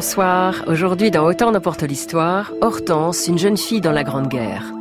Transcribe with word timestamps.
Bonsoir. 0.00 0.64
Aujourd'hui, 0.66 1.10
dans 1.10 1.26
Autant 1.26 1.52
n'importe 1.52 1.82
l'histoire, 1.82 2.54
Hortense, 2.62 3.28
une 3.28 3.36
jeune 3.36 3.58
fille 3.58 3.82
dans 3.82 3.92
la 3.92 4.02
Grande 4.02 4.28
Guerre. 4.28 4.72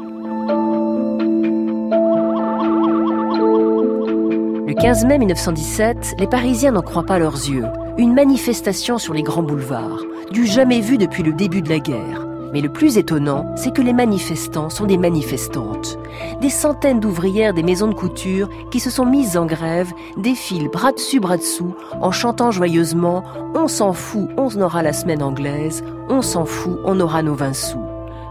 Le 4.65 4.73
15 4.73 5.03
mai 5.03 5.17
1917, 5.17 6.15
les 6.19 6.27
Parisiens 6.27 6.71
n'en 6.71 6.81
croient 6.81 7.05
pas 7.05 7.19
leurs 7.19 7.35
yeux. 7.35 7.65
Une 7.97 8.13
manifestation 8.13 8.97
sur 8.97 9.13
les 9.13 9.21
grands 9.21 9.43
boulevards, 9.43 10.05
du 10.31 10.47
jamais 10.47 10.79
vu 10.79 10.97
depuis 10.97 11.23
le 11.23 11.33
début 11.33 11.61
de 11.61 11.67
la 11.67 11.79
guerre. 11.79 12.28
Mais 12.53 12.61
le 12.61 12.69
plus 12.69 12.97
étonnant, 12.97 13.45
c'est 13.55 13.73
que 13.73 13.81
les 13.81 13.93
manifestants 13.93 14.69
sont 14.69 14.85
des 14.85 14.97
manifestantes. 14.97 15.97
Des 16.41 16.49
centaines 16.49 16.99
d'ouvrières 16.99 17.53
des 17.53 17.63
maisons 17.63 17.87
de 17.87 17.93
couture 17.93 18.49
qui 18.71 18.79
se 18.79 18.89
sont 18.89 19.05
mises 19.05 19.37
en 19.37 19.45
grève 19.45 19.91
défilent 20.17 20.69
bras 20.69 20.91
dessus 20.91 21.19
bras 21.19 21.37
dessous 21.37 21.75
en 22.01 22.11
chantant 22.11 22.51
joyeusement 22.51 23.23
On 23.55 23.67
s'en 23.67 23.93
fout, 23.93 24.29
on 24.37 24.49
aura 24.61 24.81
la 24.81 24.93
semaine 24.93 25.23
anglaise, 25.23 25.83
on 26.09 26.21
s'en 26.21 26.45
fout, 26.45 26.79
on 26.85 26.99
aura 26.99 27.21
nos 27.21 27.35
20 27.35 27.53
sous. 27.53 27.83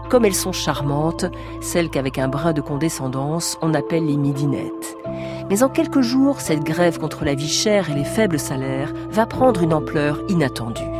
Comme 0.09 0.25
elles 0.25 0.35
sont 0.35 0.51
charmantes, 0.51 1.25
celles 1.61 1.89
qu'avec 1.89 2.17
un 2.17 2.27
brin 2.27 2.51
de 2.53 2.61
condescendance 2.61 3.57
on 3.61 3.73
appelle 3.73 4.05
les 4.05 4.17
midinettes. 4.17 4.97
Mais 5.49 5.63
en 5.63 5.69
quelques 5.69 6.01
jours, 6.01 6.41
cette 6.41 6.63
grève 6.63 6.99
contre 6.99 7.25
la 7.25 7.35
vie 7.35 7.47
chère 7.47 7.89
et 7.89 7.95
les 7.95 8.03
faibles 8.03 8.39
salaires 8.39 8.93
va 9.11 9.25
prendre 9.25 9.61
une 9.61 9.73
ampleur 9.73 10.19
inattendue. 10.29 10.98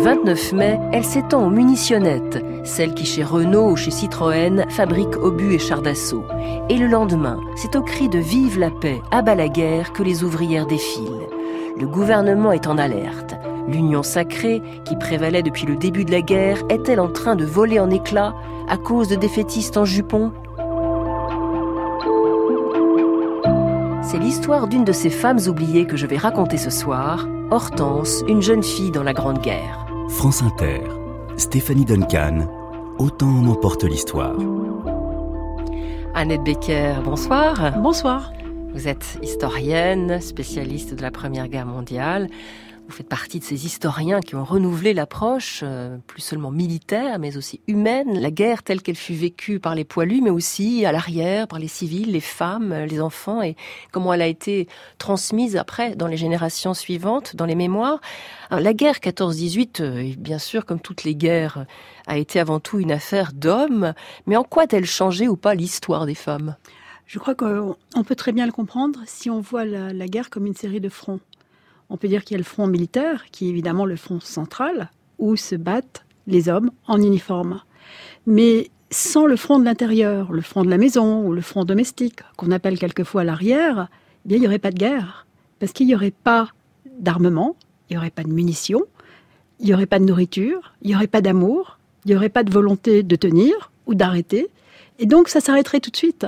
29 0.00 0.52
mai, 0.54 0.80
elle 0.92 1.04
s'étend 1.04 1.46
aux 1.46 1.50
munitionnettes, 1.50 2.42
celles 2.64 2.94
qui 2.94 3.04
chez 3.04 3.22
Renault 3.22 3.72
ou 3.72 3.76
chez 3.76 3.90
Citroën 3.90 4.64
fabriquent 4.70 5.18
obus 5.22 5.52
et 5.52 5.58
chars 5.58 5.82
d'assaut. 5.82 6.24
Et 6.70 6.78
le 6.78 6.86
lendemain, 6.86 7.38
c'est 7.54 7.76
au 7.76 7.82
cri 7.82 8.08
de 8.08 8.18
Vive 8.18 8.58
la 8.58 8.70
paix, 8.70 9.02
abat 9.10 9.34
la 9.34 9.48
guerre 9.48 9.92
que 9.92 10.02
les 10.02 10.24
ouvrières 10.24 10.66
défilent. 10.66 11.28
Le 11.78 11.86
gouvernement 11.86 12.52
est 12.52 12.66
en 12.66 12.78
alerte. 12.78 13.34
L'union 13.68 14.02
sacrée, 14.02 14.62
qui 14.86 14.96
prévalait 14.96 15.42
depuis 15.42 15.66
le 15.66 15.76
début 15.76 16.06
de 16.06 16.12
la 16.12 16.22
guerre, 16.22 16.62
est-elle 16.70 17.00
en 17.00 17.10
train 17.10 17.36
de 17.36 17.44
voler 17.44 17.78
en 17.78 17.90
éclats 17.90 18.34
à 18.70 18.78
cause 18.78 19.08
de 19.08 19.16
défaitistes 19.16 19.76
en 19.76 19.84
jupons? 19.84 20.32
C'est 24.02 24.18
l'histoire 24.18 24.66
d'une 24.66 24.84
de 24.84 24.92
ces 24.92 25.10
femmes 25.10 25.40
oubliées 25.46 25.86
que 25.86 25.98
je 25.98 26.06
vais 26.06 26.16
raconter 26.16 26.56
ce 26.56 26.70
soir, 26.70 27.28
Hortense, 27.50 28.24
une 28.28 28.40
jeune 28.40 28.62
fille 28.62 28.90
dans 28.90 29.02
la 29.02 29.12
Grande 29.12 29.40
Guerre. 29.40 29.89
France 30.10 30.42
Inter, 30.42 30.80
Stéphanie 31.36 31.84
Duncan, 31.84 32.46
autant 32.98 33.28
en 33.28 33.46
emporte 33.46 33.84
l'histoire. 33.84 34.36
Annette 36.14 36.42
Becker, 36.42 36.96
bonsoir. 37.04 37.78
Bonsoir. 37.78 38.32
Vous 38.74 38.88
êtes 38.88 39.18
historienne, 39.22 40.20
spécialiste 40.20 40.94
de 40.94 41.02
la 41.02 41.10
Première 41.10 41.48
Guerre 41.48 41.66
mondiale. 41.66 42.28
Vous 42.90 42.96
faites 42.96 43.08
partie 43.08 43.38
de 43.38 43.44
ces 43.44 43.66
historiens 43.66 44.18
qui 44.18 44.34
ont 44.34 44.42
renouvelé 44.42 44.94
l'approche, 44.94 45.60
euh, 45.62 45.96
plus 46.08 46.22
seulement 46.22 46.50
militaire, 46.50 47.20
mais 47.20 47.36
aussi 47.36 47.60
humaine, 47.68 48.18
la 48.18 48.32
guerre 48.32 48.64
telle 48.64 48.82
qu'elle 48.82 48.96
fut 48.96 49.14
vécue 49.14 49.60
par 49.60 49.76
les 49.76 49.84
poilus, 49.84 50.20
mais 50.20 50.30
aussi 50.30 50.84
à 50.84 50.90
l'arrière, 50.90 51.46
par 51.46 51.60
les 51.60 51.68
civils, 51.68 52.10
les 52.10 52.20
femmes, 52.20 52.74
les 52.74 53.00
enfants, 53.00 53.42
et 53.42 53.54
comment 53.92 54.12
elle 54.12 54.22
a 54.22 54.26
été 54.26 54.66
transmise 54.98 55.56
après 55.56 55.94
dans 55.94 56.08
les 56.08 56.16
générations 56.16 56.74
suivantes, 56.74 57.36
dans 57.36 57.46
les 57.46 57.54
mémoires. 57.54 58.00
la 58.50 58.74
guerre 58.74 58.96
14-18, 58.96 59.82
euh, 59.82 60.12
bien 60.18 60.40
sûr, 60.40 60.66
comme 60.66 60.80
toutes 60.80 61.04
les 61.04 61.14
guerres, 61.14 61.66
a 62.08 62.18
été 62.18 62.40
avant 62.40 62.58
tout 62.58 62.80
une 62.80 62.90
affaire 62.90 63.30
d'hommes, 63.32 63.94
mais 64.26 64.34
en 64.34 64.42
quoi 64.42 64.64
a-t-elle 64.64 64.84
changé 64.84 65.28
ou 65.28 65.36
pas 65.36 65.54
l'histoire 65.54 66.06
des 66.06 66.16
femmes? 66.16 66.56
Je 67.06 67.20
crois 67.20 67.36
qu'on 67.36 67.76
peut 68.04 68.16
très 68.16 68.32
bien 68.32 68.46
le 68.46 68.52
comprendre 68.52 68.98
si 69.06 69.30
on 69.30 69.40
voit 69.40 69.64
la 69.64 70.08
guerre 70.08 70.28
comme 70.28 70.46
une 70.46 70.56
série 70.56 70.80
de 70.80 70.88
fronts. 70.88 71.20
On 71.90 71.96
peut 71.96 72.08
dire 72.08 72.24
qu'il 72.24 72.34
y 72.34 72.36
a 72.36 72.38
le 72.38 72.44
front 72.44 72.66
militaire, 72.66 73.24
qui 73.32 73.46
est 73.46 73.50
évidemment 73.50 73.84
le 73.84 73.96
front 73.96 74.20
central, 74.20 74.90
où 75.18 75.36
se 75.36 75.56
battent 75.56 76.04
les 76.26 76.48
hommes 76.48 76.70
en 76.86 77.02
uniforme. 77.02 77.60
Mais 78.26 78.70
sans 78.90 79.26
le 79.26 79.36
front 79.36 79.58
de 79.58 79.64
l'intérieur, 79.64 80.32
le 80.32 80.40
front 80.40 80.64
de 80.64 80.70
la 80.70 80.78
maison 80.78 81.24
ou 81.24 81.32
le 81.32 81.40
front 81.40 81.64
domestique, 81.64 82.20
qu'on 82.36 82.52
appelle 82.52 82.78
quelquefois 82.78 83.24
l'arrière, 83.24 83.88
eh 84.28 84.34
il 84.34 84.40
n'y 84.40 84.46
aurait 84.46 84.58
pas 84.58 84.70
de 84.70 84.78
guerre. 84.78 85.26
Parce 85.58 85.72
qu'il 85.72 85.88
n'y 85.88 85.94
aurait 85.94 86.12
pas 86.12 86.48
d'armement, 86.98 87.56
il 87.88 87.94
n'y 87.94 87.98
aurait 87.98 88.10
pas 88.10 88.22
de 88.22 88.32
munitions, 88.32 88.82
il 89.58 89.66
n'y 89.66 89.74
aurait 89.74 89.86
pas 89.86 89.98
de 89.98 90.04
nourriture, 90.04 90.74
il 90.82 90.88
n'y 90.88 90.94
aurait 90.94 91.06
pas 91.06 91.20
d'amour, 91.20 91.78
il 92.04 92.10
n'y 92.10 92.16
aurait 92.16 92.28
pas 92.28 92.44
de 92.44 92.52
volonté 92.52 93.02
de 93.02 93.16
tenir 93.16 93.72
ou 93.86 93.94
d'arrêter. 93.94 94.48
Et 94.98 95.06
donc, 95.06 95.28
ça 95.28 95.40
s'arrêterait 95.40 95.80
tout 95.80 95.90
de 95.90 95.96
suite. 95.96 96.26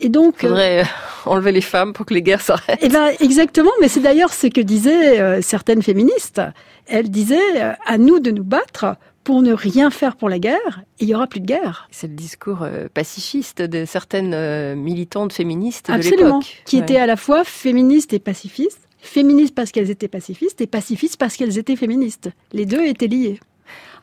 Et 0.00 0.08
donc, 0.08 0.36
il 0.42 0.48
faudrait 0.48 0.80
euh, 0.80 0.84
enlever 1.24 1.52
les 1.52 1.60
femmes 1.60 1.92
pour 1.92 2.06
que 2.06 2.14
les 2.14 2.22
guerres 2.22 2.40
s'arrêtent. 2.40 2.78
Eh 2.82 2.88
ben, 2.88 3.10
exactement. 3.20 3.70
Mais 3.80 3.88
c'est 3.88 4.00
d'ailleurs 4.00 4.32
ce 4.32 4.46
que 4.46 4.60
disaient 4.60 5.20
euh, 5.20 5.40
certaines 5.42 5.82
féministes. 5.82 6.40
Elles 6.86 7.10
disaient 7.10 7.62
euh, 7.62 7.72
à 7.86 7.98
nous 7.98 8.20
de 8.20 8.30
nous 8.30 8.44
battre 8.44 8.96
pour 9.24 9.42
ne 9.42 9.52
rien 9.52 9.90
faire 9.90 10.14
pour 10.14 10.28
la 10.28 10.38
guerre, 10.38 10.84
il 11.00 11.08
y 11.08 11.14
aura 11.14 11.26
plus 11.26 11.40
de 11.40 11.46
guerre. 11.46 11.88
C'est 11.90 12.06
le 12.06 12.14
discours 12.14 12.64
pacifiste 12.94 13.60
de 13.60 13.84
certaines 13.84 14.76
militantes 14.76 15.32
féministes 15.32 15.90
de 15.90 15.96
l'époque. 15.96 16.62
Qui 16.64 16.78
étaient 16.78 16.98
à 16.98 17.06
la 17.06 17.16
fois 17.16 17.42
féministes 17.42 18.12
et 18.12 18.20
pacifistes. 18.20 18.86
Féministes 19.00 19.52
parce 19.52 19.72
qu'elles 19.72 19.90
étaient 19.90 20.06
pacifistes 20.06 20.60
et 20.60 20.68
pacifistes 20.68 21.16
parce 21.16 21.36
qu'elles 21.36 21.58
étaient 21.58 21.74
féministes. 21.74 22.30
Les 22.52 22.66
deux 22.66 22.84
étaient 22.84 23.08
liés 23.08 23.40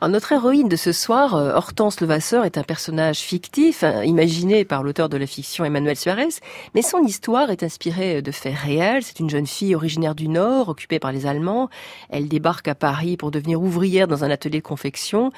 notre 0.02 0.32
héroïne 0.32 0.68
de 0.68 0.76
ce 0.76 0.92
soir, 0.92 1.34
euh, 1.34 1.54
Hortense 1.54 2.00
Levasseur, 2.00 2.44
est 2.44 2.58
un 2.58 2.62
personnage 2.62 3.18
fictif, 3.18 3.82
hein, 3.82 4.02
imaginé 4.04 4.64
par 4.64 4.82
l'auteur 4.82 5.08
de 5.08 5.16
la 5.16 5.26
fiction 5.26 5.64
Emmanuel 5.64 5.96
Suarez, 5.96 6.28
mais 6.74 6.82
son 6.82 7.02
histoire 7.02 7.50
est 7.50 7.62
inspirée 7.62 8.22
de 8.22 8.30
faits 8.30 8.54
réels. 8.54 9.02
C'est 9.02 9.20
une 9.20 9.30
jeune 9.30 9.46
fille 9.46 9.74
originaire 9.74 10.14
du 10.14 10.28
Nord, 10.28 10.68
occupée 10.68 10.98
par 10.98 11.12
les 11.12 11.26
Allemands. 11.26 11.68
Elle 12.10 12.28
débarque 12.28 12.68
à 12.68 12.74
Paris 12.74 13.16
pour 13.16 13.30
devenir 13.30 13.60
ouvrière 13.62 14.08
dans 14.08 14.24
un 14.24 14.30
atelier 14.30 14.58
de 14.58 14.66
confection. 14.66 15.32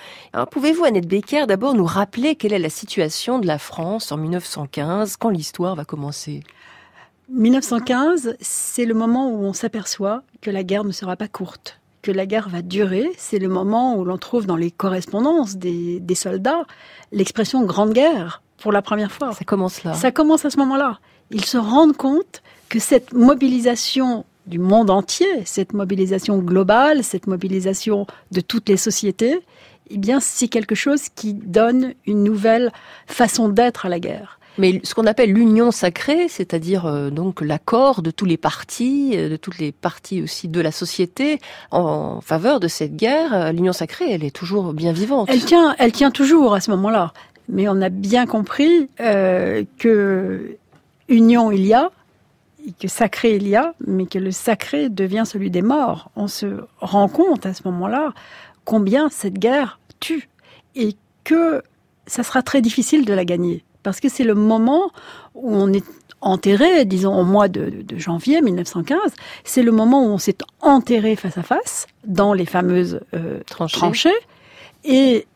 Pouvez-vous, 0.51 0.85
Annette 0.85 1.09
Becker, 1.09 1.47
d'abord 1.47 1.75
nous 1.75 1.85
rappeler 1.85 2.35
quelle 2.35 2.53
est 2.53 2.59
la 2.59 2.71
situation 2.71 3.39
de 3.39 3.47
la 3.47 3.59
France 3.59 4.13
en 4.13 4.17
1915, 4.17 5.17
quand 5.17 5.31
l'histoire 5.31 5.75
va 5.75 5.85
commencer? 5.85 6.43
1915, 7.29 8.37
c'est 8.41 8.85
le 8.85 8.95
moment 8.95 9.31
où 9.31 9.45
on 9.45 9.53
s'aperçoit 9.53 10.23
que 10.41 10.51
la 10.51 10.63
guerre 10.63 10.85
ne 10.85 10.93
sera 10.93 11.17
pas 11.17 11.29
courte 11.29 11.81
que 12.07 12.13
la 12.13 12.27
guerre 12.27 12.49
va 12.49 12.63
durer, 12.63 13.11
c'est 13.19 13.41
le 13.41 13.49
moment 13.49 13.97
où 13.97 14.05
l'on 14.05 14.17
trouve 14.17 14.47
dans 14.47 14.55
les 14.55 14.71
correspondances 14.71 15.57
des, 15.57 16.01
soldats 16.15 16.65
l'expression 17.11 17.65
grande 17.65 17.93
guerre 17.93 18.43
pour 18.59 18.71
la 18.71 18.81
première 18.81 19.11
fois. 19.11 19.33
Ça 19.33 19.45
commence 19.45 19.83
là. 19.83 19.93
Ça 19.95 20.13
commence 20.13 20.45
à 20.45 20.51
ce 20.51 20.57
moment-là. 20.59 21.01
Ils 21.33 21.45
se 21.45 21.59
rendent 21.59 21.97
compte 21.97 22.45
que 22.69 22.79
cette 22.79 23.13
mobilisation 23.13 24.25
du 24.47 24.61
monde 24.61 24.89
entier, 24.89 25.27
cette 25.45 25.73
mobilisation 25.73 26.39
globale, 26.39 27.03
cette 27.03 27.27
mobilisation 27.27 28.07
de 28.31 28.41
toutes 28.41 28.69
les 28.69 28.77
sociétés, 28.77 29.41
eh 29.91 29.99
bien, 29.99 30.21
c'est 30.21 30.47
quelque 30.47 30.77
chose 30.77 31.09
qui 31.09 31.35
donne 31.35 31.95
une 32.07 32.23
nouvelle 32.23 32.71
façon 33.09 33.49
d'être 33.49 33.85
à 33.87 33.89
la 33.89 33.99
guerre. 33.99 34.39
Mais 34.59 34.81
ce 34.85 34.95
qu'on 34.95 35.07
appelle 35.07 35.33
l'union 35.33 35.71
sacrée, 35.71 36.29
c'est-à-dire 36.29 36.87
euh, 36.87 37.11
donc 37.11 37.41
l'accord 37.41 38.03
de 38.03 38.11
tous 38.11 38.25
les 38.25 38.37
partis, 38.37 39.13
euh, 39.15 39.29
de 39.29 39.37
toutes 39.37 39.59
les 39.59 39.73
parties 39.73 40.23
aussi 40.23 40.49
de 40.49 40.61
la 40.61 40.73
société 40.73 41.39
en 41.71 42.21
faveur 42.21 42.61
de 42.61 42.69
cette 42.69 42.97
guerre, 42.97 43.35
euh, 43.35 43.53
l'union 43.53 43.73
sacrée, 43.73 44.11
elle 44.11 44.25
est 44.25 44.35
toujours 44.35 44.73
bien 44.73 44.93
vivante. 44.93 45.29
Elle 45.31 45.45
tient, 45.45 45.75
elle 45.79 45.93
tient 45.93 46.11
toujours 46.11 46.55
à 46.55 46.61
ce 46.61 46.71
moment-là. 46.71 47.13
Mais 47.49 47.69
on 47.69 47.81
a 47.81 47.91
bien 47.91 48.27
compris 48.27 48.89
que 48.99 50.57
union 51.09 51.53
il 51.53 51.65
y 51.65 51.75
a, 51.75 51.93
que 52.81 52.89
sacré 52.89 53.37
il 53.37 53.47
y 53.47 53.55
a, 53.55 53.75
mais 53.87 54.07
que 54.07 54.19
le 54.19 54.33
sacré 54.33 54.89
devient 54.89 55.23
celui 55.25 55.49
des 55.51 55.63
morts. 55.63 56.11
On 56.17 56.27
se 56.27 56.65
rend 56.81 57.07
compte 57.09 57.47
à 57.47 57.55
ce 57.55 57.63
moment-là 57.67 58.15
combien 58.65 59.09
cette 59.11 59.39
guerre 59.39 59.79
tue 60.01 60.29
et 60.75 60.97
que 61.23 61.63
ça 62.09 62.25
sera 62.25 62.43
très 62.43 62.61
difficile 62.63 63.05
de 63.05 63.15
la 63.15 63.25
gagner 63.25 63.63
parce 63.87 64.01
que 64.01 64.09
c'est 64.09 64.25
le 64.25 64.35
moment 64.35 64.91
où 65.37 65.55
on 65.55 65.73
est 65.73 65.85
enterré, 66.21 66.85
disons 66.85 67.17
au 67.17 67.23
mois 67.23 67.47
de, 67.47 67.85
janvier 67.97 68.43
1915, 68.43 68.99
c'est 69.45 69.63
le 69.63 69.71
moment 69.71 70.03
où 70.03 70.09
on 70.09 70.19
s'est 70.19 70.39
enterré 70.61 71.15
face 71.15 71.39
à 71.39 71.45
face 71.45 71.87
dans 72.05 72.33
les 72.33 72.47
fameuses 72.47 72.99
euh, 73.15 73.39
tranchées. 73.47 74.19
Et 74.83 75.29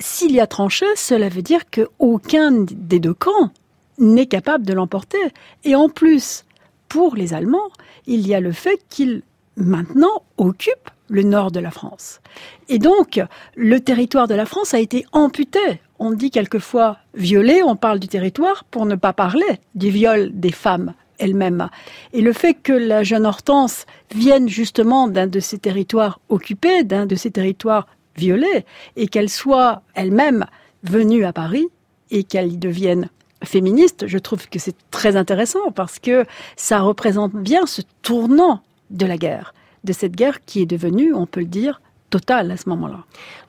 s'il 0.00 0.32
y 0.32 0.40
a 0.40 0.48
tranchée, 0.48 0.88
cela 0.96 1.28
veut 1.28 1.42
dire 1.42 1.70
qu'aucun 1.70 2.50
des 2.50 2.98
deux 2.98 3.14
camps 3.14 3.52
n'est 3.98 4.26
capable 4.26 4.66
de 4.66 4.72
l'emporter. 4.72 5.18
Et 5.62 5.76
en 5.76 5.88
plus, 5.88 6.46
pour 6.88 7.14
les 7.14 7.32
Allemands, 7.32 7.70
il 8.08 8.26
y 8.26 8.34
a 8.34 8.40
le 8.40 8.50
fait 8.50 8.80
qu'ils 8.88 9.22
maintenant 9.56 10.24
occupent 10.36 10.90
le 11.06 11.22
nord 11.22 11.52
de 11.52 11.60
la 11.60 11.70
France. 11.70 12.20
Et 12.68 12.80
donc, 12.80 13.20
le 13.54 13.78
territoire 13.78 14.26
de 14.26 14.34
la 14.34 14.46
France 14.46 14.74
a 14.74 14.80
été 14.80 15.06
amputé 15.12 15.80
on 15.98 16.12
dit 16.12 16.30
quelquefois 16.30 16.98
violer, 17.14 17.62
on 17.62 17.76
parle 17.76 17.98
du 17.98 18.08
territoire 18.08 18.64
pour 18.64 18.86
ne 18.86 18.94
pas 18.94 19.12
parler 19.12 19.60
du 19.74 19.90
viol 19.90 20.30
des 20.32 20.52
femmes 20.52 20.94
elles-mêmes. 21.18 21.68
Et 22.12 22.20
le 22.20 22.32
fait 22.32 22.54
que 22.54 22.72
la 22.72 23.02
jeune 23.02 23.26
Hortense 23.26 23.86
vienne 24.14 24.48
justement 24.48 25.08
d'un 25.08 25.26
de 25.26 25.40
ces 25.40 25.58
territoires 25.58 26.20
occupés, 26.28 26.84
d'un 26.84 27.06
de 27.06 27.16
ces 27.16 27.30
territoires 27.30 27.86
violés, 28.16 28.64
et 28.96 29.08
qu'elle 29.08 29.28
soit 29.28 29.82
elle-même 29.94 30.46
venue 30.84 31.24
à 31.24 31.32
Paris 31.32 31.66
et 32.10 32.24
qu'elle 32.24 32.52
y 32.52 32.56
devienne 32.56 33.10
féministe, 33.44 34.06
je 34.06 34.18
trouve 34.18 34.48
que 34.48 34.58
c'est 34.58 34.76
très 34.90 35.16
intéressant 35.16 35.70
parce 35.72 35.98
que 35.98 36.24
ça 36.56 36.80
représente 36.80 37.34
bien 37.34 37.66
ce 37.66 37.82
tournant 38.02 38.62
de 38.90 39.06
la 39.06 39.16
guerre, 39.16 39.54
de 39.84 39.92
cette 39.92 40.16
guerre 40.16 40.44
qui 40.44 40.62
est 40.62 40.66
devenue, 40.66 41.14
on 41.14 41.26
peut 41.26 41.40
le 41.40 41.46
dire, 41.46 41.80
totale 42.10 42.50
à 42.50 42.56
ce 42.56 42.68
moment-là. 42.68 42.98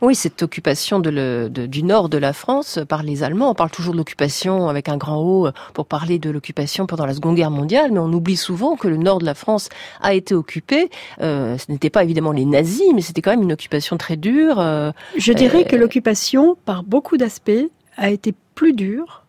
Oui, 0.01 0.15
cette 0.15 0.43
occupation 0.43 0.99
du 0.99 1.83
nord 1.83 2.09
de 2.09 2.17
la 2.17 2.33
France 2.33 2.79
par 2.87 3.03
les 3.03 3.23
Allemands. 3.23 3.51
On 3.51 3.55
parle 3.55 3.71
toujours 3.71 3.93
de 3.93 3.97
l'occupation 3.97 4.69
avec 4.69 4.89
un 4.89 4.97
grand 4.97 5.21
O 5.21 5.49
pour 5.73 5.85
parler 5.85 6.19
de 6.19 6.29
l'occupation 6.29 6.85
pendant 6.85 7.05
la 7.05 7.13
Seconde 7.13 7.35
Guerre 7.35 7.51
mondiale, 7.51 7.91
mais 7.91 7.99
on 7.99 8.11
oublie 8.11 8.37
souvent 8.37 8.75
que 8.75 8.87
le 8.87 8.97
nord 8.97 9.19
de 9.19 9.25
la 9.25 9.33
France 9.33 9.69
a 10.01 10.13
été 10.13 10.35
occupé. 10.35 10.89
Euh, 11.21 11.57
ce 11.57 11.71
n'était 11.71 11.89
pas 11.89 12.03
évidemment 12.03 12.31
les 12.31 12.45
nazis, 12.45 12.91
mais 12.93 13.01
c'était 13.01 13.21
quand 13.21 13.31
même 13.31 13.43
une 13.43 13.53
occupation 13.53 13.97
très 13.97 14.17
dure. 14.17 14.59
Euh, 14.59 14.91
Je 15.17 15.33
dirais 15.33 15.65
que 15.65 15.75
l'occupation, 15.75 16.57
par 16.65 16.83
beaucoup 16.83 17.17
d'aspects, 17.17 17.51
a 17.97 18.09
été 18.09 18.33
plus 18.55 18.73
dure 18.73 19.23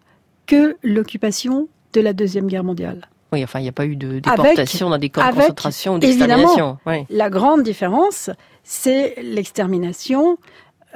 que 0.47 0.77
l'occupation 0.83 1.69
de 1.93 2.01
la 2.01 2.13
Deuxième 2.13 2.47
Guerre 2.47 2.65
mondiale. 2.65 3.09
Oui, 3.33 3.45
enfin, 3.45 3.61
il 3.61 3.63
n'y 3.63 3.69
a 3.69 3.73
pas 3.73 3.87
eu 3.87 3.97
de 3.97 4.19
déportation 4.21 4.91
dans 4.91 4.99
des 4.99 5.11
camps 5.11 5.29
de 5.29 5.35
concentration 5.35 5.95
ou 5.95 5.99
d'extermination. 5.99 6.79
La 7.11 7.31
grande 7.31 7.63
différence, 7.63 8.31
c'est 8.65 9.15
l'extermination 9.23 10.39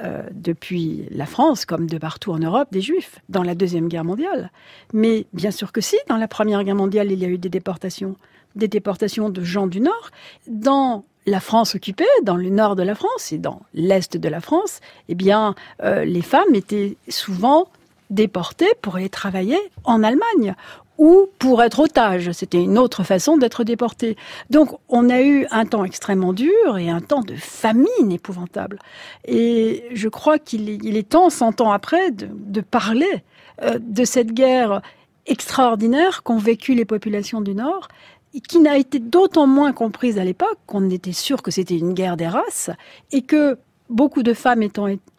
euh, 0.03 0.23
depuis 0.33 1.07
la 1.11 1.25
France, 1.25 1.65
comme 1.65 1.87
de 1.89 1.97
partout 1.97 2.31
en 2.33 2.39
Europe, 2.39 2.67
des 2.71 2.81
Juifs, 2.81 3.19
dans 3.29 3.43
la 3.43 3.55
Deuxième 3.55 3.87
Guerre 3.87 4.03
mondiale. 4.03 4.51
Mais 4.91 5.25
bien 5.31 5.51
sûr 5.51 5.71
que 5.71 5.79
si, 5.79 5.95
dans 6.09 6.17
la 6.17 6.27
Première 6.27 6.63
Guerre 6.65 6.75
mondiale, 6.75 7.13
il 7.13 7.19
y 7.19 7.23
a 7.23 7.29
eu 7.29 7.37
des 7.37 7.47
déportations, 7.47 8.17
des 8.55 8.67
déportations 8.67 9.29
de 9.29 9.41
gens 9.41 9.67
du 9.67 9.79
Nord. 9.79 10.09
Dans 10.47 11.05
la 11.25 11.39
France 11.39 11.75
occupée, 11.75 12.03
dans 12.23 12.35
le 12.35 12.49
nord 12.49 12.75
de 12.75 12.83
la 12.83 12.93
France 12.93 13.31
et 13.31 13.37
dans 13.37 13.61
l'est 13.73 14.17
de 14.17 14.29
la 14.29 14.41
France, 14.41 14.81
eh 15.07 15.15
bien, 15.15 15.55
euh, 15.81 16.03
les 16.03 16.21
femmes 16.21 16.53
étaient 16.53 16.97
souvent 17.07 17.69
déportées 18.09 18.73
pour 18.81 18.97
aller 18.97 19.09
travailler 19.09 19.57
en 19.85 20.03
Allemagne 20.03 20.55
ou 20.97 21.27
pour 21.39 21.63
être 21.63 21.79
otage. 21.79 22.31
C'était 22.31 22.61
une 22.61 22.77
autre 22.77 23.03
façon 23.03 23.37
d'être 23.37 23.63
déporté. 23.63 24.17
Donc 24.49 24.77
on 24.89 25.09
a 25.09 25.21
eu 25.21 25.45
un 25.51 25.65
temps 25.65 25.83
extrêmement 25.83 26.33
dur 26.33 26.77
et 26.77 26.89
un 26.89 27.01
temps 27.01 27.21
de 27.21 27.35
famine 27.35 28.11
épouvantable. 28.11 28.79
Et 29.25 29.85
je 29.93 30.09
crois 30.09 30.39
qu'il 30.39 30.97
est, 30.97 31.09
temps, 31.09 31.29
cent 31.29 31.61
ans 31.61 31.71
après, 31.71 32.11
de, 32.11 32.61
parler 32.61 33.23
euh, 33.61 33.79
de 33.79 34.05
cette 34.05 34.31
guerre 34.31 34.81
extraordinaire 35.25 36.23
qu'ont 36.23 36.37
vécu 36.37 36.75
les 36.75 36.85
populations 36.85 37.41
du 37.41 37.55
Nord 37.55 37.87
et 38.33 38.41
qui 38.41 38.59
n'a 38.59 38.77
été 38.77 38.99
d'autant 38.99 39.47
moins 39.47 39.73
comprise 39.73 40.19
à 40.19 40.23
l'époque 40.23 40.59
qu'on 40.67 40.89
était 40.89 41.13
sûr 41.13 41.41
que 41.41 41.51
c'était 41.51 41.77
une 41.77 41.93
guerre 41.93 42.17
des 42.17 42.27
races 42.27 42.69
et 43.11 43.21
que 43.21 43.57
beaucoup 43.89 44.23
de 44.23 44.33
femmes 44.33 44.63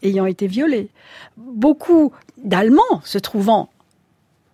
ayant 0.03 0.27
été 0.27 0.47
violées, 0.47 0.89
beaucoup 1.37 2.13
d'Allemands 2.37 3.01
se 3.05 3.19
trouvant 3.19 3.71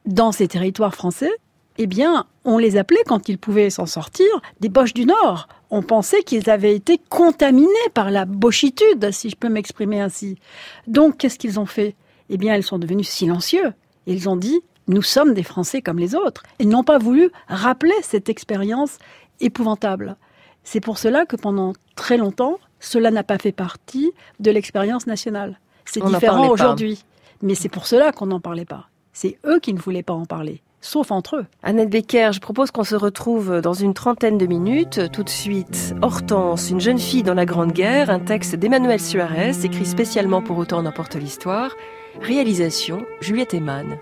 dans 0.07 0.33
ces 0.33 0.49
territoires 0.49 0.95
français, 0.95 1.31
eh 1.79 1.87
bien, 1.87 2.27
on 2.45 2.59
les 2.59 2.77
appelait, 2.77 3.03
quand 3.07 3.29
ils 3.29 3.39
pouvaient 3.39 3.71
s'en 3.71 3.87
sortir, 3.87 4.27
des 4.61 4.69
Boches 4.69 4.95
du 4.95 5.07
Nord. 5.07 5.49
On 5.71 5.83
pensait 5.83 6.23
qu'ils 6.23 6.51
avaient 6.51 6.75
été 6.75 7.01
contaminés 7.09 7.69
par 7.95 8.11
la 8.11 8.25
bochitude, 8.25 9.11
si 9.11 9.31
je 9.31 9.37
peux 9.37 9.49
m'exprimer 9.49 10.01
ainsi. 10.01 10.39
Donc, 10.87 11.17
qu'est-ce 11.17 11.39
qu'ils 11.39 11.59
ont 11.59 11.67
fait? 11.67 11.95
Eh 12.29 12.37
bien, 12.37 12.57
ils 12.57 12.63
sont 12.63 12.79
devenus 12.79 13.09
silencieux. 13.09 13.73
Ils 14.07 14.29
ont 14.29 14.37
dit, 14.37 14.61
nous 14.89 15.03
sommes 15.03 15.33
des 15.33 15.43
Français 15.43 15.81
comme 15.81 15.99
les 15.99 16.15
autres. 16.15 16.43
Ils 16.59 16.69
n'ont 16.69 16.85
pas 16.85 16.99
voulu 16.99 17.31
rappeler 17.49 17.95
cette 18.03 18.29
expérience 18.29 18.99
épouvantable. 19.41 20.17
C'est 20.65 20.81
pour 20.81 20.99
cela 20.99 21.25
que 21.25 21.37
pendant 21.37 21.73
très 21.97 22.17
longtemps, 22.17 22.59
cela 22.81 23.11
n'a 23.11 23.23
pas 23.23 23.39
fait 23.39 23.53
partie 23.53 24.13
de 24.41 24.51
l'expérience 24.51 25.07
nationale. 25.07 25.59
C'est 25.85 26.05
différent 26.05 26.49
aujourd'hui. 26.49 27.03
Mais 27.41 27.55
c'est 27.55 27.69
pour 27.69 27.87
cela 27.87 28.13
qu'on 28.13 28.27
n'en 28.27 28.41
parlait 28.41 28.65
pas. 28.65 28.89
C'est 29.13 29.39
eux 29.47 29.61
qui 29.61 29.75
ne 29.75 29.79
voulaient 29.79 30.03
pas 30.03 30.15
en 30.15 30.27
parler 30.27 30.63
sauf 30.83 31.11
entre 31.11 31.37
eux. 31.37 31.47
Annette 31.63 31.91
Becker, 31.91 32.33
je 32.33 32.41
propose 32.41 32.71
qu'on 32.71 32.85
se 32.85 32.97
retrouve 32.97 33.61
dans 33.61 33.73
une 33.73 33.95
trentaine 33.95 34.37
de 34.37 34.47
minutes. 34.47 35.01
Tout 35.13 35.23
de 35.23 35.29
suite, 35.29 35.95
Hortense, 36.03 36.71
une 36.71 36.81
jeune 36.81 36.99
fille 36.99 37.23
dans 37.23 37.35
la 37.35 37.47
Grande 37.47 37.73
Guerre, 37.73 38.11
un 38.11 38.19
texte 38.19 38.57
d'Emmanuel 38.57 39.01
Suarez, 39.01 39.65
écrit 39.65 39.87
spécialement 39.87 40.43
pour 40.43 40.59
Autant 40.59 40.83
n'importe 40.83 41.15
l'histoire. 41.15 41.75
Réalisation, 42.21 43.07
Juliette 43.21 43.55
Eman. 43.55 43.99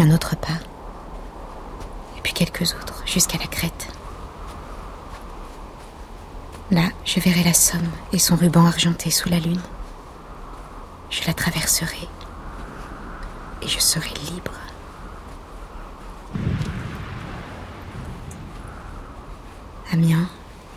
Un 0.00 0.10
autre 0.10 0.36
pas, 0.36 0.58
et 2.16 2.20
puis 2.22 2.32
quelques 2.32 2.74
autres, 2.74 3.02
jusqu'à 3.06 3.38
la 3.38 3.46
crête. 3.46 3.88
Là, 6.70 6.88
je 7.04 7.20
verrai 7.20 7.42
la 7.44 7.54
Somme 7.54 7.88
et 8.12 8.18
son 8.18 8.36
ruban 8.36 8.66
argenté 8.66 9.10
sous 9.10 9.28
la 9.28 9.38
lune. 9.38 9.60
Je 11.10 11.26
la 11.26 11.32
traverserai 11.32 12.08
et 13.62 13.68
je 13.68 13.78
serai 13.80 14.10
libre. 14.30 14.52
Amiens, 19.90 20.28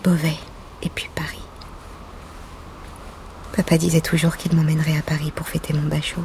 Beauvais 0.04 0.38
et 0.82 0.90
puis 0.90 1.10
Paris. 1.14 1.44
Papa 3.54 3.78
disait 3.78 4.00
toujours 4.00 4.38
qu'il 4.38 4.56
m'emmènerait 4.56 4.98
à 4.98 5.02
Paris 5.02 5.32
pour 5.36 5.48
fêter 5.48 5.74
mon 5.74 5.88
bachot. 5.90 6.24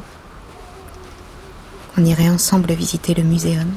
On 1.99 2.05
irait 2.05 2.29
ensemble 2.29 2.71
visiter 2.73 3.15
le 3.15 3.23
muséum, 3.23 3.73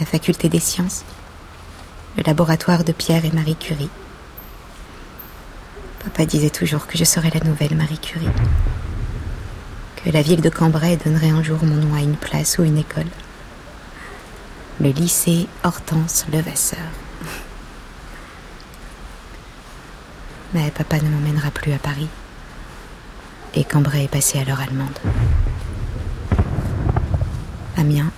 la 0.00 0.06
faculté 0.06 0.48
des 0.48 0.58
sciences, 0.58 1.04
le 2.16 2.24
laboratoire 2.24 2.82
de 2.82 2.90
Pierre 2.90 3.24
et 3.24 3.30
Marie 3.30 3.54
Curie. 3.54 3.90
Papa 6.02 6.26
disait 6.26 6.50
toujours 6.50 6.88
que 6.88 6.98
je 6.98 7.04
serais 7.04 7.30
la 7.32 7.48
nouvelle 7.48 7.76
Marie 7.76 8.00
Curie, 8.00 8.26
que 10.02 10.10
la 10.10 10.20
ville 10.20 10.40
de 10.40 10.48
Cambrai 10.48 10.96
donnerait 10.96 11.30
un 11.30 11.44
jour 11.44 11.58
mon 11.62 11.76
nom 11.76 11.94
à 11.94 12.00
une 12.00 12.16
place 12.16 12.58
ou 12.58 12.64
une 12.64 12.78
école. 12.78 13.06
Le 14.80 14.90
lycée 14.90 15.46
Hortense 15.62 16.26
Levasseur. 16.32 16.78
Mais 20.54 20.72
papa 20.72 20.98
ne 20.98 21.08
m'emmènera 21.08 21.52
plus 21.52 21.72
à 21.72 21.78
Paris. 21.78 22.08
Et 23.54 23.62
Cambrai 23.62 24.04
est 24.04 24.08
passé 24.08 24.40
à 24.40 24.44
l'heure 24.44 24.60
allemande. 24.60 24.98
Amiens, 27.78 28.10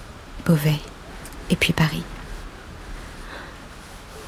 Beauvais, 0.46 0.80
et 1.50 1.56
puis 1.56 1.74
Paris. 1.74 2.02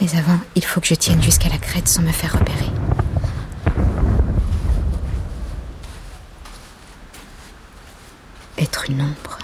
Mais 0.01 0.15
avant, 0.15 0.39
il 0.55 0.63
faut 0.65 0.81
que 0.81 0.87
je 0.87 0.95
tienne 0.95 1.23
jusqu'à 1.23 1.49
la 1.49 1.57
crête 1.57 1.89
sans 1.89 2.03
me 2.03 2.13
faire 2.13 2.35
repérer. 2.35 2.71
Être 8.59 8.91
une 8.91 9.01
ombre, 9.01 9.39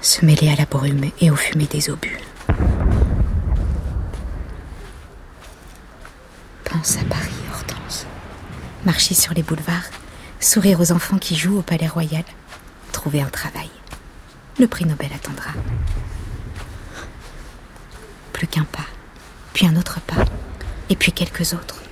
se 0.00 0.24
mêler 0.24 0.52
à 0.52 0.54
la 0.54 0.66
brume 0.66 1.10
et 1.20 1.32
aux 1.32 1.36
fumées 1.36 1.66
des 1.66 1.90
obus. 1.90 2.20
Pense 6.64 6.96
à 6.96 7.04
Paris, 7.04 7.32
Hortense. 7.52 8.06
Marcher 8.84 9.14
sur 9.14 9.34
les 9.34 9.42
boulevards, 9.42 9.90
sourire 10.38 10.80
aux 10.80 10.92
enfants 10.92 11.18
qui 11.18 11.34
jouent 11.34 11.58
au 11.58 11.62
Palais 11.62 11.88
Royal, 11.88 12.24
trouver 12.92 13.20
un 13.20 13.30
travail. 13.30 13.70
Le 14.58 14.68
prix 14.68 14.84
Nobel 14.84 15.10
attendra. 15.12 15.50
Plus 18.32 18.46
qu'un 18.46 18.64
pas, 18.64 18.86
puis 19.52 19.66
un 19.66 19.76
autre 19.76 20.00
pas, 20.00 20.24
et 20.90 20.94
puis 20.94 21.10
quelques 21.10 21.54
autres. 21.54 21.82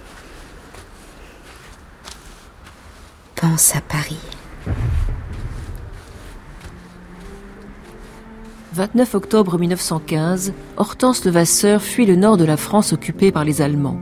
Pense 3.35 3.75
à 3.75 3.81
Paris. 3.81 4.21
29 8.75 9.15
octobre 9.17 9.59
1915, 9.59 10.55
Hortense 10.77 11.25
Levasseur 11.25 11.83
fuit 11.83 12.07
le 12.07 12.15
nord 12.15 12.37
de 12.37 12.45
la 12.45 12.57
France 12.57 12.93
occupée 12.93 13.33
par 13.33 13.45
les 13.45 13.61
Allemands. 13.61 14.01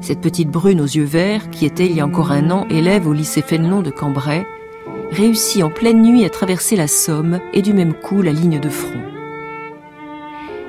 Cette 0.00 0.20
petite 0.20 0.50
brune 0.50 0.80
aux 0.80 0.86
yeux 0.86 1.04
verts, 1.04 1.50
qui 1.50 1.66
était 1.66 1.86
il 1.86 1.94
y 1.94 2.00
a 2.00 2.06
encore 2.06 2.32
un 2.32 2.50
an 2.50 2.66
élève 2.68 3.06
au 3.06 3.12
lycée 3.12 3.42
Fénelon 3.42 3.82
de 3.82 3.90
Cambrai, 3.90 4.44
réussit 5.10 5.62
en 5.62 5.70
pleine 5.70 6.02
nuit 6.02 6.24
à 6.24 6.30
traverser 6.30 6.76
la 6.76 6.86
Somme 6.86 7.40
et 7.52 7.62
du 7.62 7.72
même 7.72 7.94
coup 7.94 8.22
la 8.22 8.32
ligne 8.32 8.60
de 8.60 8.68
front. 8.68 9.02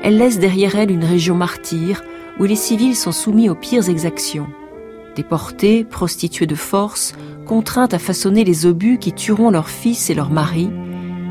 Elle 0.01 0.17
laisse 0.17 0.39
derrière 0.39 0.75
elle 0.75 0.91
une 0.91 1.03
région 1.03 1.35
martyre 1.35 2.03
où 2.39 2.45
les 2.45 2.55
civils 2.55 2.95
sont 2.95 3.11
soumis 3.11 3.49
aux 3.49 3.55
pires 3.55 3.89
exactions. 3.89 4.47
Déportés, 5.15 5.83
prostituées 5.83 6.47
de 6.47 6.55
force, 6.55 7.13
contraintes 7.45 7.93
à 7.93 7.99
façonner 7.99 8.43
les 8.43 8.65
obus 8.65 8.97
qui 8.97 9.11
tueront 9.11 9.49
leurs 9.49 9.69
fils 9.69 10.09
et 10.09 10.13
leurs 10.13 10.31
maris, 10.31 10.71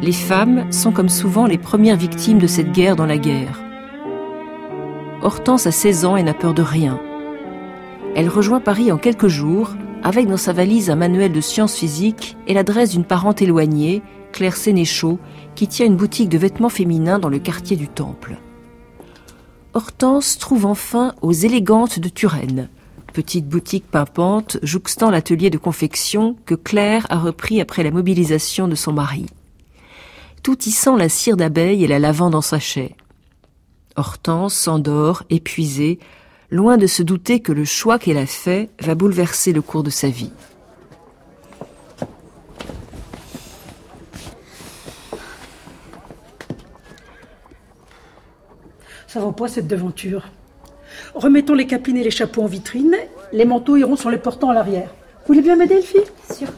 les 0.03 0.13
femmes 0.13 0.71
sont 0.71 0.93
comme 0.93 1.09
souvent 1.09 1.47
les 1.47 1.59
premières 1.59 1.97
victimes 1.97 2.39
de 2.39 2.47
cette 2.47 2.73
guerre 2.73 2.97
dans 2.97 3.07
la 3.07 3.19
guerre. 3.19 3.63
Hortense 5.23 5.67
a 5.67 5.73
16 5.73 6.05
ans 6.05 6.17
et 6.17 6.23
n'a 6.23 6.35
peur 6.35 6.55
de 6.55 6.63
rien. 6.63 7.01
Elle 8.15 8.29
rejoint 8.29 8.61
Paris 8.61 8.93
en 8.93 8.99
quelques 8.99 9.29
jours 9.29 9.71
avec 10.03 10.29
dans 10.29 10.37
sa 10.37 10.53
valise 10.53 10.91
un 10.91 10.97
manuel 10.97 11.33
de 11.33 11.41
sciences 11.41 11.77
physiques 11.77 12.37
et 12.47 12.55
l'adresse 12.55 12.91
d'une 12.91 13.05
parente 13.05 13.43
éloignée, 13.43 14.03
Claire 14.33 14.57
Sénéchaud, 14.57 15.19
qui 15.55 15.67
tient 15.67 15.87
une 15.87 15.97
boutique 15.97 16.29
de 16.29 16.39
vêtements 16.39 16.69
féminins 16.69 17.19
dans 17.19 17.29
le 17.29 17.39
quartier 17.39 17.77
du 17.77 17.89
Temple. 17.89 18.37
Hortense 19.75 20.39
trouve 20.39 20.67
enfin 20.67 21.15
aux 21.21 21.33
élégantes 21.33 21.99
de 21.99 22.09
Turenne, 22.09 22.69
petite 23.13 23.49
boutique 23.49 23.91
pimpante 23.91 24.59
jouxtant 24.63 25.11
l'atelier 25.11 25.51
de 25.51 25.59
confection 25.59 26.37
que 26.47 26.55
Claire 26.55 27.07
a 27.11 27.19
repris 27.19 27.61
après 27.61 27.83
la 27.83 27.91
mobilisation 27.91 28.69
de 28.69 28.75
son 28.75 28.93
mari. 28.93 29.27
Tout 30.43 30.63
y 30.65 30.71
sent 30.71 30.97
la 30.97 31.09
cire 31.09 31.37
d'abeille 31.37 31.85
et 31.85 31.89
la 31.89 31.99
lavande 31.99 32.35
en 32.35 32.41
sachet. 32.41 32.95
Hortense 33.97 34.55
s'endort, 34.55 35.25
épuisée, 35.31 35.99
loin 36.51 36.77
de 36.77 36.87
se 36.87 37.03
douter 37.03 37.41
que 37.41 37.53
le 37.53 37.65
choix 37.65 37.99
qu'elle 37.99 38.19
a 38.19 38.27
fait 38.27 38.71
va 38.81 38.95
bouleverser 38.95 39.53
le 39.53 39.63
cours 39.63 39.83
de 39.83 39.91
sa 39.91 40.09
vie. 40.09 40.33
Ça 49.07 49.21
vaut 49.21 49.33
pas 49.33 49.49
cette 49.49 49.67
devanture. 49.67 50.29
Remettons 51.15 51.55
les 51.55 51.67
capines 51.67 51.97
et 51.97 52.05
les 52.05 52.11
chapeaux 52.11 52.43
en 52.43 52.47
vitrine. 52.47 52.95
Les 53.33 53.45
manteaux 53.45 53.77
iront 53.77 53.97
sur 53.97 54.11
les 54.11 54.19
portants 54.19 54.51
à 54.51 54.55
l'arrière. 54.55 54.91
Vous 55.21 55.35
voulez 55.35 55.43
bien 55.43 55.57
m'aider, 55.57 55.77
Elfie? 55.77 55.99
Sûr. 56.35 56.49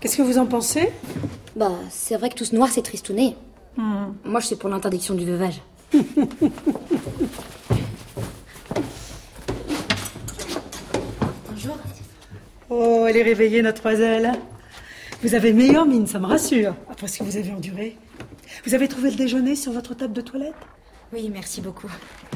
Qu'est-ce 0.00 0.16
que 0.16 0.22
vous 0.22 0.38
en 0.38 0.46
pensez? 0.46 0.92
Bah, 1.56 1.72
c'est 1.90 2.16
vrai 2.16 2.30
que 2.30 2.36
tout 2.36 2.44
ce 2.44 2.54
noir, 2.54 2.68
c'est 2.70 2.82
tristouné. 2.82 3.36
Moi, 3.78 4.40
je 4.40 4.46
suis 4.46 4.56
pour 4.56 4.68
l'interdiction 4.68 5.14
du 5.14 5.24
veuvage. 5.24 5.62
Bonjour. 11.48 11.76
Oh, 12.70 13.06
elle 13.08 13.16
est 13.16 13.22
réveillée, 13.22 13.62
notre 13.62 13.86
oiselle. 13.86 14.32
Vous 15.22 15.36
avez 15.36 15.52
meilleure 15.52 15.86
mine, 15.86 16.08
ça 16.08 16.18
me 16.18 16.26
rassure, 16.26 16.74
après 16.90 17.06
ce 17.06 17.20
que 17.20 17.24
vous 17.24 17.36
avez 17.36 17.52
enduré. 17.52 17.96
Vous 18.66 18.74
avez 18.74 18.88
trouvé 18.88 19.10
le 19.10 19.16
déjeuner 19.16 19.54
sur 19.54 19.70
votre 19.70 19.94
table 19.94 20.12
de 20.12 20.22
toilette? 20.22 20.54
Oui, 21.12 21.30
merci 21.32 21.60
beaucoup. 21.60 21.90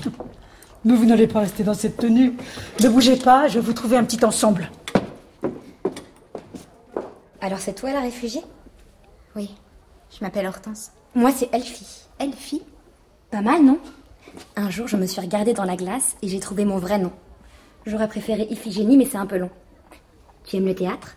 Mais 0.84 0.94
vous 0.94 1.06
n'allez 1.06 1.26
pas 1.26 1.40
rester 1.40 1.64
dans 1.64 1.74
cette 1.74 1.96
tenue. 1.96 2.34
Ne 2.80 2.88
bougez 2.88 3.16
pas, 3.16 3.48
je 3.48 3.54
vais 3.58 3.66
vous 3.66 3.72
trouver 3.72 3.96
un 3.96 4.04
petit 4.04 4.24
ensemble. 4.24 4.70
Alors, 7.40 7.58
c'est 7.58 7.74
toi 7.74 7.92
la 7.92 8.00
réfugiée? 8.00 8.42
Oui, 9.34 9.50
je 10.10 10.24
m'appelle 10.24 10.46
Hortense. 10.46 10.92
Moi, 11.14 11.30
c'est 11.30 11.52
Elfie. 11.52 12.06
Elfie 12.18 12.62
Pas 13.30 13.42
mal, 13.42 13.62
non? 13.62 13.78
Un 14.56 14.70
jour, 14.70 14.88
je 14.88 14.96
me 14.96 15.06
suis 15.06 15.20
regardée 15.20 15.52
dans 15.52 15.64
la 15.64 15.76
glace 15.76 16.16
et 16.22 16.28
j'ai 16.28 16.40
trouvé 16.40 16.64
mon 16.64 16.78
vrai 16.78 16.98
nom. 16.98 17.12
J'aurais 17.84 18.08
préféré 18.08 18.46
Iphigénie, 18.48 18.96
mais 18.96 19.04
c'est 19.04 19.18
un 19.18 19.26
peu 19.26 19.36
long. 19.36 19.50
Tu 20.44 20.56
aimes 20.56 20.66
le 20.66 20.74
théâtre? 20.74 21.16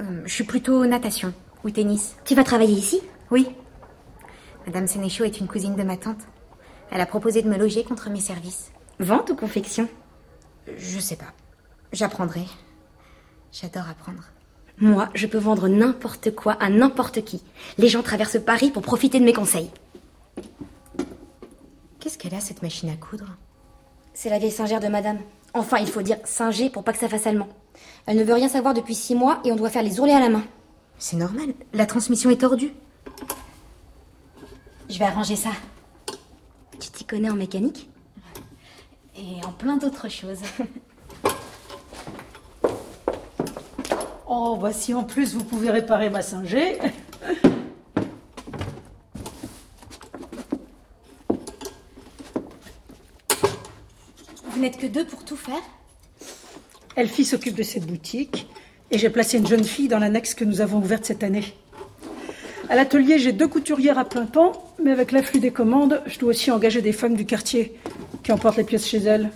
Euh, 0.00 0.22
je 0.24 0.32
suis 0.32 0.44
plutôt 0.44 0.86
natation 0.86 1.34
ou 1.64 1.70
tennis. 1.70 2.16
Tu 2.24 2.34
vas 2.34 2.44
travailler 2.44 2.74
ici? 2.74 3.00
Oui. 3.30 3.48
Madame 4.66 4.86
Sénéchaud 4.86 5.24
est 5.24 5.40
une 5.40 5.48
cousine 5.48 5.74
de 5.74 5.82
ma 5.82 5.96
tante. 5.96 6.20
Elle 6.90 7.00
a 7.00 7.06
proposé 7.06 7.42
de 7.42 7.48
me 7.48 7.58
loger 7.58 7.82
contre 7.82 8.10
mes 8.10 8.20
services. 8.20 8.70
Vente 9.00 9.30
ou 9.30 9.34
confection? 9.34 9.88
Je 10.76 11.00
sais 11.00 11.16
pas. 11.16 11.32
J'apprendrai. 11.92 12.44
J'adore 13.50 13.88
apprendre. 13.88 14.22
Moi, 14.78 15.08
je 15.14 15.26
peux 15.26 15.38
vendre 15.38 15.68
n'importe 15.68 16.34
quoi 16.34 16.54
à 16.54 16.68
n'importe 16.68 17.24
qui. 17.24 17.42
Les 17.78 17.88
gens 17.88 18.02
traversent 18.02 18.40
Paris 18.44 18.70
pour 18.70 18.82
profiter 18.82 19.20
de 19.20 19.24
mes 19.24 19.32
conseils. 19.32 19.70
Qu'est-ce 22.00 22.18
qu'elle 22.18 22.34
a, 22.34 22.40
cette 22.40 22.62
machine 22.62 22.88
à 22.90 22.96
coudre? 22.96 23.36
C'est 24.14 24.30
la 24.30 24.38
vieille 24.38 24.50
singère 24.50 24.80
de 24.80 24.88
madame. 24.88 25.18
Enfin, 25.54 25.78
il 25.78 25.86
faut 25.86 26.02
dire 26.02 26.18
singer 26.24 26.70
pour 26.70 26.82
pas 26.82 26.92
que 26.92 26.98
ça 26.98 27.08
fasse 27.08 27.26
allemand. 27.26 27.48
Elle 28.06 28.16
ne 28.16 28.24
veut 28.24 28.34
rien 28.34 28.48
savoir 28.48 28.74
depuis 28.74 28.94
six 28.94 29.14
mois 29.14 29.40
et 29.44 29.52
on 29.52 29.56
doit 29.56 29.70
faire 29.70 29.82
les 29.82 30.00
ourlets 30.00 30.14
à 30.14 30.20
la 30.20 30.28
main. 30.28 30.44
C'est 30.98 31.16
normal. 31.16 31.54
La 31.72 31.86
transmission 31.86 32.30
est 32.30 32.40
tordue. 32.40 32.72
Je 34.88 34.98
vais 34.98 35.04
arranger 35.04 35.36
ça. 35.36 35.50
Tu 36.80 36.90
t'y 36.90 37.04
connais 37.04 37.30
en 37.30 37.34
mécanique 37.34 37.88
Et 39.16 39.44
en 39.44 39.52
plein 39.52 39.76
d'autres 39.76 40.08
choses. 40.08 40.40
Oh, 44.34 44.56
voici 44.58 44.94
en 44.94 45.04
plus, 45.04 45.34
vous 45.34 45.44
pouvez 45.44 45.70
réparer 45.70 46.08
ma 46.08 46.22
singée. 46.22 46.78
Vous 54.48 54.58
n'êtes 54.58 54.78
que 54.78 54.86
deux 54.86 55.04
pour 55.04 55.26
tout 55.26 55.36
faire? 55.36 55.60
Elfie 56.96 57.26
s'occupe 57.26 57.54
de 57.54 57.62
cette 57.62 57.84
boutique 57.84 58.48
et 58.90 58.96
j'ai 58.96 59.10
placé 59.10 59.36
une 59.36 59.46
jeune 59.46 59.64
fille 59.64 59.88
dans 59.88 59.98
l'annexe 59.98 60.32
que 60.32 60.46
nous 60.46 60.62
avons 60.62 60.78
ouverte 60.78 61.04
cette 61.04 61.22
année. 61.22 61.52
À 62.70 62.74
l'atelier, 62.74 63.18
j'ai 63.18 63.32
deux 63.32 63.48
couturières 63.48 63.98
à 63.98 64.06
plein 64.06 64.24
temps, 64.24 64.52
mais 64.82 64.92
avec 64.92 65.12
l'afflux 65.12 65.40
des 65.40 65.50
commandes, 65.50 66.00
je 66.06 66.18
dois 66.18 66.30
aussi 66.30 66.50
engager 66.50 66.80
des 66.80 66.92
femmes 66.92 67.16
du 67.16 67.26
quartier 67.26 67.78
qui 68.22 68.32
emportent 68.32 68.56
les 68.56 68.64
pièces 68.64 68.88
chez 68.88 69.02
elles. 69.02 69.30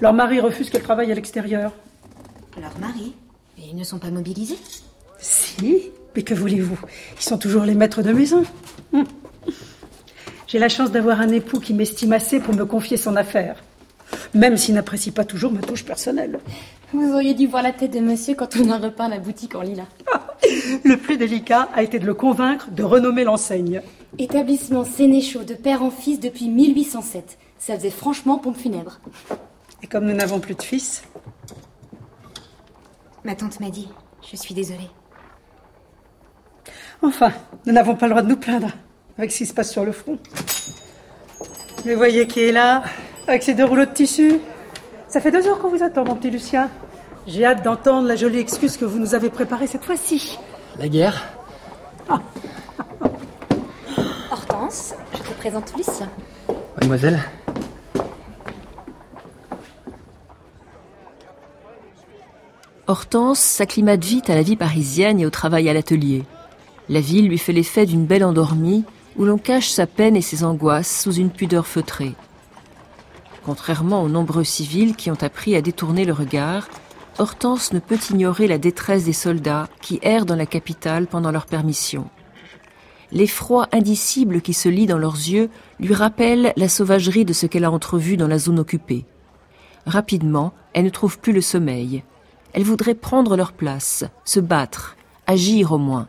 Leur 0.00 0.14
mari 0.14 0.40
refuse 0.40 0.68
qu'elles 0.68 0.82
travaillent 0.82 1.12
à 1.12 1.14
l'extérieur. 1.14 1.70
Leur 2.60 2.76
mari? 2.80 3.14
Et 3.60 3.68
ils 3.70 3.76
ne 3.76 3.84
sont 3.84 3.98
pas 3.98 4.10
mobilisés 4.10 4.58
Si, 5.18 5.90
mais 6.16 6.22
que 6.22 6.32
voulez-vous? 6.34 6.78
Ils 7.18 7.22
sont 7.22 7.36
toujours 7.38 7.64
les 7.64 7.74
maîtres 7.74 8.02
de 8.02 8.12
maison. 8.12 8.42
Hum. 8.94 9.04
J'ai 10.46 10.58
la 10.58 10.68
chance 10.68 10.90
d'avoir 10.90 11.20
un 11.20 11.28
époux 11.28 11.60
qui 11.60 11.74
m'estime 11.74 12.12
assez 12.12 12.40
pour 12.40 12.54
me 12.54 12.64
confier 12.64 12.96
son 12.96 13.16
affaire, 13.16 13.62
même 14.34 14.56
s'il 14.56 14.74
n'apprécie 14.74 15.12
pas 15.12 15.24
toujours 15.24 15.52
ma 15.52 15.60
touche 15.60 15.84
personnelle. 15.84 16.40
Vous 16.92 17.12
auriez 17.12 17.34
dû 17.34 17.46
voir 17.46 17.62
la 17.62 17.72
tête 17.72 17.92
de 17.92 18.00
monsieur 18.00 18.34
quand 18.34 18.56
on 18.56 18.70
a 18.70 18.78
repeint 18.78 19.08
la 19.08 19.18
boutique 19.18 19.54
en 19.54 19.62
lilas. 19.62 19.86
Le 20.84 20.96
plus 20.96 21.18
délicat 21.18 21.68
a 21.74 21.82
été 21.82 21.98
de 21.98 22.06
le 22.06 22.14
convaincre 22.14 22.70
de 22.70 22.82
renommer 22.82 23.24
l'enseigne. 23.24 23.82
Établissement 24.18 24.84
Sénéchaud 24.84 25.44
de 25.44 25.54
père 25.54 25.82
en 25.82 25.90
fils 25.90 26.18
depuis 26.18 26.48
1807. 26.48 27.38
Ça 27.58 27.76
faisait 27.76 27.90
franchement 27.90 28.38
pompe 28.38 28.56
funèbre. 28.56 29.00
Et 29.82 29.86
comme 29.86 30.06
nous 30.06 30.14
n'avons 30.14 30.40
plus 30.40 30.54
de 30.54 30.62
fils, 30.62 31.02
Ma 33.24 33.34
tante 33.34 33.60
m'a 33.60 33.70
dit. 33.70 33.88
Je 34.30 34.36
suis 34.36 34.54
désolée. 34.54 34.90
enfin, 37.02 37.32
nous 37.66 37.72
n'avons 37.72 37.96
pas 37.96 38.06
le 38.06 38.10
droit 38.10 38.22
de 38.22 38.28
nous 38.28 38.36
plaindre 38.36 38.70
avec 39.18 39.32
ce 39.32 39.38
qui 39.38 39.46
se 39.46 39.54
passe 39.54 39.70
sur 39.70 39.84
le 39.84 39.92
front. 39.92 40.18
Mais 41.84 41.94
voyez 41.94 42.26
qui 42.26 42.40
est 42.40 42.52
là, 42.52 42.82
avec 43.26 43.42
ses 43.42 43.54
deux 43.54 43.64
rouleaux 43.64 43.86
de 43.86 43.92
tissu. 43.92 44.40
Ça 45.08 45.20
fait 45.20 45.30
deux 45.30 45.46
heures 45.46 45.58
qu'on 45.58 45.70
vous 45.70 45.82
attend, 45.82 46.04
mon 46.04 46.14
petit 46.14 46.30
Lucien. 46.30 46.68
J'ai 47.26 47.44
hâte 47.44 47.62
d'entendre 47.62 48.06
la 48.08 48.16
jolie 48.16 48.38
excuse 48.38 48.76
que 48.76 48.84
vous 48.84 48.98
nous 48.98 49.14
avez 49.14 49.30
préparée 49.30 49.66
cette 49.66 49.84
fois-ci. 49.84 50.38
La 50.78 50.88
guerre 50.88 51.28
Hortense, 54.30 54.94
je 55.12 55.18
te 55.18 55.32
présente 55.34 55.72
Lucien. 55.76 56.08
Mademoiselle 56.76 57.20
Hortense 62.90 63.38
s'acclimate 63.38 64.04
vite 64.04 64.30
à 64.30 64.34
la 64.34 64.42
vie 64.42 64.56
parisienne 64.56 65.20
et 65.20 65.24
au 65.24 65.30
travail 65.30 65.68
à 65.68 65.72
l'atelier. 65.72 66.24
La 66.88 67.00
ville 67.00 67.28
lui 67.28 67.38
fait 67.38 67.52
l'effet 67.52 67.86
d'une 67.86 68.04
belle 68.04 68.24
endormie 68.24 68.82
où 69.16 69.24
l'on 69.24 69.38
cache 69.38 69.68
sa 69.68 69.86
peine 69.86 70.16
et 70.16 70.22
ses 70.22 70.42
angoisses 70.42 71.02
sous 71.02 71.12
une 71.12 71.30
pudeur 71.30 71.68
feutrée. 71.68 72.14
Contrairement 73.44 74.02
aux 74.02 74.08
nombreux 74.08 74.42
civils 74.42 74.96
qui 74.96 75.08
ont 75.08 75.22
appris 75.22 75.54
à 75.54 75.62
détourner 75.62 76.04
le 76.04 76.12
regard, 76.12 76.66
Hortense 77.20 77.72
ne 77.72 77.78
peut 77.78 78.00
ignorer 78.10 78.48
la 78.48 78.58
détresse 78.58 79.04
des 79.04 79.12
soldats 79.12 79.68
qui 79.80 80.00
errent 80.02 80.26
dans 80.26 80.34
la 80.34 80.46
capitale 80.46 81.06
pendant 81.06 81.30
leur 81.30 81.46
permission. 81.46 82.10
L'effroi 83.12 83.68
indicible 83.70 84.40
qui 84.40 84.52
se 84.52 84.68
lit 84.68 84.86
dans 84.86 84.98
leurs 84.98 85.14
yeux 85.14 85.48
lui 85.78 85.94
rappelle 85.94 86.52
la 86.56 86.68
sauvagerie 86.68 87.24
de 87.24 87.34
ce 87.34 87.46
qu'elle 87.46 87.64
a 87.64 87.70
entrevu 87.70 88.16
dans 88.16 88.26
la 88.26 88.38
zone 88.38 88.58
occupée. 88.58 89.04
Rapidement, 89.86 90.52
elle 90.72 90.86
ne 90.86 90.90
trouve 90.90 91.20
plus 91.20 91.32
le 91.32 91.40
sommeil. 91.40 92.02
Elle 92.52 92.64
voudrait 92.64 92.94
prendre 92.94 93.36
leur 93.36 93.52
place, 93.52 94.04
se 94.24 94.40
battre, 94.40 94.96
agir 95.26 95.72
au 95.72 95.78
moins. 95.78 96.08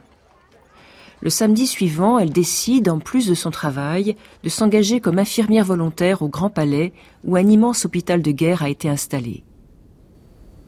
Le 1.21 1.29
samedi 1.29 1.67
suivant, 1.67 2.17
elle 2.17 2.31
décide, 2.31 2.89
en 2.89 2.99
plus 2.99 3.27
de 3.27 3.35
son 3.35 3.51
travail, 3.51 4.15
de 4.43 4.49
s'engager 4.49 4.99
comme 4.99 5.19
infirmière 5.19 5.65
volontaire 5.65 6.23
au 6.23 6.29
Grand 6.29 6.49
Palais, 6.49 6.93
où 7.23 7.35
un 7.35 7.47
immense 7.47 7.85
hôpital 7.85 8.23
de 8.23 8.31
guerre 8.31 8.63
a 8.63 8.69
été 8.69 8.89
installé. 8.89 9.43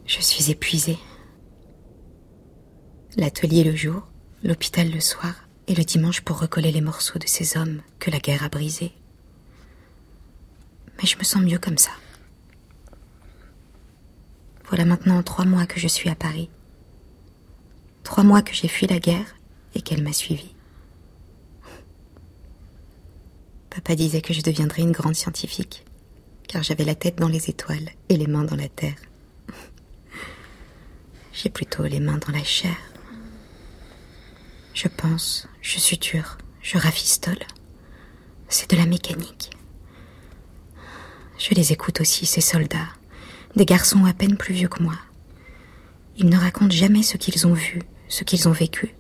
Je 0.06 0.22
suis 0.22 0.52
épuisée. 0.52 1.00
L'atelier 3.18 3.64
le 3.64 3.76
jour, 3.76 4.08
l'hôpital 4.44 4.92
le 4.92 5.00
soir, 5.00 5.48
et 5.68 5.74
le 5.74 5.84
dimanche 5.84 6.22
pour 6.22 6.40
recoller 6.40 6.72
les 6.72 6.82
morceaux 6.82 7.20
de 7.20 7.28
ces 7.28 7.58
hommes 7.58 7.82
que 8.00 8.12
la 8.12 8.20
guerre 8.20 8.44
a 8.44 8.50
brisés. 8.50 8.92
Mais 10.98 11.08
je 11.08 11.18
me 11.18 11.24
sens 11.24 11.42
mieux 11.42 11.58
comme 11.58 11.78
ça. 11.78 11.92
Voilà 14.74 14.86
maintenant 14.86 15.22
trois 15.22 15.46
mois 15.46 15.68
que 15.68 15.80
je 15.80 15.88
suis 15.88 16.10
à 16.10 16.16
Paris. 16.16 16.50
Trois 18.02 18.24
mois 18.24 18.42
que 18.42 18.56
j'ai 18.56 18.68
fui 18.68 18.88
la 18.88 18.98
guerre 18.98 19.36
et 19.76 19.82
qu'elle 19.84 20.02
m'a 20.02 20.14
suivi. 20.14 20.56
Papa 23.70 23.94
disait 23.94 24.24
que 24.24 24.34
je 24.34 24.42
deviendrais 24.42 24.82
une 24.82 24.92
grande 24.92 25.14
scientifique, 25.14 25.86
car 26.48 26.64
j'avais 26.64 26.86
la 26.86 26.96
tête 26.96 27.20
dans 27.20 27.28
les 27.28 27.52
étoiles 27.52 27.88
et 28.10 28.18
les 28.18 28.26
mains 28.26 28.46
dans 28.46 28.56
la 28.56 28.68
terre. 28.68 28.96
J'ai 31.34 31.52
plutôt 31.52 31.84
les 31.84 32.00
mains 32.00 32.18
dans 32.18 32.34
la 32.34 32.44
chair. 32.44 32.78
Je 34.74 34.88
pense, 34.88 35.48
je 35.62 35.78
suture, 35.78 36.40
je 36.64 36.80
rafistole. 36.80 37.46
C'est 38.50 38.72
de 38.72 38.78
la 38.78 38.88
mécanique. 38.88 39.52
Je 41.38 41.54
les 41.54 41.74
écoute 41.74 42.02
aussi, 42.02 42.26
ces 42.26 42.42
soldats, 42.42 42.90
des 43.56 43.66
garçons 43.66 44.06
à 44.06 44.14
peine 44.14 44.38
plus 44.38 44.54
vieux 44.54 44.68
que 44.68 44.82
moi. 44.82 44.96
Ils 46.18 46.30
ne 46.30 46.38
racontent 46.38 46.74
jamais 46.74 47.04
ce 47.04 47.18
qu'ils 47.18 47.48
ont 47.48 47.54
vu, 47.54 47.82
ce 48.08 48.24
qu'ils 48.24 48.48
ont 48.48 48.52
vécu. 48.52 48.96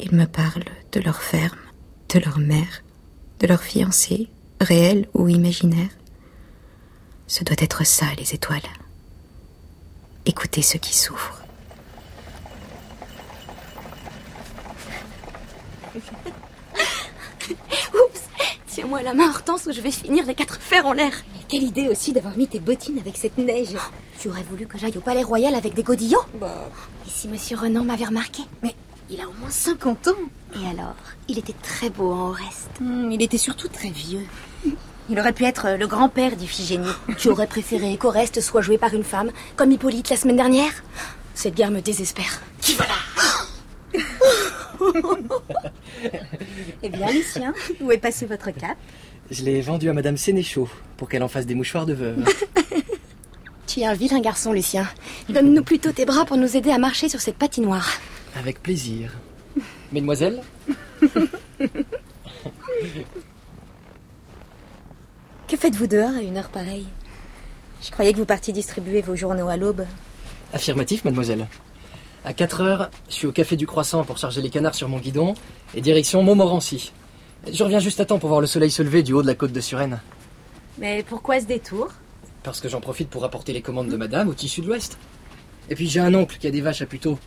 Ils 0.00 0.14
me 0.14 0.26
parlent 0.26 0.64
de 0.92 1.00
leur 1.00 1.22
ferme, 1.22 1.58
de 2.10 2.18
leur 2.20 2.38
mère, 2.38 2.82
de 3.40 3.46
leur 3.46 3.62
fiancé, 3.62 4.28
réel 4.60 5.08
ou 5.14 5.28
imaginaire. 5.28 5.90
Ce 7.26 7.44
doit 7.44 7.56
être 7.58 7.84
ça, 7.84 8.06
les 8.16 8.34
étoiles. 8.34 8.60
Écoutez 10.24 10.62
ceux 10.62 10.78
qui 10.78 10.96
souffrent. 10.96 11.42
Oups 17.94 18.22
Tiens-moi 18.68 19.02
la 19.02 19.14
main, 19.14 19.30
Hortense, 19.30 19.66
ou 19.66 19.72
je 19.72 19.80
vais 19.80 19.90
finir 19.90 20.24
les 20.26 20.34
quatre 20.34 20.60
fers 20.60 20.86
en 20.86 20.92
l'air. 20.92 21.12
Quelle 21.48 21.62
idée 21.62 21.88
aussi 21.88 22.12
d'avoir 22.12 22.36
mis 22.36 22.46
tes 22.46 22.60
bottines 22.60 22.98
avec 22.98 23.16
cette 23.16 23.38
neige. 23.38 23.74
Tu 24.20 24.28
aurais 24.28 24.42
voulu 24.42 24.66
que 24.66 24.76
j'aille 24.76 24.96
au 24.98 25.00
palais 25.00 25.22
royal 25.22 25.54
avec 25.54 25.72
des 25.72 25.82
godillots 25.82 26.20
Bah. 26.38 26.68
Et 27.06 27.10
si 27.10 27.26
Monsieur 27.26 27.56
Renan 27.56 27.84
m'avait 27.84 28.04
remarqué 28.04 28.42
Mais 28.62 28.74
il 29.08 29.18
a 29.20 29.28
au 29.28 29.32
moins 29.40 29.48
50 29.48 30.08
ans. 30.08 30.12
Et 30.54 30.68
alors 30.68 30.94
Il 31.26 31.38
était 31.38 31.54
très 31.62 31.88
beau 31.88 32.12
en 32.12 32.30
reste. 32.32 32.68
Hmm, 32.80 33.10
il 33.10 33.22
était 33.22 33.38
surtout 33.38 33.68
très 33.68 33.88
vieux. 33.88 34.26
Il 35.08 35.18
aurait 35.18 35.32
pu 35.32 35.44
être 35.46 35.66
euh, 35.68 35.76
le 35.78 35.86
grand-père 35.86 36.36
d'Iphigénie. 36.36 36.86
Tu 37.16 37.30
aurais 37.30 37.46
préféré 37.46 37.96
qu'Oreste 37.96 38.42
soit 38.42 38.60
joué 38.60 38.76
par 38.76 38.92
une 38.92 39.04
femme, 39.04 39.30
comme 39.56 39.72
Hippolyte 39.72 40.10
la 40.10 40.16
semaine 40.18 40.36
dernière 40.36 40.72
Cette 41.32 41.54
guerre 41.54 41.70
me 41.70 41.80
désespère. 41.80 42.42
Qui 42.60 42.74
va 42.74 42.84
là 42.84 42.94
Eh 46.82 46.88
bien, 46.90 47.10
Lucien, 47.10 47.54
où 47.80 47.90
est 47.90 47.98
passé 47.98 48.26
votre 48.26 48.50
cap? 48.50 48.76
Je 49.30 49.44
l'ai 49.44 49.60
vendu 49.60 49.88
à 49.88 49.92
Madame 49.92 50.16
Sénéchaud 50.16 50.68
pour 50.96 51.08
qu'elle 51.08 51.22
en 51.22 51.28
fasse 51.28 51.46
des 51.46 51.54
mouchoirs 51.54 51.86
de 51.86 51.94
veuve. 51.94 52.24
Tu 53.66 53.80
es 53.80 53.84
un 53.84 53.92
vilain 53.92 54.20
garçon, 54.20 54.52
Lucien. 54.54 54.88
Donne-nous 55.28 55.62
plutôt 55.62 55.92
tes 55.92 56.06
bras 56.06 56.24
pour 56.24 56.38
nous 56.38 56.56
aider 56.56 56.70
à 56.70 56.78
marcher 56.78 57.10
sur 57.10 57.20
cette 57.20 57.36
patinoire. 57.36 57.90
Avec 58.34 58.62
plaisir. 58.62 59.12
Mesdemoiselles? 59.92 60.40
Que 65.48 65.56
faites-vous 65.56 65.86
dehors 65.86 66.14
à 66.14 66.20
une 66.20 66.36
heure 66.36 66.50
pareille? 66.50 66.86
Je 67.82 67.90
croyais 67.90 68.12
que 68.12 68.18
vous 68.18 68.26
partiez 68.26 68.52
distribuer 68.52 69.00
vos 69.00 69.16
journaux 69.16 69.48
à 69.48 69.56
l'aube. 69.56 69.86
Affirmatif, 70.52 71.04
mademoiselle. 71.04 71.46
À 72.24 72.34
4 72.34 72.60
heures, 72.60 72.90
je 73.08 73.14
suis 73.14 73.26
au 73.26 73.32
Café 73.32 73.56
du 73.56 73.66
Croissant 73.66 74.04
pour 74.04 74.18
charger 74.18 74.42
les 74.42 74.50
canards 74.50 74.74
sur 74.74 74.90
mon 74.90 74.98
guidon 74.98 75.32
et 75.74 75.80
direction 75.80 76.22
Montmorency. 76.22 76.92
Je 77.46 77.62
reviens 77.62 77.78
juste 77.78 78.00
à 78.00 78.04
temps 78.04 78.18
pour 78.18 78.28
voir 78.28 78.40
le 78.40 78.46
soleil 78.46 78.70
se 78.70 78.82
lever 78.82 79.02
du 79.02 79.12
haut 79.12 79.22
de 79.22 79.26
la 79.26 79.34
côte 79.34 79.52
de 79.52 79.60
Suresnes. 79.60 80.00
Mais 80.78 81.02
pourquoi 81.02 81.40
ce 81.40 81.46
détour? 81.46 81.88
Parce 82.42 82.60
que 82.60 82.68
j'en 82.68 82.80
profite 82.80 83.08
pour 83.08 83.24
apporter 83.24 83.52
les 83.52 83.62
commandes 83.62 83.88
de 83.88 83.96
madame 83.96 84.28
au 84.28 84.34
tissu 84.34 84.60
de 84.60 84.66
l'Ouest. 84.66 84.98
Et 85.70 85.74
puis 85.74 85.88
j'ai 85.88 86.00
un 86.00 86.14
oncle 86.14 86.36
qui 86.38 86.46
a 86.46 86.50
des 86.50 86.60
vaches 86.60 86.82
à 86.82 86.86
puteaux. 86.86 87.18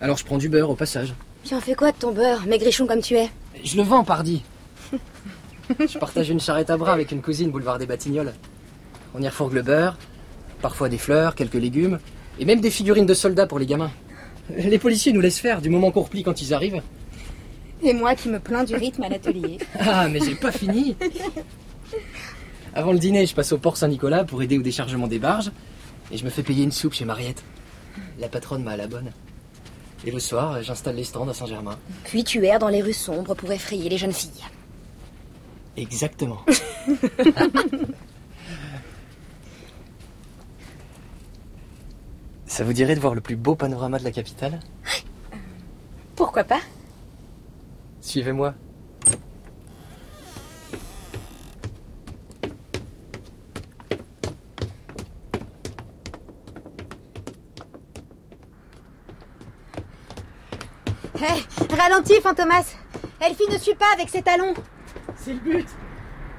Alors 0.00 0.16
je 0.16 0.24
prends 0.24 0.38
du 0.38 0.48
beurre 0.48 0.70
au 0.70 0.74
passage. 0.74 1.14
Tu 1.44 1.54
en 1.54 1.60
fais 1.60 1.74
quoi 1.74 1.92
de 1.92 1.96
ton 1.96 2.12
beurre, 2.12 2.46
maigrichon 2.46 2.86
comme 2.86 3.00
tu 3.00 3.14
es? 3.14 3.30
Je 3.64 3.76
le 3.76 3.82
vends, 3.82 4.04
pardi. 4.04 4.42
je 5.70 5.98
partage 5.98 6.30
une 6.30 6.40
charrette 6.40 6.70
à 6.70 6.76
bras 6.76 6.92
avec 6.92 7.12
une 7.12 7.22
cousine 7.22 7.50
boulevard 7.50 7.78
des 7.78 7.86
Batignolles. 7.86 8.34
On 9.14 9.22
y 9.22 9.28
refourgue 9.28 9.54
le 9.54 9.62
beurre, 9.62 9.96
parfois 10.60 10.88
des 10.88 10.98
fleurs, 10.98 11.34
quelques 11.34 11.54
légumes, 11.54 11.98
et 12.38 12.44
même 12.44 12.60
des 12.60 12.70
figurines 12.70 13.06
de 13.06 13.14
soldats 13.14 13.46
pour 13.46 13.58
les 13.58 13.66
gamins. 13.66 13.90
Les 14.50 14.78
policiers 14.78 15.12
nous 15.12 15.20
laissent 15.20 15.40
faire 15.40 15.60
du 15.60 15.70
moment 15.70 15.90
qu'on 15.90 16.02
replie 16.02 16.22
quand 16.22 16.40
ils 16.40 16.54
arrivent. 16.54 16.82
Et 17.82 17.92
moi 17.94 18.14
qui 18.14 18.28
me 18.28 18.40
plains 18.40 18.64
du 18.64 18.74
rythme 18.74 19.02
à 19.02 19.08
l'atelier. 19.08 19.58
Ah, 19.80 20.08
mais 20.08 20.20
j'ai 20.20 20.34
pas 20.34 20.52
fini. 20.52 20.96
Avant 22.74 22.92
le 22.92 22.98
dîner, 22.98 23.26
je 23.26 23.34
passe 23.34 23.52
au 23.52 23.58
port 23.58 23.76
Saint-Nicolas 23.76 24.24
pour 24.24 24.42
aider 24.42 24.58
au 24.58 24.62
déchargement 24.62 25.06
des 25.06 25.18
barges, 25.18 25.50
et 26.10 26.16
je 26.16 26.24
me 26.24 26.30
fais 26.30 26.42
payer 26.42 26.64
une 26.64 26.72
soupe 26.72 26.92
chez 26.94 27.04
Mariette. 27.04 27.42
La 28.18 28.28
patronne 28.28 28.62
m'a 28.62 28.72
à 28.72 28.76
la 28.76 28.86
bonne. 28.86 29.12
Et 30.04 30.10
le 30.10 30.20
soir, 30.20 30.62
j'installe 30.62 30.96
les 30.96 31.04
stands 31.04 31.28
à 31.28 31.34
Saint-Germain. 31.34 31.78
Puis 32.04 32.24
tu 32.24 32.44
erres 32.44 32.58
dans 32.58 32.68
les 32.68 32.82
rues 32.82 32.92
sombres 32.92 33.34
pour 33.34 33.50
effrayer 33.50 33.88
les 33.88 33.98
jeunes 33.98 34.12
filles. 34.12 34.44
Exactement. 35.76 36.38
Ça 42.46 42.64
vous 42.64 42.72
dirait 42.72 42.94
de 42.96 43.00
voir 43.00 43.14
le 43.14 43.20
plus 43.20 43.36
beau 43.36 43.54
panorama 43.54 43.98
de 43.98 44.04
la 44.04 44.10
capitale? 44.10 44.58
Pourquoi 46.16 46.44
pas? 46.44 46.60
Suivez-moi. 48.08 48.54
Hé, 61.16 61.76
ralentis, 61.76 62.22
Fantomas. 62.22 62.74
Elfie 63.20 63.42
ne 63.52 63.58
suit 63.58 63.74
pas 63.74 63.84
avec 63.92 64.08
ses 64.08 64.22
talons. 64.22 64.54
C'est 65.16 65.34
le 65.34 65.40
but. 65.40 65.68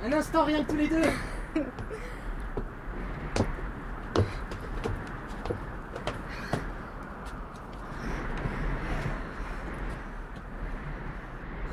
Un 0.04 0.12
instant, 0.14 0.46
rien 0.46 0.64
que 0.64 0.72
tous 0.72 0.78
les 0.78 0.88
deux 0.88 1.04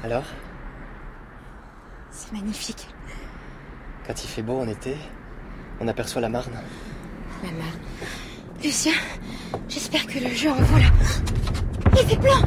Alors, 0.07 0.23
C'est 2.13 2.33
magnifique. 2.33 2.87
quand 4.07 4.23
il 4.23 4.29
fait 4.29 4.43
beau 4.43 4.61
en 4.61 4.69
été, 4.69 4.97
on 5.81 5.89
aperçoit 5.89 6.21
la 6.21 6.29
Marne. 6.29 6.53
La 7.43 7.51
Marne. 7.51 7.81
Lucien, 8.63 8.93
j'espère 9.69 10.07
que 10.07 10.21
le 10.21 10.29
jeu 10.29 10.49
en 10.49 10.63
vaut. 10.63 10.79
Il 11.95 12.07
fait 12.07 12.21
plein 12.21 12.41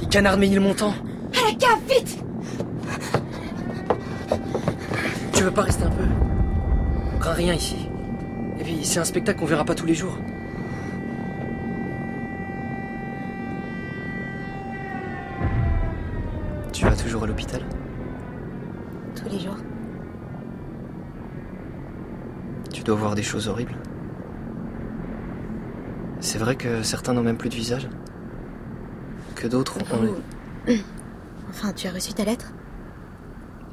Les 0.00 0.06
canards 0.06 0.38
de 0.38 0.58
montant 0.58 0.94
À 1.34 1.50
la 1.50 1.54
cave, 1.58 1.80
vite 1.86 2.18
Tu 5.34 5.42
veux 5.42 5.50
pas 5.50 5.62
rester 5.64 5.84
un 5.84 5.90
peu? 5.90 6.04
On 7.14 7.18
craint 7.18 7.34
rien 7.34 7.52
ici. 7.52 7.90
Et 8.58 8.64
puis, 8.64 8.86
c'est 8.86 9.00
un 9.00 9.04
spectacle 9.04 9.38
qu'on 9.38 9.44
verra 9.44 9.66
pas 9.66 9.74
tous 9.74 9.84
les 9.84 9.94
jours. 9.94 10.16
Toujours 17.06 17.22
à 17.22 17.26
l'hôpital 17.28 17.62
Tous 19.14 19.28
les 19.28 19.38
jours. 19.38 19.56
Tu 22.72 22.82
dois 22.82 22.96
voir 22.96 23.14
des 23.14 23.22
choses 23.22 23.46
horribles. 23.46 23.76
C'est 26.18 26.38
vrai 26.38 26.56
que 26.56 26.82
certains 26.82 27.14
n'ont 27.14 27.22
même 27.22 27.36
plus 27.36 27.48
de 27.48 27.54
visage 27.54 27.88
Que 29.36 29.46
d'autres 29.46 29.78
ont... 29.78 30.16
Enfin, 31.48 31.72
tu 31.72 31.86
as 31.86 31.92
reçu 31.92 32.12
ta 32.12 32.24
lettre? 32.24 32.52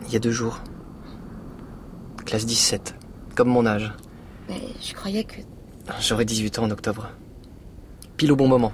Il 0.06 0.14
y 0.14 0.16
a 0.16 0.20
deux 0.20 0.32
jours. 0.32 0.62
Classe 2.26 2.46
17. 2.46 2.94
Comme 3.36 3.50
mon 3.50 3.66
âge. 3.66 3.92
Mais 4.48 4.62
je 4.80 4.94
croyais 4.94 5.24
que... 5.24 5.42
J'aurai 6.00 6.26
18 6.26 6.60
ans 6.60 6.66
en 6.66 6.72
octobre. 6.72 7.10
Pile 8.16 8.32
au 8.32 8.36
bon 8.36 8.48
moment. 8.48 8.74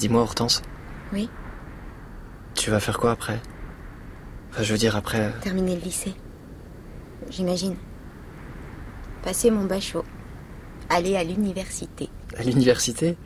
Dis-moi, 0.00 0.22
Hortense. 0.22 0.62
Oui 1.12 1.28
Tu 2.54 2.70
vas 2.70 2.80
faire 2.80 2.98
quoi 2.98 3.10
après? 3.12 3.38
Enfin, 4.50 4.62
je 4.62 4.72
veux 4.72 4.78
dire, 4.78 4.96
après. 4.96 5.20
euh, 5.20 5.30
Terminer 5.42 5.76
le 5.76 5.82
lycée. 5.82 6.14
J'imagine. 7.28 7.76
Passer 9.22 9.50
mon 9.50 9.64
bachot. 9.66 10.04
Aller 10.88 11.16
à 11.16 11.22
l'université. 11.22 12.08
À 12.36 12.42
l'université? 12.42 13.18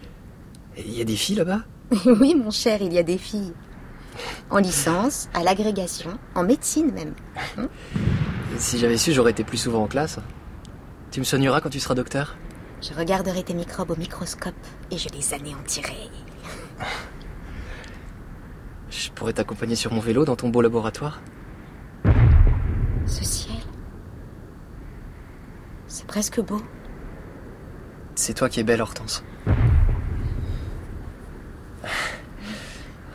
Il 0.77 0.93
y 0.99 1.01
a 1.01 1.05
des 1.05 1.15
filles 1.17 1.37
là-bas? 1.37 1.61
Oui, 2.07 2.35
mon 2.35 2.51
cher, 2.51 2.83
il 2.83 2.93
y 2.93 2.99
a 2.99 3.05
des 3.05 3.19
filles. 3.19 3.53
En 4.51 4.59
licence, 4.59 5.29
à 5.33 5.45
l'agrégation, 5.45 6.19
en 6.35 6.43
médecine 6.43 6.91
même. 6.93 7.15
Si 8.59 8.79
j'avais 8.81 8.97
su, 8.97 9.13
j'aurais 9.13 9.31
été 9.31 9.45
plus 9.45 9.59
souvent 9.59 9.85
en 9.85 9.87
classe. 9.87 10.19
Tu 11.13 11.21
me 11.21 11.25
soigneras 11.25 11.61
quand 11.61 11.71
tu 11.71 11.79
seras 11.79 11.95
docteur? 11.95 12.37
Je 12.83 12.93
regarderai 12.95 13.45
tes 13.45 13.55
microbes 13.55 13.93
au 13.93 13.97
microscope 13.97 14.55
et 14.91 14.99
je 14.99 15.09
les 15.11 15.35
anéantirai. 15.35 16.11
Je 18.91 19.11
pourrais 19.11 19.33
t'accompagner 19.33 19.77
sur 19.77 19.93
mon 19.93 20.01
vélo 20.01 20.25
dans 20.25 20.37
ton 20.37 20.49
beau 20.49 20.61
laboratoire 20.63 21.21
Ce 23.07 23.25
ciel. 23.25 23.57
C'est 25.87 26.07
presque 26.07 26.41
beau. 26.41 26.61
C'est 28.15 28.35
toi 28.35 28.49
qui 28.49 28.61
es 28.61 28.65
belle, 28.65 28.81
Hortense. 28.81 29.25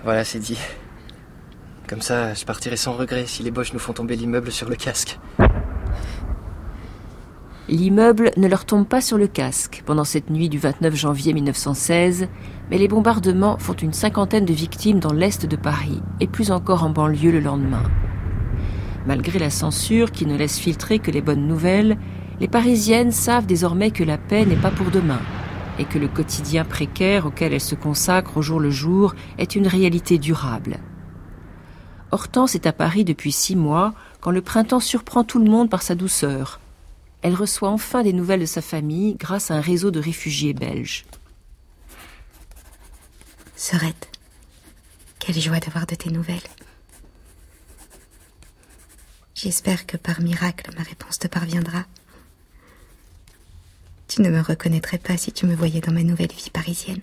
Voilà, 0.04 0.24
c'est 0.24 0.40
dit. 0.40 0.58
Comme 1.88 2.02
ça, 2.02 2.34
je 2.34 2.46
partirai 2.46 2.78
sans 2.78 2.94
regret 2.94 3.26
si 3.26 3.44
les 3.44 3.52
Boches 3.52 3.74
nous 3.74 3.80
font 3.80 3.94
tomber 3.94 4.16
l'immeuble 4.16 4.52
sur 4.52 4.70
le 4.70 4.76
casque. 4.76 5.20
L'immeuble 7.70 8.32
ne 8.36 8.48
leur 8.48 8.66
tombe 8.66 8.88
pas 8.88 9.00
sur 9.00 9.20
le 9.20 9.28
casque 9.28 9.84
pendant 9.86 10.04
cette 10.04 10.32
nuit 10.32 10.50
du 10.50 10.58
29 10.58 10.96
janvier 10.96 11.34
1916, 11.34 12.28
mais 12.72 12.80
les 12.80 12.88
bombardements 12.88 13.60
font 13.60 13.74
une 13.74 13.94
cinquantaine 13.94 14.46
de 14.46 14.54
victimes 14.54 15.00
dans 15.00 15.14
l'est 15.14 15.46
de 15.46 15.56
Paris 15.56 16.02
et 16.20 16.26
plus 16.26 16.50
encore 16.50 16.84
en 16.84 16.90
banlieue 16.90 17.32
le 17.32 17.40
lendemain. 17.40 17.84
Malgré 19.06 19.38
la 19.38 19.52
censure 19.52 20.12
qui 20.12 20.26
ne 20.26 20.36
laisse 20.36 20.58
filtrer 20.58 20.98
que 20.98 21.12
les 21.12 21.22
bonnes 21.22 21.48
nouvelles, 21.48 22.00
les 22.40 22.48
Parisiennes 22.48 23.12
savent 23.12 23.46
désormais 23.46 23.92
que 23.92 24.04
la 24.04 24.18
paix 24.18 24.48
n'est 24.48 24.56
pas 24.56 24.72
pour 24.72 24.90
demain 24.90 25.22
et 25.78 25.86
que 25.86 26.00
le 26.00 26.08
quotidien 26.08 26.66
précaire 26.66 27.28
auquel 27.28 27.54
elles 27.54 27.62
se 27.62 27.76
consacrent 27.76 28.38
au 28.38 28.42
jour 28.42 28.60
le 28.60 28.72
jour 28.72 29.14
est 29.38 29.56
une 29.56 29.68
réalité 29.68 30.18
durable. 30.18 30.78
Hortense 32.10 32.56
est 32.56 32.66
à 32.66 32.74
Paris 32.74 33.04
depuis 33.04 33.32
six 33.32 33.56
mois 33.56 33.94
quand 34.22 34.32
le 34.32 34.42
printemps 34.42 34.80
surprend 34.80 35.24
tout 35.24 35.38
le 35.38 35.52
monde 35.52 35.70
par 35.70 35.84
sa 35.84 35.94
douceur. 35.94 36.60
Elle 37.22 37.36
reçoit 37.36 37.70
enfin 37.70 38.04
des 38.04 38.14
nouvelles 38.14 38.40
de 38.42 38.46
sa 38.46 38.62
famille 38.62 39.16
grâce 39.16 39.52
à 39.52 39.56
un 39.56 39.62
réseau 39.62 39.92
de 39.92 40.00
réfugiés 40.00 40.54
belges. 40.54 41.06
Sorette, 43.56 44.10
quelle 45.20 45.40
joie 45.40 45.60
d'avoir 45.60 45.86
de 45.86 45.96
tes 45.96 46.12
nouvelles. 46.12 46.40
J'espère 49.36 49.86
que 49.86 49.98
par 49.98 50.22
miracle 50.22 50.72
ma 50.78 50.84
réponse 50.84 51.20
te 51.20 51.28
parviendra. 51.28 51.86
Tu 54.08 54.22
ne 54.22 54.30
me 54.30 54.42
reconnaîtrais 54.42 54.98
pas 54.98 55.18
si 55.18 55.32
tu 55.32 55.46
me 55.46 55.56
voyais 55.56 55.82
dans 55.82 55.94
ma 55.94 56.04
nouvelle 56.04 56.32
vie 56.32 56.50
parisienne. 56.50 57.02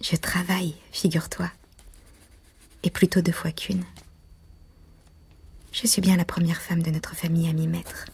Je 0.00 0.16
travaille, 0.16 0.74
figure-toi, 0.90 1.50
et 2.82 2.90
plutôt 2.90 3.20
deux 3.20 3.30
fois 3.30 3.52
qu'une. 3.52 3.84
Je 5.72 5.86
suis 5.86 6.02
bien 6.02 6.16
la 6.16 6.24
première 6.24 6.60
femme 6.60 6.82
de 6.82 6.90
notre 6.90 7.14
famille 7.14 7.48
à 7.48 7.52
m'y 7.52 7.66
mettre. 7.66 8.06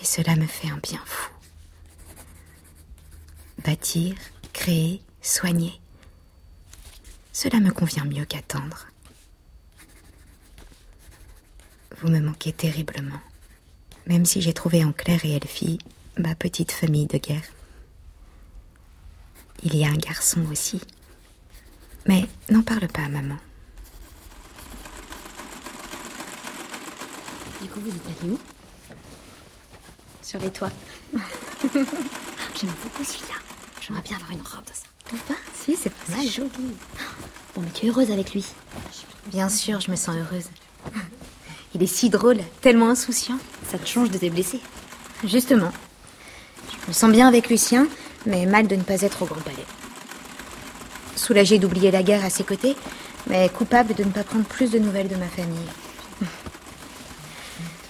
Et 0.00 0.04
cela 0.04 0.36
me 0.36 0.46
fait 0.46 0.68
un 0.68 0.78
bien 0.78 1.02
fou. 1.04 1.30
Bâtir, 3.64 4.14
créer, 4.52 5.02
soigner. 5.20 5.80
Cela 7.32 7.60
me 7.60 7.70
convient 7.70 8.04
mieux 8.04 8.24
qu'attendre. 8.24 8.86
Vous 12.00 12.08
me 12.08 12.20
manquez 12.20 12.52
terriblement 12.52 13.20
même 14.10 14.24
si 14.24 14.40
j'ai 14.40 14.52
trouvé 14.52 14.84
en 14.84 14.92
Claire 14.92 15.24
et 15.24 15.36
Elfie 15.36 15.78
ma 16.18 16.34
petite 16.34 16.72
famille 16.72 17.06
de 17.06 17.18
guerre. 17.18 17.44
Il 19.62 19.76
y 19.76 19.84
a 19.84 19.88
un 19.88 19.96
garçon 19.96 20.44
aussi. 20.50 20.80
Mais 22.08 22.26
n'en 22.50 22.62
parle 22.62 22.88
pas 22.88 23.02
à 23.02 23.08
maman. 23.08 23.36
Du 27.62 27.68
coup, 27.68 27.80
vous 27.80 28.28
où? 28.32 28.38
Sur 30.30 30.38
les 30.38 30.50
toits. 30.50 30.70
J'aime 31.12 32.70
beaucoup 32.84 33.02
celui-là. 33.02 33.34
J'aimerais 33.80 34.02
bien 34.02 34.16
avoir 34.16 34.30
une 34.30 34.42
robe 34.42 34.64
de 34.64 34.72
ça. 34.72 34.84
Trouve 35.04 35.18
pas 35.22 35.34
Si, 35.60 35.74
c'est 35.74 35.90
pas 35.90 36.16
mal. 36.18 36.24
joli. 36.24 36.48
Bon, 37.56 37.62
mais 37.62 37.70
tu 37.74 37.86
es 37.86 37.88
heureuse 37.88 38.12
avec 38.12 38.32
lui 38.32 38.46
Bien 39.26 39.48
sûr, 39.48 39.80
je 39.80 39.90
me 39.90 39.96
sens 39.96 40.14
heureuse. 40.14 40.44
Il 41.74 41.82
est 41.82 41.88
si 41.88 42.10
drôle, 42.10 42.38
tellement 42.60 42.90
insouciant. 42.90 43.38
Ça 43.68 43.76
te 43.76 43.88
change 43.88 44.08
de 44.12 44.18
tes 44.18 44.30
blessés. 44.30 44.60
Justement. 45.24 45.72
Je 46.70 46.86
me 46.86 46.92
sens 46.92 47.10
bien 47.10 47.26
avec 47.26 47.50
Lucien, 47.50 47.88
mais 48.24 48.46
mal 48.46 48.68
de 48.68 48.76
ne 48.76 48.82
pas 48.84 49.02
être 49.02 49.22
au 49.22 49.26
Grand 49.26 49.40
Palais. 49.40 49.66
Soulagée 51.16 51.58
d'oublier 51.58 51.90
la 51.90 52.04
guerre 52.04 52.24
à 52.24 52.30
ses 52.30 52.44
côtés, 52.44 52.76
mais 53.26 53.48
coupable 53.48 53.94
de 53.94 54.04
ne 54.04 54.10
pas 54.10 54.22
prendre 54.22 54.44
plus 54.44 54.70
de 54.70 54.78
nouvelles 54.78 55.08
de 55.08 55.16
ma 55.16 55.26
famille. 55.26 55.58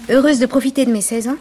Heureuse 0.08 0.38
de 0.38 0.46
profiter 0.46 0.86
de 0.86 0.90
mes 0.90 1.02
16 1.02 1.28
ans, 1.28 1.36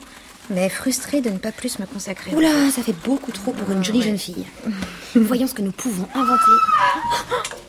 mais 0.50 0.70
frustrée 0.70 1.22
de 1.22 1.30
ne 1.30 1.38
pas 1.38 1.52
plus 1.52 1.80
me 1.80 1.86
consacrer. 1.86 2.34
Oula, 2.36 2.72
ça 2.72 2.82
fait 2.82 2.96
beaucoup 3.06 3.32
trop 3.32 3.52
pour 3.52 3.70
une 3.72 3.84
jolie 3.84 4.02
jeune 4.02 4.18
fille. 4.18 4.46
Voyons 5.16 5.48
ce 5.48 5.54
que 5.54 5.62
nous 5.62 5.72
pouvons 5.72 6.08
inventer. 6.14 6.52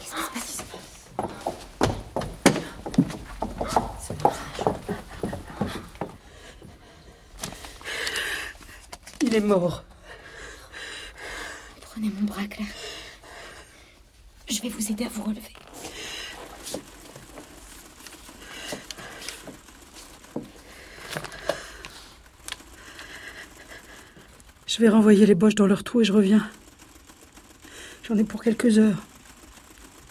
Qu'est-ce 0.00 0.14
qui 0.14 0.18
se 0.18 0.32
passe 0.32 0.58
Il 9.22 9.34
est 9.34 9.40
mort. 9.40 9.84
Prenez 11.82 12.10
mon 12.18 12.26
bras, 12.26 12.46
Claire. 12.48 12.66
Je 14.48 14.60
vais 14.62 14.68
vous 14.68 14.90
aider 14.90 15.04
à 15.04 15.08
vous 15.08 15.22
relever. 15.22 15.52
Je 24.80 24.86
vais 24.86 24.92
renvoyer 24.92 25.26
les 25.26 25.34
boches 25.34 25.56
dans 25.56 25.66
leur 25.66 25.84
trou 25.84 26.00
et 26.00 26.04
je 26.04 26.12
reviens. 26.14 26.48
J'en 28.02 28.16
ai 28.16 28.24
pour 28.24 28.42
quelques 28.42 28.78
heures. 28.78 28.96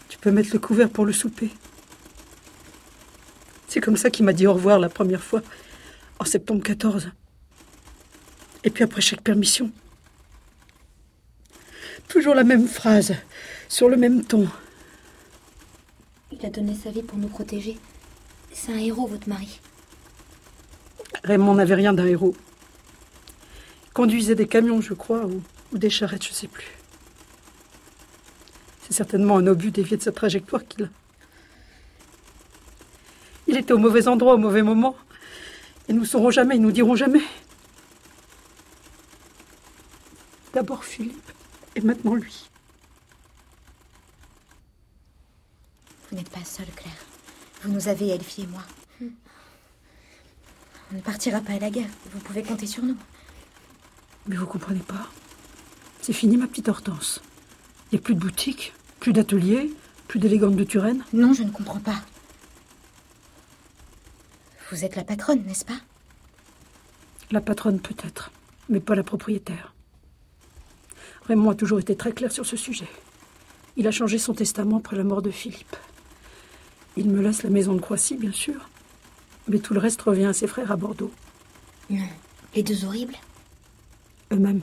Tu 0.10 0.19
peux 0.19 0.29
mettre 0.29 0.51
le 0.53 0.60
couvert 0.60 0.91
pour 0.91 1.08
le 1.08 1.12
souper. 1.12 1.49
C'est 3.67 3.82
comme 3.82 3.97
ça 3.97 4.12
qu'il 4.12 4.25
m'a 4.25 4.34
dit 4.34 4.45
au 4.45 4.53
revoir 4.53 4.77
la 4.77 4.89
première 4.89 5.23
fois, 5.23 5.41
en 6.19 6.23
septembre 6.23 6.62
14. 6.62 7.10
Et 8.63 8.69
puis 8.69 8.84
après 8.84 9.01
chaque 9.01 9.21
permission. 9.21 9.71
Toujours 12.08 12.36
la 12.36 12.43
même 12.43 12.67
phrase, 12.67 13.15
sur 13.69 13.89
le 13.89 13.97
même 13.97 14.23
ton. 14.23 14.47
Il 16.32 16.45
a 16.45 16.51
donné 16.51 16.75
sa 16.75 16.91
vie 16.91 17.01
pour 17.01 17.17
nous 17.17 17.27
protéger. 17.27 17.79
C'est 18.53 18.71
un 18.71 18.77
héros, 18.77 19.08
votre 19.08 19.29
mari. 19.29 19.62
Raymond 21.23 21.55
n'avait 21.55 21.73
rien 21.73 21.91
d'un 21.91 22.05
héros. 22.05 22.36
Conduisait 23.99 24.35
des 24.35 24.47
camions, 24.47 24.79
je 24.79 24.93
crois, 24.93 25.25
ou, 25.25 25.43
ou 25.73 25.77
des 25.77 25.89
charrettes, 25.89 26.23
je 26.23 26.29
ne 26.29 26.33
sais 26.33 26.47
plus. 26.47 26.71
C'est 28.83 28.93
certainement 28.93 29.35
un 29.35 29.45
obus 29.45 29.71
dévié 29.71 29.97
de 29.97 30.01
sa 30.01 30.13
trajectoire 30.13 30.65
qu'il 30.65 30.85
a. 30.85 30.88
Il 33.47 33.57
était 33.57 33.73
au 33.73 33.77
mauvais 33.77 34.07
endroit, 34.07 34.35
au 34.35 34.38
mauvais 34.38 34.62
moment. 34.62 34.95
Et 35.89 35.91
nous 35.91 35.99
ne 35.99 36.05
saurons 36.05 36.31
jamais, 36.31 36.55
ils 36.55 36.62
nous 36.62 36.71
diront 36.71 36.95
jamais. 36.95 37.19
D'abord 40.53 40.85
Philippe, 40.85 41.33
et 41.75 41.81
maintenant 41.81 42.15
lui. 42.15 42.47
Vous 46.09 46.15
n'êtes 46.15 46.29
pas 46.29 46.45
seule, 46.45 46.71
Claire. 46.73 46.93
Vous 47.63 47.69
nous 47.73 47.89
avez, 47.89 48.07
Elfie 48.07 48.43
et 48.43 48.47
moi. 48.47 48.63
On 50.93 50.95
ne 50.95 51.01
partira 51.01 51.41
pas 51.41 51.51
à 51.51 51.59
la 51.59 51.69
guerre. 51.69 51.89
Vous 52.13 52.19
pouvez 52.19 52.43
compter 52.43 52.65
sur 52.65 52.85
nous. 52.85 52.95
Mais 54.27 54.36
vous 54.36 54.45
comprenez 54.45 54.79
pas 54.82 55.08
C'est 56.01 56.13
fini, 56.13 56.38
ma 56.38 56.47
petite 56.47 56.69
Hortense. 56.69 57.21
Il 57.91 57.95
n'y 57.95 57.99
a 57.99 58.01
plus 58.03 58.15
de 58.15 58.19
boutique, 58.19 58.73
plus 58.99 59.13
d'atelier, 59.13 59.71
plus 60.08 60.19
d'élégante 60.19 60.55
de 60.55 60.63
Turenne. 60.63 61.03
Non, 61.13 61.34
je 61.34 61.43
ne 61.43 61.51
comprends 61.51 61.79
pas. 61.79 62.01
Vous 64.71 64.86
êtes 64.86 64.95
la 64.95 65.03
patronne, 65.03 65.43
n'est-ce 65.45 65.65
pas? 65.65 65.79
La 67.32 67.41
patronne 67.41 67.79
peut-être, 67.79 68.32
mais 68.69 68.79
pas 68.79 68.95
la 68.95 69.03
propriétaire. 69.03 69.73
Raymond 71.27 71.51
a 71.51 71.55
toujours 71.55 71.79
été 71.79 71.95
très 71.95 72.12
clair 72.12 72.32
sur 72.32 72.45
ce 72.45 72.58
sujet. 72.58 72.88
Il 73.77 73.88
a 73.88 73.91
changé 73.91 74.17
son 74.17 74.34
testament 74.34 74.77
après 74.77 74.95
la 74.95 75.03
mort 75.03 75.21
de 75.21 75.32
Philippe. 75.32 75.75
Il 76.97 77.10
me 77.10 77.21
laisse 77.21 77.43
la 77.43 77.49
maison 77.49 77.73
de 77.73 77.79
Croissy, 77.79 78.15
bien 78.15 78.32
sûr, 78.32 78.69
mais 79.47 79.60
tout 79.60 79.73
le 79.73 79.79
reste 79.79 80.01
revient 80.01 80.25
à 80.25 80.34
ses 80.34 80.47
frères 80.47 80.71
à 80.71 80.75
Bordeaux. 80.75 81.12
Non. 81.89 82.05
Les 82.55 82.63
deux 82.63 82.84
horribles? 82.86 83.15
Eux-mêmes. 84.31 84.61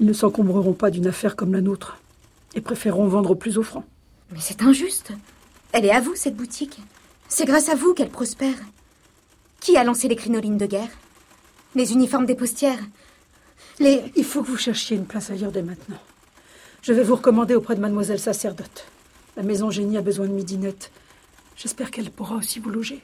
Ils 0.00 0.06
ne 0.06 0.12
s'encombreront 0.12 0.72
pas 0.72 0.90
d'une 0.90 1.06
affaire 1.06 1.36
comme 1.36 1.52
la 1.52 1.60
nôtre 1.60 1.98
et 2.54 2.60
préféreront 2.60 3.08
vendre 3.08 3.32
au 3.32 3.34
plus 3.34 3.58
offrant. 3.58 3.84
Mais 4.32 4.40
c'est 4.40 4.62
injuste. 4.62 5.12
Elle 5.72 5.84
est 5.84 5.90
à 5.90 6.00
vous, 6.00 6.14
cette 6.14 6.36
boutique. 6.36 6.80
C'est 7.28 7.44
grâce 7.44 7.68
à 7.68 7.74
vous 7.74 7.94
qu'elle 7.94 8.10
prospère. 8.10 8.56
Qui 9.60 9.76
a 9.76 9.84
lancé 9.84 10.08
les 10.08 10.16
crinolines 10.16 10.58
de 10.58 10.66
guerre? 10.66 10.90
Les 11.74 11.92
uniformes 11.92 12.26
des 12.26 12.34
postières? 12.34 12.80
Les... 13.78 14.02
Il 14.16 14.24
faut 14.24 14.42
que 14.42 14.48
vous 14.48 14.56
cherchiez 14.56 14.96
une 14.96 15.06
place 15.06 15.30
ailleurs 15.30 15.52
dès 15.52 15.62
maintenant. 15.62 15.98
Je 16.82 16.92
vais 16.92 17.02
vous 17.02 17.16
recommander 17.16 17.54
auprès 17.54 17.74
de 17.74 17.80
mademoiselle 17.80 18.20
sacerdote. 18.20 18.86
La 19.36 19.42
maison 19.42 19.70
Génie 19.70 19.98
a 19.98 20.02
besoin 20.02 20.26
de 20.26 20.32
midinette. 20.32 20.90
J'espère 21.56 21.90
qu'elle 21.90 22.10
pourra 22.10 22.36
aussi 22.36 22.58
vous 22.58 22.70
loger. 22.70 23.02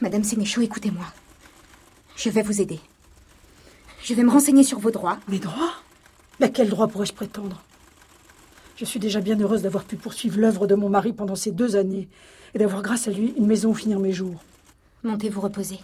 Madame 0.00 0.22
Sénéchaud, 0.22 0.60
écoutez-moi. 0.60 1.06
Je 2.16 2.30
vais 2.30 2.42
vous 2.42 2.60
aider. 2.60 2.80
Je 4.02 4.14
vais 4.14 4.24
me 4.24 4.30
renseigner 4.30 4.64
sur 4.64 4.80
vos 4.80 4.90
droits. 4.90 5.18
Mes 5.28 5.38
droits? 5.38 5.74
Mais 6.40 6.46
à 6.46 6.48
quel 6.48 6.68
droit 6.68 6.88
pourrais-je 6.88 7.12
prétendre? 7.12 7.62
Je 8.76 8.84
suis 8.84 8.98
déjà 8.98 9.20
bien 9.20 9.38
heureuse 9.38 9.62
d'avoir 9.62 9.84
pu 9.84 9.96
poursuivre 9.96 10.40
l'œuvre 10.40 10.66
de 10.66 10.74
mon 10.74 10.88
mari 10.88 11.12
pendant 11.12 11.36
ces 11.36 11.52
deux 11.52 11.76
années 11.76 12.08
et 12.54 12.58
d'avoir 12.58 12.82
grâce 12.82 13.06
à 13.06 13.12
lui 13.12 13.32
une 13.36 13.46
maison 13.46 13.70
où 13.70 13.74
finir 13.74 14.00
mes 14.00 14.12
jours. 14.12 14.42
Montez 15.04 15.28
vous 15.28 15.40
reposer. 15.40 15.78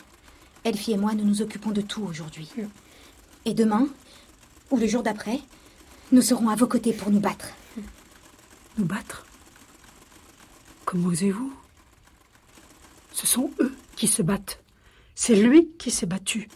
Elfie 0.64 0.92
et 0.92 0.96
moi, 0.96 1.14
nous 1.14 1.24
nous 1.24 1.42
occupons 1.42 1.70
de 1.70 1.80
tout 1.80 2.02
aujourd'hui. 2.02 2.50
Et 3.44 3.54
demain, 3.54 3.86
ou 4.70 4.78
le 4.78 4.86
jour 4.88 5.04
d'après, 5.04 5.40
nous 6.10 6.22
serons 6.22 6.48
à 6.48 6.56
vos 6.56 6.66
côtés 6.66 6.92
pour 6.92 7.10
nous 7.10 7.20
battre. 7.20 7.50
Nous 8.78 8.84
battre? 8.84 9.24
Comment 10.84 11.08
osez-vous? 11.08 11.52
Ce 13.12 13.26
sont 13.26 13.52
eux 13.60 13.74
qui 13.94 14.08
se 14.08 14.22
battent. 14.22 14.60
C'est 15.14 15.36
lui 15.36 15.68
qui 15.78 15.90
s'est 15.90 16.06
battu. 16.06 16.48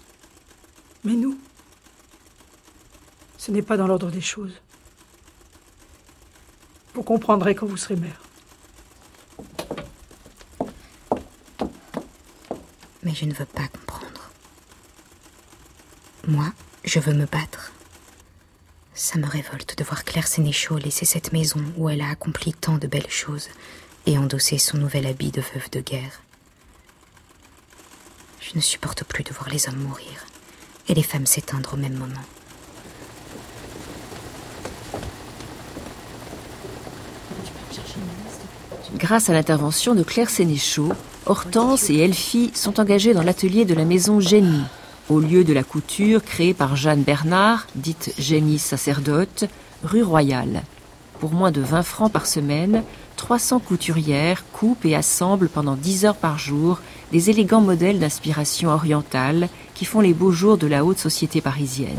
Mais 1.05 1.15
nous, 1.15 1.39
ce 3.45 3.51
n'est 3.51 3.63
pas 3.63 3.77
dans 3.77 3.89
l'ordre 3.89 4.13
des 4.13 4.21
choses. 4.21 4.53
Vous 6.95 7.03
comprendrez 7.03 7.57
quand 7.57 7.67
vous 7.67 7.77
serez 7.77 7.97
mère. 7.97 8.23
Mais 13.03 13.13
je 13.13 13.25
ne 13.25 13.35
veux 13.35 13.45
pas 13.45 13.67
comprendre. 13.67 14.31
Moi, 16.29 16.53
je 16.85 17.01
veux 17.01 17.15
me 17.15 17.27
battre. 17.27 17.73
Ça 18.95 19.19
me 19.19 19.27
révolte 19.27 19.77
de 19.77 19.83
voir 19.83 20.05
Claire 20.05 20.29
Sénéchaud 20.29 20.79
laisser 20.79 21.05
cette 21.05 21.33
maison 21.33 21.65
où 21.77 21.89
elle 21.89 22.03
a 22.03 22.11
accompli 22.11 22.53
tant 22.53 22.79
de 22.79 22.87
belles 22.87 23.11
choses 23.11 23.49
et 24.07 24.19
endosser 24.19 24.59
son 24.59 24.79
nouvel 24.79 25.05
habit 25.05 25.33
de 25.33 25.41
veuve 25.41 25.69
de 25.73 25.81
guerre. 25.81 26.23
Je 28.41 28.53
ne 28.55 28.61
supporte 28.61 29.03
plus 29.03 29.25
de 29.25 29.33
voir 29.33 29.49
les 29.49 29.69
hommes 29.69 29.83
mourir 29.83 30.27
et 30.87 30.95
les 30.95 31.03
femmes 31.03 31.27
s'éteindre 31.27 31.75
au 31.75 31.77
même 31.77 31.99
moment. 31.99 32.23
Grâce 38.97 39.31
à 39.31 39.33
l'intervention 39.33 39.95
de 39.95 40.03
Claire 40.03 40.29
Sénéchaud, 40.29 40.93
Hortense 41.25 41.89
et 41.89 41.97
Elfie 41.97 42.51
sont 42.55 42.79
engagées 42.79 43.15
dans 43.15 43.23
l'atelier 43.23 43.65
de 43.65 43.75
la 43.75 43.87
maison 43.87 44.21
Génie, 44.21 44.65
au 45.09 45.19
lieu 45.19 45.45
de 45.45 45.53
la 45.55 45.63
couture 45.63 46.23
créée 46.23 46.53
par 46.53 46.77
Jeanne 46.77 47.03
Bernard, 47.03 47.67
dite 47.75 48.13
Génie 48.19 48.59
sacerdote, 48.59 49.45
rue 49.83 50.03
Royale. 50.03 50.63
Pour 51.21 51.33
moins 51.33 51.51
de 51.51 51.63
20 51.63 51.83
francs 51.83 52.13
par 52.13 52.27
semaine, 52.27 52.83
300 53.17 53.61
couturières 53.61 54.45
coupent 54.53 54.85
et 54.85 54.95
assemblent 54.95 55.49
pendant 55.49 55.77
10 55.77 56.05
heures 56.05 56.17
par 56.17 56.39
jour 56.39 56.81
des 57.13 57.31
élégants 57.31 57.61
modèles 57.63 57.99
d'inspiration 57.99 58.69
orientale 58.71 59.49
qui 59.75 59.87
font 59.87 60.01
les 60.01 60.15
beaux 60.15 60.33
jours 60.33 60.59
de 60.59 60.67
la 60.67 60.85
haute 60.85 60.99
société 60.99 61.41
parisienne. 61.41 61.97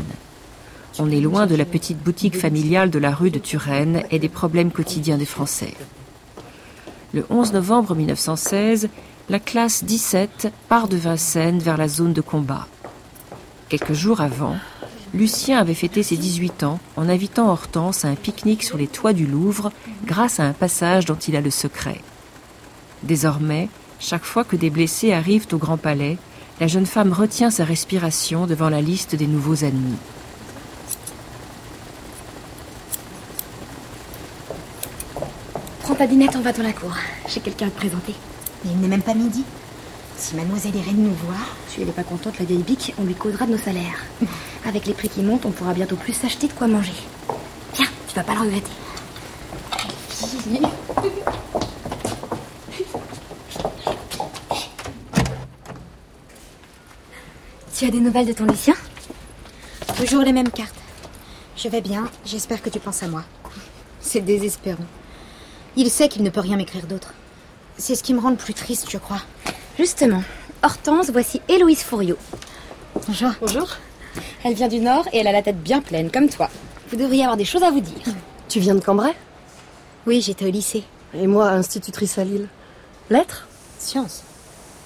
On 1.00 1.10
est 1.10 1.20
loin 1.20 1.46
de 1.46 1.56
la 1.56 1.64
petite 1.64 1.98
boutique 1.98 2.38
familiale 2.38 2.90
de 2.90 3.00
la 3.00 3.12
rue 3.12 3.32
de 3.32 3.40
Turenne 3.40 4.04
et 4.12 4.20
des 4.20 4.28
problèmes 4.28 4.70
quotidiens 4.70 5.18
des 5.18 5.24
Français. 5.24 5.74
Le 7.14 7.24
11 7.30 7.52
novembre 7.52 7.94
1916, 7.94 8.88
la 9.28 9.38
classe 9.38 9.84
17 9.84 10.52
part 10.68 10.88
de 10.88 10.96
Vincennes 10.96 11.60
vers 11.60 11.76
la 11.76 11.86
zone 11.86 12.12
de 12.12 12.20
combat. 12.20 12.66
Quelques 13.68 13.92
jours 13.92 14.20
avant, 14.20 14.56
Lucien 15.14 15.60
avait 15.60 15.74
fêté 15.74 16.02
ses 16.02 16.16
18 16.16 16.64
ans 16.64 16.80
en 16.96 17.08
invitant 17.08 17.52
Hortense 17.52 18.04
à 18.04 18.08
un 18.08 18.16
pique-nique 18.16 18.64
sur 18.64 18.76
les 18.76 18.88
toits 18.88 19.12
du 19.12 19.26
Louvre 19.26 19.70
grâce 20.04 20.40
à 20.40 20.42
un 20.42 20.52
passage 20.52 21.04
dont 21.04 21.14
il 21.14 21.36
a 21.36 21.40
le 21.40 21.50
secret. 21.50 22.00
Désormais, 23.04 23.68
chaque 24.00 24.24
fois 24.24 24.42
que 24.42 24.56
des 24.56 24.70
blessés 24.70 25.12
arrivent 25.12 25.46
au 25.52 25.58
Grand 25.58 25.78
Palais, 25.78 26.18
la 26.58 26.66
jeune 26.66 26.84
femme 26.84 27.12
retient 27.12 27.52
sa 27.52 27.64
respiration 27.64 28.48
devant 28.48 28.70
la 28.70 28.80
liste 28.80 29.14
des 29.14 29.28
nouveaux 29.28 29.54
ennemis. 29.54 29.98
Dinette, 36.06 36.36
on 36.36 36.40
va 36.40 36.52
dans 36.52 36.62
la 36.62 36.72
cour. 36.72 36.94
J'ai 37.28 37.40
quelqu'un 37.40 37.68
à 37.68 37.70
te 37.70 37.76
présenter. 37.76 38.14
Mais 38.64 38.72
il 38.72 38.80
n'est 38.80 38.88
même 38.88 39.02
pas 39.02 39.14
midi. 39.14 39.42
Si 40.16 40.34
mademoiselle 40.36 40.76
Irène 40.76 41.02
nous 41.02 41.14
voit... 41.14 41.34
Si 41.68 41.80
elle 41.80 41.86
n'est 41.86 41.92
pas 41.92 42.04
contente, 42.04 42.38
la 42.38 42.44
vieille 42.44 42.62
bique, 42.62 42.94
on 42.98 43.04
lui 43.04 43.14
causera 43.14 43.46
de 43.46 43.52
nos 43.52 43.58
salaires. 43.58 44.04
Avec 44.66 44.86
les 44.86 44.92
prix 44.92 45.08
qui 45.08 45.22
montent, 45.22 45.46
on 45.46 45.50
pourra 45.50 45.72
bientôt 45.72 45.96
plus 45.96 46.12
s'acheter 46.12 46.46
de 46.46 46.52
quoi 46.52 46.66
manger. 46.66 46.92
Viens, 47.74 47.86
tu 48.06 48.14
vas 48.14 48.22
pas 48.22 48.34
le 48.34 48.40
regretter. 48.40 48.70
Tu 57.76 57.84
as 57.86 57.90
des 57.90 58.00
nouvelles 58.00 58.26
de 58.26 58.32
ton 58.32 58.44
Lucien? 58.44 58.74
Toujours 59.96 60.22
les 60.22 60.32
mêmes 60.32 60.50
cartes. 60.50 60.74
Je 61.56 61.68
vais 61.68 61.80
bien, 61.80 62.10
j'espère 62.26 62.60
que 62.60 62.68
tu 62.68 62.78
penses 62.78 63.02
à 63.02 63.08
moi. 63.08 63.24
C'est 64.00 64.20
désespérant. 64.20 64.84
Il 65.76 65.90
sait 65.90 66.08
qu'il 66.08 66.22
ne 66.22 66.30
peut 66.30 66.40
rien 66.40 66.56
m'écrire 66.56 66.86
d'autre. 66.86 67.14
C'est 67.78 67.96
ce 67.96 68.04
qui 68.04 68.14
me 68.14 68.20
rend 68.20 68.30
le 68.30 68.36
plus 68.36 68.54
triste, 68.54 68.86
je 68.90 68.98
crois. 68.98 69.20
Justement, 69.76 70.22
Hortense, 70.62 71.10
voici 71.10 71.40
Héloïse 71.48 71.82
Fouriot. 71.82 72.16
Bonjour. 73.06 73.30
Bonjour. 73.40 73.68
Elle 74.44 74.54
vient 74.54 74.68
du 74.68 74.78
Nord 74.78 75.08
et 75.12 75.18
elle 75.18 75.26
a 75.26 75.32
la 75.32 75.42
tête 75.42 75.60
bien 75.60 75.80
pleine, 75.80 76.12
comme 76.12 76.28
toi. 76.28 76.48
Vous 76.90 76.96
devriez 76.96 77.22
avoir 77.22 77.36
des 77.36 77.44
choses 77.44 77.64
à 77.64 77.72
vous 77.72 77.80
dire. 77.80 78.14
Tu 78.48 78.60
viens 78.60 78.76
de 78.76 78.80
Cambrai? 78.80 79.14
Oui, 80.06 80.20
j'étais 80.20 80.46
au 80.46 80.50
lycée. 80.50 80.84
Et 81.12 81.26
moi, 81.26 81.48
institutrice 81.48 82.18
à 82.18 82.24
Lille. 82.24 82.48
Lettres? 83.10 83.48
Science. 83.78 84.22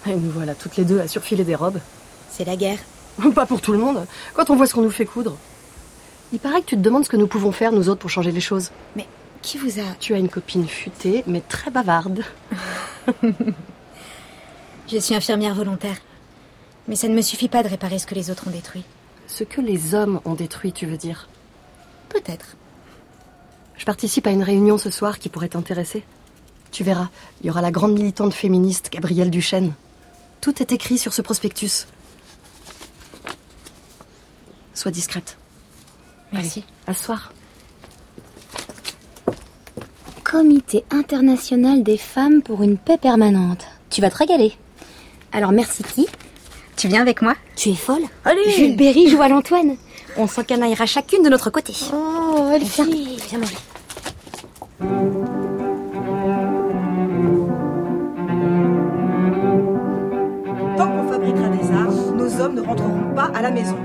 Et 0.07 0.15
nous 0.15 0.31
voilà 0.31 0.55
toutes 0.55 0.77
les 0.77 0.85
deux 0.85 1.01
à 1.01 1.09
surfiler 1.09 1.45
des 1.45 1.55
robes. 1.55 1.81
C'est 2.31 2.47
la 2.47 2.57
guerre. 2.57 2.79
Pas 3.35 3.45
pour 3.45 3.61
tout 3.61 3.73
le 3.73 3.79
monde. 3.79 4.07
Quand 4.33 4.49
on 4.49 4.57
voit 4.57 4.67
ce 4.67 4.73
qu'on 4.73 4.83
nous 4.83 4.91
fait 4.91 5.05
coudre. 5.05 5.37
Il 6.33 6.39
paraît 6.39 6.63
que 6.63 6.67
tu 6.67 6.77
te 6.77 6.81
demandes 6.81 7.05
ce 7.05 7.11
que 7.11 7.17
nous 7.17 7.27
pouvons 7.27 7.53
faire, 7.53 7.73
nous 7.73 7.91
autres, 7.91 8.01
pour 8.01 8.11
changer 8.11 8.33
les 8.33 8.41
choses. 8.41 8.71
Mais 8.97 9.07
qui 9.43 9.59
vous 9.59 9.81
a... 9.81 9.95
Tu 10.01 10.15
as 10.15 10.19
une 10.19 10.29
copine 10.29 10.67
futée, 10.67 11.25
mais 11.27 11.41
très 11.41 11.71
bavarde. 11.71 12.23
Je 14.91 14.99
suis 14.99 15.15
infirmière 15.15 15.55
volontaire. 15.55 15.97
Mais 16.87 16.97
ça 16.97 17.09
ne 17.09 17.15
me 17.15 17.23
suffit 17.23 17.49
pas 17.49 17.63
de 17.63 17.69
réparer 17.69 17.99
ce 17.99 18.07
que 18.07 18.15
les 18.15 18.31
autres 18.31 18.49
ont 18.49 18.51
détruit. 18.51 18.85
Ce 19.27 19.45
que 19.45 19.61
les 19.61 19.95
hommes 19.95 20.21
ont 20.25 20.35
détruit, 20.35 20.73
tu 20.73 20.87
veux 20.87 20.97
dire? 20.97 21.29
Peut-être. 22.09 22.57
Je 23.77 23.85
participe 23.85 24.27
à 24.27 24.31
une 24.31 24.43
réunion 24.43 24.79
ce 24.79 24.91
soir 24.91 25.19
qui 25.19 25.29
pourrait 25.29 25.51
t'intéresser. 25.51 26.05
Tu 26.71 26.85
verras, 26.85 27.09
il 27.41 27.47
y 27.47 27.51
aura 27.51 27.61
la 27.61 27.71
grande 27.71 27.93
militante 27.93 28.35
féministe 28.35 28.89
Gabrielle 28.91 29.31
Duchesne. 29.31 29.75
Tout 30.41 30.63
est 30.63 30.73
écrit 30.73 30.99
sur 30.99 31.13
ce 31.13 31.23
prospectus. 31.23 31.87
Sois 34.75 34.91
discrète. 34.91 35.37
Merci. 36.33 36.65
À 36.87 36.95
ce 36.95 37.05
soir. 37.05 37.33
Comité 40.31 40.85
international 40.91 41.83
des 41.83 41.97
femmes 41.97 42.43
pour 42.43 42.63
une 42.63 42.77
paix 42.77 42.99
permanente. 42.99 43.65
Tu 43.89 44.03
vas 44.03 44.11
te 44.11 44.19
régaler. 44.19 44.53
Alors 45.33 45.53
merci 45.53 45.83
qui 45.83 46.07
Tu 46.77 46.87
viens 46.87 47.01
avec 47.01 47.23
moi? 47.23 47.35
Tu 47.57 47.71
es 47.71 47.75
folle 47.75 48.03
Allez 48.27 48.51
Jules 48.51 48.77
Berry 48.77 49.09
joue 49.09 49.23
à 49.23 49.29
l'Antoine. 49.29 49.77
On 50.19 50.27
s'encanaillera 50.27 50.85
chacune 50.85 51.23
de 51.23 51.31
notre 51.31 51.49
côté. 51.49 51.73
Oh, 51.95 52.51
elle 52.53 52.63
Viens, 52.63 52.85
viens 52.85 53.39
manger. 53.39 53.57
Tant 60.77 60.89
qu'on 60.89 61.09
fabriquera 61.11 61.49
des 61.49 61.71
armes, 61.73 62.17
nos 62.17 62.41
hommes 62.41 62.55
ne 62.55 62.61
rentreront 62.61 63.15
pas 63.17 63.31
à 63.35 63.41
la 63.41 63.51
maison. 63.51 63.77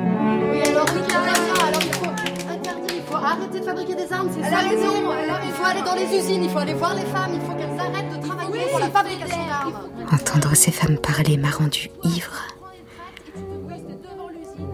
De 3.63 3.69
fabriquer 3.69 3.95
des 3.95 4.12
armes, 4.12 4.30
c'est 4.34 4.49
ça 4.49 4.58
raison. 4.58 5.10
Alors, 5.10 5.39
il 5.45 5.52
faut 5.52 5.65
aller 5.65 5.82
dans 5.82 5.95
les 5.95 6.17
usines, 6.17 6.43
il 6.43 6.49
faut 6.49 6.60
aller 6.60 6.73
voir 6.73 6.93
les 6.95 7.06
femmes, 7.06 7.32
il 7.34 7.41
faut 7.41 7.54
qu'elles 7.54 7.80
arrêtent 7.80 8.21
de 8.21 8.28
travailler 8.28 8.65
pour 8.69 8.80
la 8.80 8.89
fabrication 8.89 9.45
d'armes. 9.47 9.73
Entendre 10.12 10.56
ces 10.56 10.71
femmes 10.71 10.97
parler 10.97 11.38
m'a 11.38 11.49
rendu 11.49 11.89
ivre. 12.04 12.34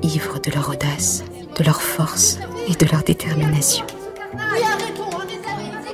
Ivre 0.01 0.39
de 0.39 0.51
leur 0.51 0.69
audace, 0.69 1.23
de 1.55 1.63
leur 1.63 1.81
force 1.81 2.39
et 2.67 2.73
de 2.73 2.91
leur 2.91 3.03
détermination. 3.03 3.85
Oui, 4.33 4.61
arrête. 4.63 4.89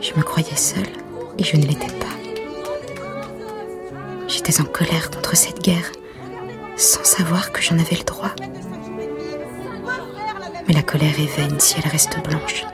Je 0.02 0.14
me 0.16 0.24
croyais 0.24 0.56
seule 0.56 0.88
et 1.38 1.44
je 1.44 1.58
ne 1.58 1.64
l'étais 1.64 1.88
pas. 1.88 2.06
J'étais 4.28 4.62
en 4.62 4.66
colère 4.66 5.10
contre 5.10 5.36
cette 5.36 5.62
guerre, 5.62 5.92
sans 6.78 7.04
savoir 7.04 7.52
que 7.52 7.62
j'en 7.62 7.80
avais 7.80 7.98
le 7.98 8.04
droit. 8.04 8.32
Mais 10.68 10.74
la 10.74 10.84
colère 10.84 11.20
est 11.20 11.38
vaine 11.38 11.60
si 11.60 11.76
elle 11.84 11.90
reste 11.90 12.20
blanche. 12.28 12.66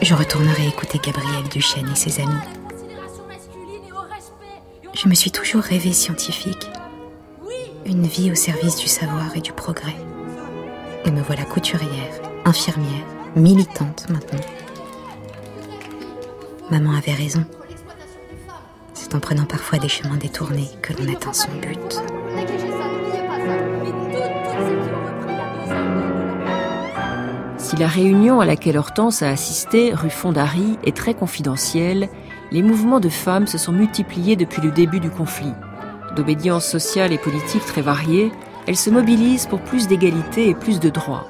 Je 0.00 0.14
retournerai 0.14 0.68
écouter 0.68 0.98
Gabrielle 0.98 1.48
Duchesne 1.50 1.90
et 1.90 1.96
ses 1.96 2.20
amis. 2.20 2.32
Je 4.94 5.08
me 5.08 5.14
suis 5.14 5.32
toujours 5.32 5.62
rêvée 5.62 5.92
scientifique. 5.92 6.70
Une 7.84 8.06
vie 8.06 8.30
au 8.30 8.34
service 8.34 8.76
du 8.76 8.86
savoir 8.86 9.36
et 9.36 9.40
du 9.40 9.52
progrès. 9.52 9.96
Et 11.04 11.10
me 11.10 11.22
voilà 11.22 11.44
couturière, 11.44 12.20
infirmière, 12.44 13.04
militante 13.34 14.08
maintenant. 14.08 14.40
Maman 16.70 16.96
avait 16.96 17.14
raison. 17.14 17.44
C'est 18.94 19.14
en 19.14 19.20
prenant 19.20 19.46
parfois 19.46 19.78
des 19.78 19.88
chemins 19.88 20.16
détournés 20.16 20.70
que 20.80 20.92
l'on 20.92 21.12
atteint 21.12 21.32
son 21.32 21.50
but. 21.52 22.02
Si 27.68 27.76
la 27.76 27.86
réunion 27.86 28.40
à 28.40 28.46
laquelle 28.46 28.78
Hortense 28.78 29.20
a 29.20 29.28
assisté, 29.28 29.92
rue 29.92 30.08
Fondary, 30.08 30.78
est 30.84 30.96
très 30.96 31.12
confidentielle, 31.12 32.08
les 32.50 32.62
mouvements 32.62 32.98
de 32.98 33.10
femmes 33.10 33.46
se 33.46 33.58
sont 33.58 33.72
multipliés 33.72 34.36
depuis 34.36 34.62
le 34.62 34.70
début 34.70 35.00
du 35.00 35.10
conflit. 35.10 35.52
D'obédience 36.16 36.64
sociale 36.64 37.12
et 37.12 37.18
politique 37.18 37.66
très 37.66 37.82
variée, 37.82 38.32
elles 38.66 38.78
se 38.78 38.88
mobilisent 38.88 39.44
pour 39.44 39.60
plus 39.60 39.86
d'égalité 39.86 40.48
et 40.48 40.54
plus 40.54 40.80
de 40.80 40.88
droits. 40.88 41.28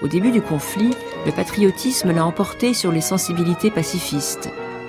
Au 0.00 0.08
début 0.08 0.30
du 0.30 0.40
conflit, 0.40 0.96
le 1.26 1.32
patriotisme 1.32 2.14
l'a 2.14 2.24
emporté 2.24 2.72
sur 2.72 2.90
les 2.90 3.02
sensibilités 3.02 3.70
pacifistes. 3.70 4.48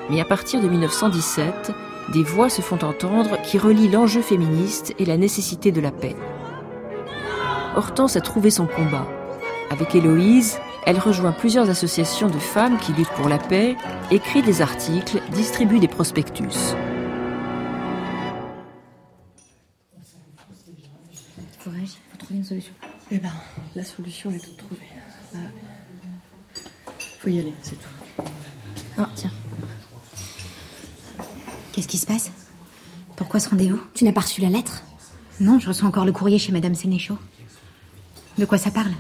Mais 0.10 0.21
à 0.21 0.26
partir 0.26 0.62
de 0.62 0.69
1917, 0.69 1.73
des 2.13 2.23
voix 2.23 2.49
se 2.49 2.62
font 2.62 2.82
entendre 2.86 3.38
qui 3.41 3.58
relient 3.58 3.89
l'enjeu 3.89 4.21
féministe 4.21 4.93
et 4.97 5.04
la 5.04 5.17
nécessité 5.17 5.73
de 5.73 5.82
la 5.82 5.91
paix. 5.91 6.15
Hortense 7.76 8.15
a 8.15 8.21
trouvé 8.21 8.49
son 8.49 8.65
combat. 8.65 9.06
Avec 9.69 9.95
Héloïse, 9.95 10.60
elle 10.86 10.99
rejoint 10.99 11.32
plusieurs 11.32 11.69
associations 11.69 12.30
de 12.30 12.38
femmes 12.39 12.78
qui 12.78 12.93
luttent 12.93 13.10
pour 13.15 13.28
la 13.28 13.38
paix, 13.38 13.76
écrit 14.12 14.41
des 14.41 14.62
articles, 14.62 15.21
distribue 15.32 15.80
des 15.80 15.88
prospectus. 15.88 16.76
Faut 21.60 21.69
réagir, 21.69 21.97
faut 22.12 22.17
trouver 22.17 22.39
une 22.39 22.43
solution. 22.43 22.73
Eh 23.12 23.17
ben, 23.17 23.32
la 23.76 23.84
solution 23.84 24.32
est 24.32 24.39
toute 24.39 24.58
trouvée. 24.58 24.88
Ah. 25.36 25.38
Faut 27.19 27.30
y 27.30 27.39
aller, 27.39 27.54
c'est 27.62 27.76
tout. 27.76 28.23
Oh, 28.99 29.04
tiens. 29.15 29.32
Qu'est-ce 31.71 31.88
qui 31.88 31.97
se 31.97 32.06
passe? 32.06 32.32
Pourquoi 33.15 33.39
ce 33.39 33.49
rendez-vous? 33.49 33.80
Tu 33.93 34.04
n'as 34.04 34.12
pas 34.12 34.21
reçu 34.21 34.41
la 34.41 34.49
lettre? 34.49 34.84
Non, 35.39 35.58
je 35.58 35.67
reçois 35.67 35.88
encore 35.88 36.06
le 36.06 36.12
courrier 36.12 36.38
chez 36.38 36.52
Madame 36.52 36.76
Sénéchaud. 36.76 37.17
De 38.38 38.45
quoi 38.45 38.58
ça 38.58 38.69
parle? 38.69 38.91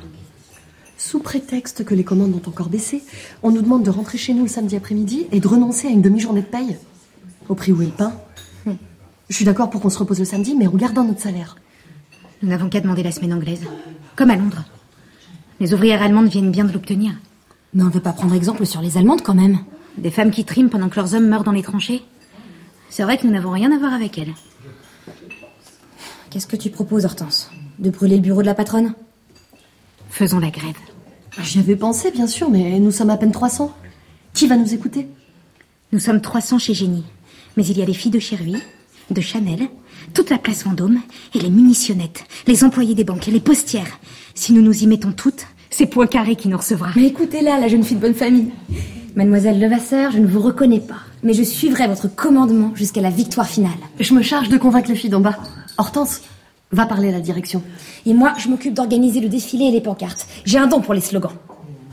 Sous 1.13 1.19
prétexte 1.19 1.85
que 1.85 1.93
les 1.93 2.03
commandes 2.03 2.33
ont 2.33 2.49
encore 2.49 2.69
baissé, 2.69 3.03
on 3.43 3.51
nous 3.51 3.61
demande 3.61 3.83
de 3.83 3.91
rentrer 3.91 4.17
chez 4.17 4.33
nous 4.33 4.41
le 4.41 4.49
samedi 4.49 4.75
après-midi 4.75 5.27
et 5.31 5.39
de 5.39 5.47
renoncer 5.47 5.87
à 5.87 5.91
une 5.91 6.01
demi-journée 6.01 6.41
de 6.41 6.47
paye. 6.47 6.75
Au 7.49 7.53
prix 7.53 7.71
où 7.71 7.83
est 7.83 7.85
le 7.85 7.91
pain. 7.91 8.13
Je 9.29 9.35
suis 9.35 9.45
d'accord 9.45 9.69
pour 9.69 9.79
qu'on 9.79 9.91
se 9.91 9.99
repose 9.99 10.17
le 10.17 10.25
samedi, 10.25 10.55
mais 10.55 10.65
en 10.65 10.71
gardant 10.71 11.03
notre 11.03 11.21
salaire. 11.21 11.55
Nous 12.41 12.49
n'avons 12.49 12.67
qu'à 12.67 12.81
demander 12.81 13.03
la 13.03 13.11
semaine 13.11 13.31
anglaise. 13.31 13.61
Comme 14.15 14.31
à 14.31 14.35
Londres. 14.35 14.63
Les 15.59 15.75
ouvrières 15.75 16.01
allemandes 16.01 16.29
viennent 16.29 16.49
bien 16.49 16.65
de 16.65 16.73
l'obtenir. 16.73 17.11
Mais 17.75 17.83
on 17.83 17.89
ne 17.89 17.91
veut 17.91 17.99
pas 17.99 18.13
prendre 18.13 18.33
exemple 18.33 18.65
sur 18.65 18.81
les 18.81 18.97
Allemandes 18.97 19.21
quand 19.21 19.35
même. 19.35 19.59
Des 19.99 20.09
femmes 20.09 20.31
qui 20.31 20.45
triment 20.45 20.71
pendant 20.71 20.89
que 20.89 20.95
leurs 20.95 21.13
hommes 21.13 21.27
meurent 21.27 21.43
dans 21.43 21.51
les 21.51 21.61
tranchées. 21.61 22.01
C'est 22.89 23.03
vrai 23.03 23.19
que 23.19 23.27
nous 23.27 23.33
n'avons 23.33 23.51
rien 23.51 23.71
à 23.71 23.77
voir 23.77 23.93
avec 23.93 24.17
elles. 24.17 24.33
Qu'est-ce 26.31 26.47
que 26.47 26.55
tu 26.55 26.71
proposes, 26.71 27.05
Hortense? 27.05 27.51
De 27.77 27.91
brûler 27.91 28.15
le 28.15 28.23
bureau 28.23 28.41
de 28.41 28.47
la 28.47 28.55
patronne? 28.55 28.95
Faisons 30.09 30.39
la 30.39 30.49
grève. 30.49 30.73
J'y 31.41 31.59
avais 31.59 31.75
pensé, 31.75 32.11
bien 32.11 32.27
sûr, 32.27 32.49
mais 32.49 32.79
nous 32.79 32.91
sommes 32.91 33.09
à 33.09 33.17
peine 33.17 33.31
300. 33.31 33.73
Qui 34.33 34.47
va 34.47 34.55
nous 34.55 34.73
écouter? 34.73 35.07
Nous 35.91 35.99
sommes 35.99 36.21
300 36.21 36.59
chez 36.59 36.73
Génie. 36.73 37.03
Mais 37.57 37.65
il 37.65 37.77
y 37.77 37.81
a 37.81 37.85
les 37.85 37.93
filles 37.93 38.11
de 38.11 38.19
Chervy, 38.19 38.55
de 39.09 39.21
Chanel, 39.21 39.67
toute 40.13 40.29
la 40.29 40.37
place 40.37 40.63
Vendôme, 40.63 40.99
et 41.33 41.39
les 41.39 41.49
munitionnettes, 41.49 42.25
les 42.47 42.63
employés 42.63 42.95
des 42.95 43.03
banques 43.03 43.27
et 43.27 43.31
les 43.31 43.39
postières. 43.39 43.99
Si 44.35 44.53
nous 44.53 44.61
nous 44.61 44.83
y 44.83 44.87
mettons 44.87 45.11
toutes, 45.11 45.45
c'est 45.69 45.85
Poincaré 45.87 46.35
qui 46.35 46.47
nous 46.47 46.57
recevra. 46.57 46.91
Mais 46.95 47.07
écoutez-la, 47.07 47.59
la 47.59 47.67
jeune 47.67 47.83
fille 47.83 47.97
de 47.97 48.01
bonne 48.01 48.13
famille. 48.13 48.51
Mademoiselle 49.15 49.59
Levasseur, 49.59 50.11
je 50.11 50.19
ne 50.19 50.27
vous 50.27 50.39
reconnais 50.41 50.79
pas, 50.79 51.01
mais 51.21 51.33
je 51.33 51.43
suivrai 51.43 51.87
votre 51.87 52.07
commandement 52.07 52.71
jusqu'à 52.75 53.01
la 53.01 53.11
victoire 53.11 53.47
finale. 53.47 53.71
Je 53.99 54.13
me 54.13 54.23
charge 54.23 54.49
de 54.49 54.57
convaincre 54.57 54.89
les 54.89 54.95
filles 54.95 55.11
d'en 55.11 55.19
bas. 55.19 55.37
Hortense, 55.77 56.21
va 56.73 56.85
parler 56.85 57.09
à 57.09 57.11
la 57.11 57.19
direction. 57.19 57.63
Et 58.05 58.13
moi, 58.13 58.33
je 58.37 58.49
m'occupe 58.49 58.73
d'organiser 58.73 59.19
le 59.21 59.29
défilé 59.29 59.65
et 59.65 59.71
les 59.71 59.81
pancartes. 59.81 60.27
J'ai 60.45 60.57
un 60.57 60.67
don 60.67 60.81
pour 60.81 60.93
les 60.93 61.01
slogans. 61.01 61.33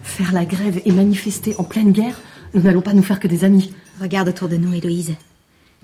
Faire 0.03 0.33
la 0.33 0.45
grève 0.45 0.81
et 0.85 0.93
manifester 0.93 1.55
en 1.59 1.65
pleine 1.65 1.93
guerre, 1.93 2.19
nous 2.55 2.63
n'allons 2.63 2.81
pas 2.81 2.95
nous 2.95 3.03
faire 3.03 3.21
que 3.21 3.29
des 3.29 3.45
amis. 3.45 3.73
Regarde 4.01 4.29
autour 4.29 4.49
de 4.49 4.57
nous, 4.57 4.73
Héloïse. 4.75 5.15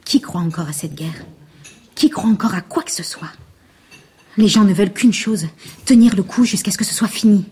Qui 0.04 0.20
croit 0.20 0.40
encore 0.40 0.68
à 0.68 0.72
cette 0.72 0.94
guerre? 0.94 1.24
Qui 1.94 2.10
croit 2.10 2.30
encore 2.30 2.54
à 2.54 2.60
quoi 2.60 2.82
que 2.82 2.90
ce 2.90 3.02
soit? 3.02 3.30
Les 4.36 4.48
gens 4.48 4.64
ne 4.64 4.72
veulent 4.72 4.92
qu'une 4.92 5.12
chose, 5.12 5.46
tenir 5.84 6.14
le 6.14 6.22
coup 6.22 6.44
jusqu'à 6.44 6.70
ce 6.70 6.78
que 6.78 6.84
ce 6.84 6.94
soit 6.94 7.08
fini. 7.08 7.44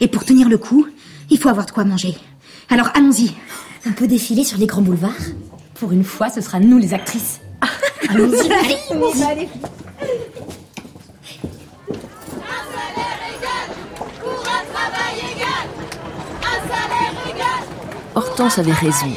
Et 0.00 0.08
pour 0.08 0.24
tenir 0.24 0.48
le 0.48 0.58
coup, 0.58 0.86
il 1.30 1.38
faut 1.38 1.48
avoir 1.48 1.66
de 1.66 1.70
quoi 1.70 1.84
manger. 1.84 2.16
Alors 2.70 2.88
allons-y. 2.94 3.32
On 3.86 3.92
peut 3.92 4.06
défiler 4.06 4.44
sur 4.44 4.58
les 4.58 4.66
grands 4.66 4.82
boulevards? 4.82 5.12
Pour 5.74 5.92
une 5.92 6.04
fois, 6.04 6.30
ce 6.30 6.40
sera 6.40 6.60
nous 6.60 6.78
les 6.78 6.94
actrices. 6.94 7.40
Allons-y. 8.08 8.50
Allez, 8.52 8.76
on 8.90 9.14
y 9.14 9.18
va, 9.18 9.28
allez. 9.28 9.48
Hortense 18.14 18.58
avait 18.58 18.72
raison. 18.72 19.10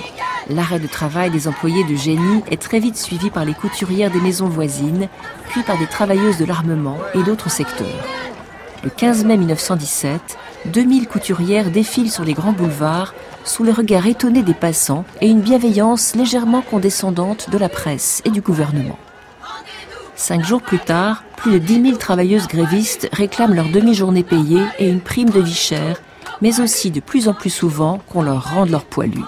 L'arrêt 0.50 0.80
de 0.80 0.88
travail 0.88 1.30
des 1.30 1.50
employés 1.50 1.84
de 1.84 1.96
génie 1.96 2.44
est 2.50 2.62
très 2.62 2.80
vite 2.80 2.96
suivi 2.96 3.30
par 3.30 3.44
les 3.44 3.54
couturières 3.54 4.12
des 4.12 4.22
maisons 4.22 4.48
voisines, 4.48 5.10
puis 5.50 5.64
par 5.64 5.78
des 5.78 5.88
travailleuses 5.88 6.38
de 6.38 6.46
l'armement 6.46 6.98
et 7.14 7.24
d'autres 7.24 7.50
secteurs. 7.50 8.06
Le 8.84 8.90
15 8.90 9.26
mai 9.26 9.36
1917, 9.36 10.38
2000 10.68 11.08
couturières 11.08 11.72
défilent 11.72 12.12
sur 12.12 12.24
les 12.24 12.34
grands 12.34 12.54
boulevards 12.54 13.14
sous 13.44 13.64
le 13.64 13.72
regard 13.72 14.08
étonné 14.08 14.44
des 14.44 14.54
passants 14.54 15.04
et 15.20 15.28
une 15.28 15.42
bienveillance 15.42 16.16
légèrement 16.16 16.62
condescendante 16.62 17.50
de 17.50 17.58
la 17.58 17.70
presse 17.70 18.22
et 18.24 18.30
du 18.30 18.40
gouvernement. 18.40 18.98
Cinq 20.16 20.46
jours 20.46 20.62
plus 20.62 20.80
tard, 20.80 21.24
plus 21.36 21.52
de 21.52 21.58
10 21.58 21.82
000 21.82 21.98
travailleuses 21.98 22.48
grévistes 22.48 23.10
réclament 23.12 23.56
leur 23.56 23.68
demi-journée 23.68 24.24
payée 24.24 24.64
et 24.80 24.88
une 24.88 25.02
prime 25.02 25.30
de 25.30 25.42
vie 25.42 25.54
chère, 25.54 26.00
mais 26.42 26.60
aussi 26.60 26.92
de 26.92 27.00
plus 27.00 27.28
en 27.28 27.34
plus 27.34 27.50
souvent 27.50 28.00
qu'on 28.10 28.22
leur 28.22 28.54
rende 28.54 28.70
leur 28.70 28.86
poilu. 28.86 29.22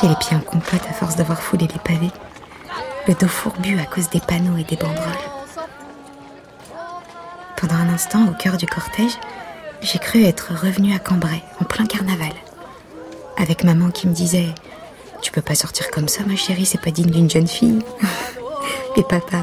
J'ai 0.00 0.08
les 0.08 0.16
pieds 0.16 0.36
en 0.36 0.40
compote 0.40 0.82
à 0.88 0.92
force 0.92 1.16
d'avoir 1.16 1.40
foulé 1.40 1.66
les 1.66 1.78
pavés. 1.78 2.12
Le 3.08 3.14
dos 3.14 3.28
fourbu 3.28 3.78
à 3.78 3.84
cause 3.84 4.08
des 4.10 4.20
panneaux 4.20 4.56
et 4.56 4.64
des 4.64 4.76
banderoles. 4.76 5.04
Pendant 7.56 7.74
un 7.74 7.88
instant, 7.92 8.26
au 8.26 8.32
cœur 8.32 8.56
du 8.56 8.66
cortège, 8.66 9.18
j'ai 9.80 9.98
cru 9.98 10.24
être 10.24 10.52
revenue 10.54 10.94
à 10.94 10.98
Cambrai, 10.98 11.42
en 11.60 11.64
plein 11.64 11.86
carnaval. 11.86 12.32
Avec 13.36 13.64
maman 13.64 13.90
qui 13.90 14.06
me 14.06 14.14
disait 14.14 14.54
Tu 15.22 15.32
peux 15.32 15.42
pas 15.42 15.54
sortir 15.54 15.90
comme 15.90 16.08
ça, 16.08 16.24
ma 16.24 16.36
chérie, 16.36 16.66
c'est 16.66 16.80
pas 16.80 16.90
digne 16.90 17.10
d'une 17.10 17.30
jeune 17.30 17.48
fille. 17.48 17.80
et 18.96 19.02
papa 19.02 19.38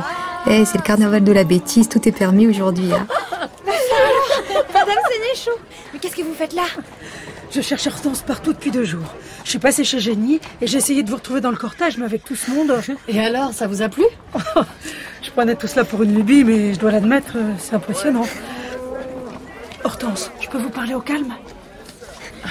Eh, 0.50 0.66
c'est 0.66 0.78
le 0.78 0.84
carnaval 0.84 1.24
de 1.24 1.32
la 1.32 1.44
bêtise, 1.44 1.88
tout 1.88 2.08
est 2.08 2.12
permis 2.12 2.48
aujourd'hui. 2.48 2.92
hein. 2.94 3.08
Madame 4.74 4.98
Sénéchaux, 5.12 5.60
mais 5.94 6.00
qu'est-ce 6.00 6.16
que 6.16 6.24
vous 6.24 6.34
faites 6.34 6.54
là? 6.54 6.64
Je 7.52 7.62
cherche 7.62 7.86
Hortense 7.88 8.22
partout 8.22 8.54
depuis 8.54 8.72
deux 8.72 8.86
jours. 8.86 9.14
Je 9.44 9.50
suis 9.52 9.60
passée 9.60 9.84
chez 9.84 10.00
Génie 10.00 10.40
et 10.62 10.68
j'ai 10.68 10.78
essayé 10.78 11.04
de 11.04 11.10
vous 11.10 11.18
retrouver 11.18 11.42
dans 11.42 11.52
le 11.52 11.58
cortège, 11.58 11.98
mais 11.98 12.06
avec 12.06 12.24
tout 12.24 12.36
ce 12.36 12.50
monde. 12.50 12.74
Et 13.08 13.20
alors, 13.20 13.54
ça 13.54 13.68
vous 13.68 13.82
a 13.82 13.90
plu? 13.90 14.04
Je 15.22 15.30
prenais 15.30 15.56
tout 15.56 15.68
cela 15.68 15.86
pour 15.86 16.02
une 16.02 16.16
lubie, 16.16 16.44
mais 16.44 16.74
je 16.74 16.80
dois 16.80 16.90
l'admettre, 16.92 17.34
euh, 17.36 17.54
c'est 17.60 17.76
impressionnant. 17.76 18.26
Hortense, 19.84 20.32
je 20.42 20.48
peux 20.50 20.58
vous 20.58 20.72
parler 20.72 20.96
au 20.96 21.00
calme? 21.00 21.36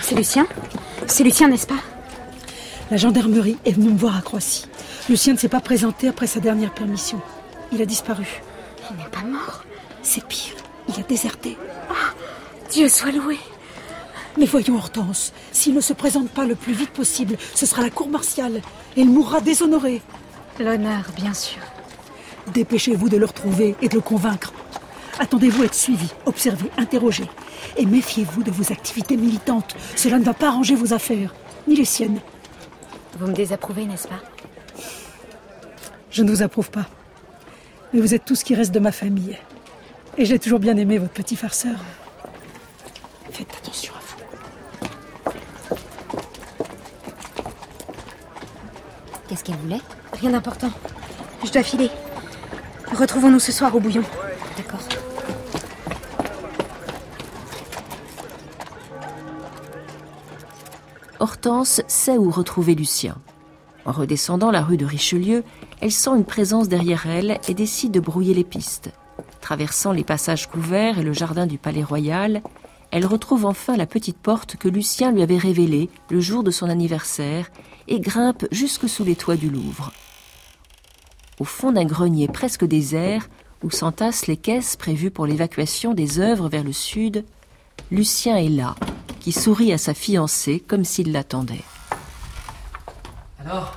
C'est 0.02 0.14
Lucien 0.14 0.46
C'est 1.08 1.24
Lucien, 1.24 1.48
n'est-ce 1.48 1.66
pas? 1.66 1.80
La 2.92 2.96
gendarmerie 2.96 3.58
est 3.64 3.72
venue 3.72 3.88
me 3.90 3.98
voir 3.98 4.16
à 4.16 4.20
Croissy. 4.22 4.66
Lucien 5.08 5.32
ne 5.32 5.38
s'est 5.38 5.48
pas 5.48 5.60
présenté 5.60 6.06
après 6.08 6.28
sa 6.28 6.38
dernière 6.38 6.70
permission. 6.72 7.20
Il 7.72 7.80
a 7.82 7.86
disparu. 7.86 8.42
Il 8.90 8.96
n'est 8.96 9.10
pas 9.10 9.22
mort. 9.22 9.64
C'est 10.02 10.24
pire, 10.24 10.54
il 10.88 10.98
a 10.98 11.02
déserté. 11.02 11.56
Dieu 12.70 12.88
soit 12.88 13.12
loué. 13.12 13.38
Mais 14.38 14.46
voyons 14.46 14.76
Hortense, 14.76 15.32
s'il 15.52 15.74
ne 15.74 15.80
se 15.80 15.92
présente 15.92 16.30
pas 16.30 16.46
le 16.46 16.54
plus 16.54 16.72
vite 16.72 16.90
possible, 16.90 17.36
ce 17.54 17.66
sera 17.66 17.82
la 17.82 17.90
cour 17.90 18.08
martiale 18.08 18.62
et 18.96 19.00
il 19.00 19.10
mourra 19.10 19.40
déshonoré. 19.40 20.02
L'honneur, 20.58 21.04
bien 21.16 21.34
sûr. 21.34 21.60
Dépêchez-vous 22.54 23.08
de 23.08 23.16
le 23.16 23.26
retrouver 23.26 23.76
et 23.82 23.88
de 23.88 23.94
le 23.94 24.00
convaincre. 24.00 24.52
Attendez-vous 25.18 25.62
à 25.62 25.64
être 25.66 25.74
suivi, 25.74 26.08
observé, 26.26 26.70
interrogé. 26.78 27.24
Et 27.76 27.84
méfiez-vous 27.84 28.42
de 28.42 28.50
vos 28.50 28.72
activités 28.72 29.16
militantes. 29.16 29.76
Cela 29.96 30.18
ne 30.18 30.24
va 30.24 30.34
pas 30.34 30.48
arranger 30.48 30.74
vos 30.74 30.94
affaires, 30.94 31.34
ni 31.68 31.76
les 31.76 31.84
siennes. 31.84 32.20
Vous 33.18 33.26
me 33.26 33.34
désapprouvez, 33.34 33.84
n'est-ce 33.84 34.08
pas? 34.08 34.20
Je 36.10 36.22
ne 36.22 36.30
vous 36.30 36.42
approuve 36.42 36.70
pas. 36.70 36.86
Mais 37.92 38.00
vous 38.00 38.14
êtes 38.14 38.24
tout 38.24 38.34
ce 38.34 38.44
qui 38.44 38.54
reste 38.54 38.72
de 38.72 38.78
ma 38.78 38.92
famille. 38.92 39.38
Et 40.16 40.24
j'ai 40.24 40.38
toujours 40.38 40.60
bien 40.60 40.76
aimé 40.76 40.98
votre 40.98 41.12
petit 41.12 41.36
farceur. 41.36 41.76
Faites 43.30 43.52
attention 43.56 43.92
à 43.94 44.00
vous. 44.00 44.16
Qu'est-ce 49.28 49.44
qu'elle 49.44 49.56
voulait? 49.56 49.80
Rien 50.20 50.30
d'important. 50.30 50.70
Je 51.44 51.50
dois 51.50 51.62
filer. 51.62 51.90
Retrouvons-nous 52.92 53.40
ce 53.40 53.52
soir 53.52 53.74
au 53.74 53.80
bouillon. 53.80 54.02
D'accord. 54.56 54.80
Hortense 61.18 61.82
sait 61.86 62.16
où 62.16 62.30
retrouver 62.30 62.74
Lucien. 62.74 63.16
En 63.84 63.92
redescendant 63.92 64.50
la 64.50 64.62
rue 64.62 64.76
de 64.76 64.84
Richelieu, 64.84 65.42
elle 65.80 65.92
sent 65.92 66.10
une 66.16 66.24
présence 66.24 66.68
derrière 66.68 67.06
elle 67.06 67.38
et 67.48 67.54
décide 67.54 67.92
de 67.92 68.00
brouiller 68.00 68.34
les 68.34 68.44
pistes. 68.44 68.92
Traversant 69.40 69.92
les 69.92 70.04
passages 70.04 70.48
couverts 70.48 70.98
et 70.98 71.02
le 71.02 71.12
jardin 71.12 71.46
du 71.46 71.58
Palais 71.58 71.82
Royal, 71.82 72.42
elle 72.90 73.06
retrouve 73.06 73.46
enfin 73.46 73.76
la 73.76 73.86
petite 73.86 74.18
porte 74.18 74.56
que 74.56 74.68
Lucien 74.68 75.12
lui 75.12 75.22
avait 75.22 75.38
révélée 75.38 75.88
le 76.10 76.20
jour 76.20 76.42
de 76.42 76.50
son 76.50 76.68
anniversaire 76.68 77.50
et 77.88 78.00
grimpe 78.00 78.46
jusque 78.50 78.88
sous 78.88 79.04
les 79.04 79.16
toits 79.16 79.36
du 79.36 79.48
Louvre. 79.48 79.92
Au 81.38 81.44
fond 81.44 81.72
d'un 81.72 81.84
grenier 81.84 82.28
presque 82.28 82.64
désert, 82.64 83.28
où 83.62 83.70
s'entassent 83.70 84.26
les 84.26 84.36
caisses 84.36 84.76
prévues 84.76 85.10
pour 85.10 85.26
l'évacuation 85.26 85.94
des 85.94 86.18
œuvres 86.18 86.48
vers 86.48 86.64
le 86.64 86.72
sud, 86.72 87.24
Lucien 87.90 88.36
est 88.36 88.48
là, 88.48 88.74
qui 89.20 89.32
sourit 89.32 89.72
à 89.72 89.78
sa 89.78 89.94
fiancée 89.94 90.60
comme 90.60 90.84
s'il 90.84 91.12
l'attendait. 91.12 91.64
Alors 93.40 93.76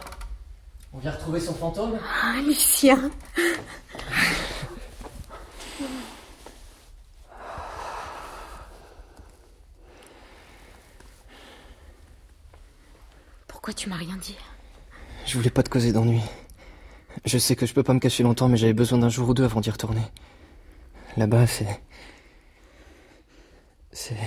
On 0.93 0.97
vient 0.97 1.11
retrouver 1.11 1.39
son 1.39 1.53
fantôme? 1.53 1.97
Ah, 2.21 2.41
Lucien 2.45 3.09
Pourquoi 13.47 13.73
tu 13.73 13.89
m'as 13.89 13.95
rien 13.95 14.17
dit? 14.17 14.35
Je 15.25 15.37
voulais 15.37 15.49
pas 15.49 15.63
te 15.63 15.69
causer 15.69 15.93
d'ennui. 15.93 16.21
Je 17.25 17.37
sais 17.37 17.55
que 17.55 17.65
je 17.65 17.73
peux 17.73 17.83
pas 17.83 17.93
me 17.93 17.99
cacher 17.99 18.23
longtemps, 18.23 18.49
mais 18.49 18.57
j'avais 18.57 18.73
besoin 18.73 18.97
d'un 18.97 19.09
jour 19.09 19.29
ou 19.29 19.33
deux 19.33 19.45
avant 19.45 19.61
d'y 19.61 19.69
retourner. 19.69 20.01
Là-bas, 21.15 21.47
c'est. 21.47 21.81
C'est. 23.91 24.17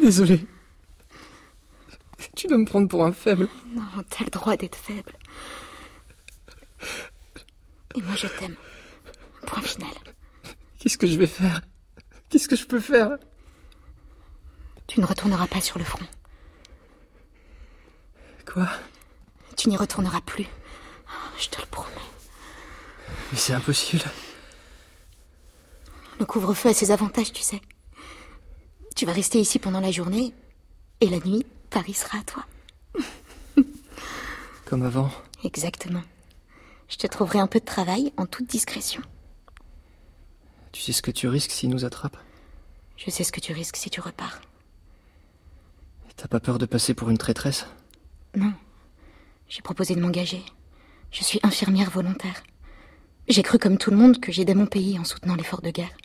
Je 0.00 0.06
suis 0.10 0.24
désolé. 0.24 0.46
Tu 2.34 2.46
dois 2.46 2.56
me 2.56 2.64
prendre 2.64 2.88
pour 2.88 3.04
un 3.04 3.12
faible. 3.12 3.48
Non, 3.74 3.82
t'as 4.08 4.24
le 4.24 4.30
droit 4.30 4.56
d'être 4.56 4.76
faible. 4.76 5.12
Et 7.94 8.00
moi, 8.00 8.14
je 8.16 8.26
t'aime. 8.26 8.56
Point 9.46 9.60
final. 9.60 9.92
Qu'est-ce 10.78 10.96
que 10.96 11.06
je 11.06 11.18
vais 11.18 11.26
faire? 11.26 11.60
Qu'est-ce 12.30 12.48
que 12.48 12.56
je 12.56 12.64
peux 12.66 12.80
faire? 12.80 13.18
Tu 14.86 15.00
ne 15.00 15.06
retourneras 15.06 15.46
pas 15.46 15.60
sur 15.60 15.78
le 15.78 15.84
front. 15.84 16.06
Quoi? 18.50 18.68
Tu 19.58 19.68
n'y 19.68 19.76
retourneras 19.76 20.22
plus. 20.22 20.46
Je 21.38 21.48
te 21.48 21.60
le 21.60 21.66
promets. 21.66 21.90
Mais 23.32 23.38
c'est 23.38 23.52
impossible. 23.52 24.04
Le 26.18 26.24
couvre-feu 26.24 26.70
a 26.70 26.74
ses 26.74 26.90
avantages, 26.90 27.32
tu 27.32 27.42
sais. 27.42 27.60
Tu 29.00 29.06
vas 29.06 29.14
rester 29.14 29.40
ici 29.40 29.58
pendant 29.58 29.80
la 29.80 29.90
journée, 29.90 30.34
et 31.00 31.08
la 31.08 31.20
nuit, 31.20 31.46
Paris 31.70 31.94
sera 31.94 32.18
à 32.18 32.22
toi. 32.22 32.44
Comme 34.66 34.82
avant. 34.82 35.10
Exactement. 35.42 36.02
Je 36.86 36.98
te 36.98 37.06
trouverai 37.06 37.38
un 37.38 37.46
peu 37.46 37.60
de 37.60 37.64
travail 37.64 38.12
en 38.18 38.26
toute 38.26 38.46
discrétion. 38.46 39.00
Tu 40.72 40.82
sais 40.82 40.92
ce 40.92 41.00
que 41.00 41.10
tu 41.10 41.28
risques 41.28 41.50
s'ils 41.50 41.70
nous 41.70 41.86
attrapent 41.86 42.18
Je 42.98 43.10
sais 43.10 43.24
ce 43.24 43.32
que 43.32 43.40
tu 43.40 43.54
risques 43.54 43.76
si 43.76 43.88
tu 43.88 44.02
repars. 44.02 44.42
T'as 46.18 46.28
pas 46.28 46.40
peur 46.40 46.58
de 46.58 46.66
passer 46.66 46.92
pour 46.92 47.08
une 47.08 47.16
traîtresse? 47.16 47.64
Non. 48.36 48.52
J'ai 49.48 49.62
proposé 49.62 49.94
de 49.94 50.00
m'engager. 50.02 50.42
Je 51.10 51.24
suis 51.24 51.40
infirmière 51.42 51.88
volontaire. 51.88 52.42
J'ai 53.28 53.42
cru 53.42 53.58
comme 53.58 53.78
tout 53.78 53.92
le 53.92 53.96
monde 53.96 54.20
que 54.20 54.30
j'aidais 54.30 54.54
mon 54.54 54.66
pays 54.66 54.98
en 54.98 55.04
soutenant 55.04 55.36
l'effort 55.36 55.62
de 55.62 55.70
guerre. 55.70 55.96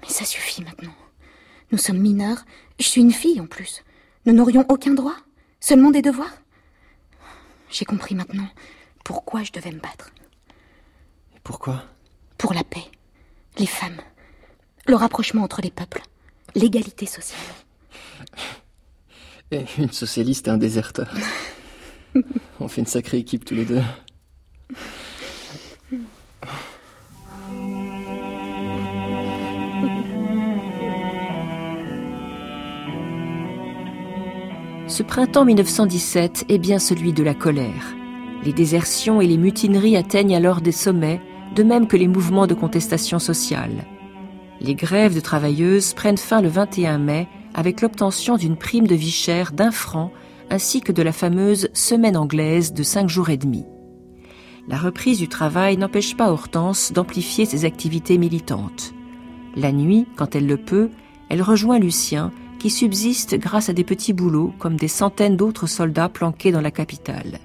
Mais 0.00 0.08
ça 0.08 0.24
suffit 0.24 0.62
maintenant. 0.64 0.94
Nous 1.72 1.78
sommes 1.78 1.98
mineurs. 1.98 2.44
Je 2.78 2.88
suis 2.88 3.00
une 3.00 3.12
fille 3.12 3.40
en 3.40 3.46
plus. 3.46 3.82
Nous 4.26 4.32
n'aurions 4.32 4.64
aucun 4.68 4.94
droit. 4.94 5.16
Seulement 5.60 5.90
des 5.90 6.02
devoirs. 6.02 6.36
J'ai 7.70 7.84
compris 7.84 8.14
maintenant 8.14 8.48
pourquoi 9.04 9.42
je 9.42 9.52
devais 9.52 9.72
me 9.72 9.80
battre. 9.80 10.12
Et 11.36 11.40
pourquoi? 11.42 11.84
Pour 12.38 12.54
la 12.54 12.64
paix. 12.64 12.84
Les 13.58 13.66
femmes. 13.66 14.00
Le 14.86 14.94
rapprochement 14.94 15.42
entre 15.42 15.60
les 15.62 15.70
peuples. 15.70 16.02
L'égalité 16.54 17.06
sociale. 17.06 17.40
Et 19.50 19.64
une 19.78 19.92
socialiste 19.92 20.48
et 20.48 20.50
un 20.50 20.58
déserteur. 20.58 21.12
On 22.60 22.68
fait 22.68 22.80
une 22.80 22.86
sacrée 22.86 23.18
équipe 23.18 23.44
tous 23.44 23.54
les 23.54 23.64
deux. 23.64 23.82
Ce 34.94 35.02
printemps 35.02 35.44
1917 35.44 36.44
est 36.48 36.58
bien 36.58 36.78
celui 36.78 37.12
de 37.12 37.24
la 37.24 37.34
colère. 37.34 37.96
Les 38.44 38.52
désertions 38.52 39.20
et 39.20 39.26
les 39.26 39.38
mutineries 39.38 39.96
atteignent 39.96 40.36
alors 40.36 40.60
des 40.60 40.70
sommets, 40.70 41.20
de 41.56 41.64
même 41.64 41.88
que 41.88 41.96
les 41.96 42.06
mouvements 42.06 42.46
de 42.46 42.54
contestation 42.54 43.18
sociale. 43.18 43.86
Les 44.60 44.76
grèves 44.76 45.16
de 45.16 45.20
travailleuses 45.20 45.94
prennent 45.94 46.16
fin 46.16 46.40
le 46.40 46.46
21 46.46 46.98
mai 46.98 47.26
avec 47.54 47.80
l'obtention 47.80 48.36
d'une 48.36 48.56
prime 48.56 48.86
de 48.86 48.94
vie 48.94 49.10
chère 49.10 49.50
d'un 49.50 49.72
franc 49.72 50.12
ainsi 50.48 50.80
que 50.80 50.92
de 50.92 51.02
la 51.02 51.10
fameuse 51.10 51.70
semaine 51.72 52.16
anglaise 52.16 52.72
de 52.72 52.84
cinq 52.84 53.08
jours 53.08 53.30
et 53.30 53.36
demi. 53.36 53.64
La 54.68 54.78
reprise 54.78 55.18
du 55.18 55.26
travail 55.26 55.76
n'empêche 55.76 56.16
pas 56.16 56.30
Hortense 56.30 56.92
d'amplifier 56.92 57.46
ses 57.46 57.64
activités 57.64 58.16
militantes. 58.16 58.94
La 59.56 59.72
nuit, 59.72 60.06
quand 60.14 60.36
elle 60.36 60.46
le 60.46 60.56
peut, 60.56 60.90
elle 61.30 61.42
rejoint 61.42 61.80
Lucien, 61.80 62.30
qui 62.64 62.70
subsiste 62.70 63.34
grâce 63.34 63.68
à 63.68 63.74
des 63.74 63.84
petits 63.84 64.14
boulots 64.14 64.54
comme 64.58 64.76
des 64.76 64.88
centaines 64.88 65.36
d'autres 65.36 65.66
soldats 65.66 66.08
planqués 66.08 66.50
dans 66.50 66.62
la 66.62 66.70
capitale. 66.70 67.38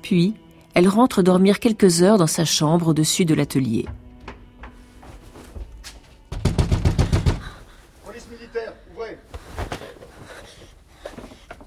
Puis, 0.00 0.32
elle 0.72 0.88
rentre 0.88 1.22
dormir 1.22 1.60
quelques 1.60 2.00
heures 2.00 2.16
dans 2.16 2.26
sa 2.26 2.46
chambre 2.46 2.88
au-dessus 2.88 3.26
de 3.26 3.34
l'atelier. 3.34 3.84
Police 8.02 8.26
militaire, 8.30 8.72
ouvrez. 8.94 9.18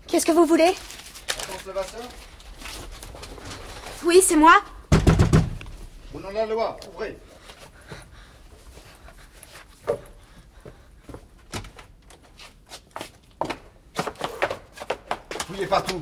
Qu'est-ce 0.08 0.26
que 0.26 0.32
vous 0.32 0.48
voulez? 0.48 0.74
Oui, 4.04 4.20
c'est 4.24 4.36
moi. 4.36 4.54
Au 6.12 6.20
nom 6.20 6.30
de 6.30 6.34
la 6.34 6.48
loi, 6.48 6.76
ouvrez. 6.92 7.16
Fouillez 15.56 15.68
partout. 15.68 16.02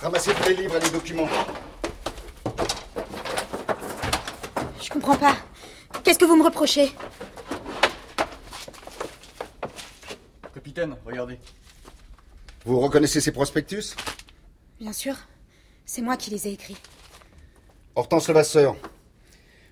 Ramassez 0.00 0.32
tous 0.32 0.48
les 0.48 0.54
livres 0.54 0.76
et 0.76 0.80
les 0.80 0.90
documents. 0.90 1.28
Je 4.80 4.88
comprends 4.90 5.16
pas. 5.16 5.36
Qu'est-ce 6.04 6.20
que 6.20 6.24
vous 6.24 6.36
me 6.36 6.44
reprochez? 6.44 6.92
Capitaine, 10.54 10.96
regardez. 11.04 11.40
Vous 12.64 12.78
reconnaissez 12.78 13.20
ces 13.20 13.32
prospectus? 13.32 13.96
Bien 14.78 14.92
sûr. 14.92 15.16
C'est 15.84 16.02
moi 16.02 16.16
qui 16.16 16.30
les 16.30 16.46
ai 16.46 16.52
écrits. 16.52 16.76
Hortense 17.96 18.28
Levasseur, 18.28 18.76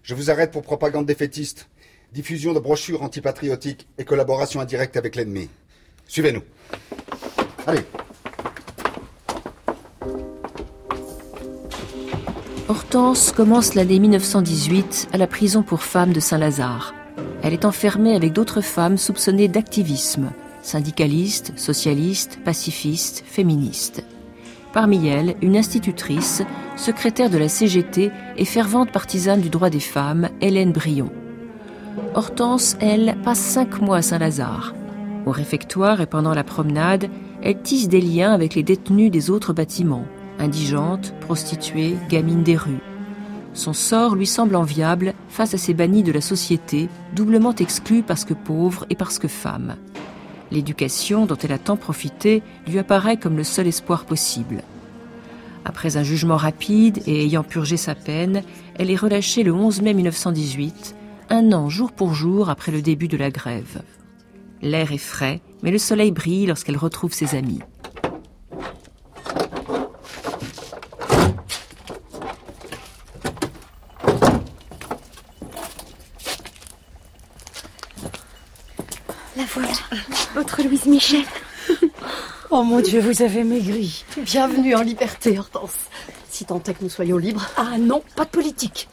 je 0.03 0.17
vous 0.17 0.29
arrête 0.29 0.51
pour 0.51 0.63
propagande 0.63 1.07
défaitiste, 1.07 1.69
diffusion 2.11 2.53
de 2.53 2.59
brochures 2.59 3.05
antipatriotiques 3.05 3.87
et 3.97 4.05
collaboration 4.05 4.61
indirecte 4.61 4.97
avec 4.97 5.15
l'ennemi. 5.15 5.49
Suivez-nous. 6.09 6.43
Allez. 7.69 7.85
Hortense 12.69 13.31
commence 13.31 13.77
l'année 13.77 14.01
1918 14.01 15.11
à 15.13 15.19
la 15.19 15.29
prison 15.29 15.63
pour 15.63 15.85
femmes 15.85 16.13
de 16.13 16.19
Saint-Lazare. 16.19 16.95
Elle 17.45 17.53
est 17.53 17.65
enfermée 17.65 18.17
avec 18.17 18.33
d'autres 18.33 18.61
femmes 18.61 18.97
soupçonnées 18.97 19.47
d'activisme, 19.47 20.33
syndicalistes, 20.63 21.53
socialistes, 21.55 22.41
pacifistes, 22.45 23.23
féministes. 23.25 24.05
Parmi 24.73 25.07
elles, 25.07 25.37
une 25.43 25.57
institutrice, 25.57 26.43
secrétaire 26.77 27.31
de 27.31 27.39
la 27.39 27.49
CGT 27.49 28.11
et 28.37 28.45
fervente 28.45 28.91
partisane 28.91 29.41
du 29.41 29.49
droit 29.49 29.71
des 29.71 29.79
femmes, 29.79 30.29
Hélène 30.41 30.73
Brion. 30.73 31.13
Hortense, 32.17 32.77
elle, 32.81 33.17
passe 33.23 33.39
cinq 33.39 33.81
mois 33.81 33.99
à 33.99 34.03
Saint-Lazare. 34.03 34.75
Au 35.25 35.31
réfectoire 35.31 36.01
et 36.01 36.07
pendant 36.07 36.35
la 36.35 36.43
promenade, 36.43 37.11
elle 37.45 37.63
tisse 37.63 37.89
des 37.89 38.01
liens 38.01 38.33
avec 38.33 38.57
les 38.57 38.65
détenus 38.65 39.13
des 39.13 39.31
autres 39.31 39.53
bâtiments, 39.53 40.07
indigentes, 40.39 41.15
prostituées, 41.21 41.97
gamines 42.09 42.43
des 42.43 42.57
rues. 42.57 42.81
Son 43.55 43.73
sort 43.73 44.15
lui 44.15 44.27
semble 44.27 44.57
enviable 44.57 45.15
face 45.29 45.55
à 45.55 45.59
ces 45.59 45.73
bannis 45.73 46.03
de 46.03 46.13
la 46.13 46.21
société, 46.21 46.89
doublement 47.15 47.55
exclus 47.55 48.03
parce 48.03 48.25
que 48.25 48.35
pauvres 48.35 48.87
et 48.91 48.95
parce 48.95 49.19
que 49.19 49.29
femmes. 49.29 49.77
L'éducation 50.51 51.27
dont 51.27 51.37
elle 51.43 51.53
a 51.53 51.59
tant 51.59 51.77
profité 51.77 52.43
lui 52.67 52.79
apparaît 52.79 53.17
comme 53.17 53.37
le 53.37 53.45
seul 53.45 53.67
espoir 53.67 54.05
possible. 54.05 54.63
Après 55.65 55.97
un 55.97 56.05
jugement 56.05 56.37
rapide 56.37 57.03
et 57.07 57.25
ayant 57.25 57.43
purgé 57.43 57.77
sa 57.77 57.97
peine, 57.97 58.43
elle 58.77 58.91
est 58.91 58.97
relâchée 58.97 59.43
le 59.43 59.53
11 59.53 59.83
mai 59.83 59.95
1918, 59.95 60.95
un 61.31 61.53
an 61.53 61.69
jour 61.69 61.91
pour 61.91 62.15
jour 62.15 62.51
après 62.51 62.71
le 62.71 62.83
début 62.83 63.09
de 63.09 63.17
la 63.17 63.31
grève. 63.31 63.83
L'air 64.63 64.93
est 64.93 64.99
frais, 64.99 65.41
mais 65.63 65.71
le 65.71 65.79
soleil 65.79 66.13
brille 66.13 66.47
lorsqu'elle 66.47 66.77
retrouve 66.77 67.13
ses 67.13 67.35
amis. 67.35 67.61
La 79.37 79.45
voilà, 79.53 79.73
votre 80.35 80.63
Louise 80.63 80.76
Michel. 80.87 81.25
Oh 82.51 82.63
mon 82.63 82.81
Dieu, 82.81 83.01
vous 83.01 83.23
avez 83.23 83.43
maigri. 83.45 84.05
Bienvenue 84.19 84.75
en 84.75 84.83
liberté, 84.83 85.39
Hortense. 85.39 85.77
Si 86.31 86.45
tant 86.45 86.63
est 86.63 86.75
que 86.75 86.85
nous 86.85 86.91
soyons 86.91 87.17
libres. 87.17 87.47
Ah 87.57 87.77
non, 87.79 88.03
pas 88.15 88.25
de 88.25 88.31
politique. 88.31 88.89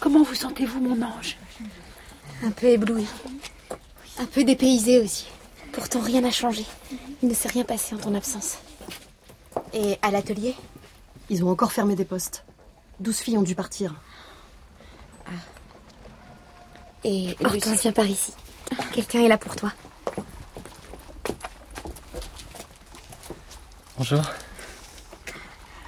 Comment 0.00 0.22
vous 0.22 0.34
sentez-vous, 0.34 0.80
mon 0.80 1.00
ange? 1.02 1.36
Un 2.44 2.50
peu 2.50 2.66
ébloui. 2.66 3.06
Un 4.18 4.26
peu 4.26 4.44
dépaysé 4.44 5.00
aussi. 5.00 5.26
Pourtant, 5.72 6.00
rien 6.00 6.22
n'a 6.22 6.30
changé. 6.30 6.64
Il 7.22 7.28
ne 7.28 7.34
s'est 7.34 7.48
rien 7.48 7.64
passé 7.64 7.94
en 7.94 7.98
ton 7.98 8.14
absence. 8.14 8.58
Et 9.72 9.98
à 10.02 10.10
l'atelier? 10.10 10.54
Ils 11.28 11.44
ont 11.44 11.50
encore 11.50 11.72
fermé 11.72 11.94
des 11.94 12.04
postes. 12.04 12.44
Douze 12.98 13.18
filles 13.18 13.38
ont 13.38 13.42
dû 13.42 13.54
partir. 13.54 13.94
Et 17.04 17.36
Hortense, 17.44 17.82
viens 17.82 17.92
par 17.92 18.06
ici. 18.06 18.32
Quelqu'un 18.92 19.20
est 19.20 19.28
là 19.28 19.38
pour 19.38 19.54
toi. 19.54 19.72
Bonjour. 23.98 24.22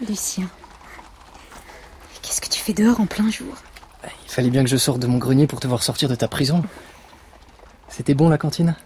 Lucien. 0.09 0.49
Qu'est-ce 2.23 2.41
que 2.41 2.49
tu 2.49 2.59
fais 2.59 2.73
dehors 2.73 3.01
en 3.01 3.07
plein 3.07 3.31
jour? 3.31 3.55
Il 4.25 4.31
fallait 4.31 4.51
bien 4.51 4.65
que 4.65 4.71
je 4.71 4.77
sorte 4.77 5.01
de 5.01 5.07
mon 5.07 5.19
grenier 5.19 5.47
pour 5.47 5.61
te 5.61 5.67
voir 5.67 5.83
sortir 5.83 6.09
de 6.09 6.15
ta 6.15 6.29
prison. 6.29 6.63
C'était 7.89 8.15
bon 8.15 8.29
la 8.29 8.39
cantine? 8.39 8.77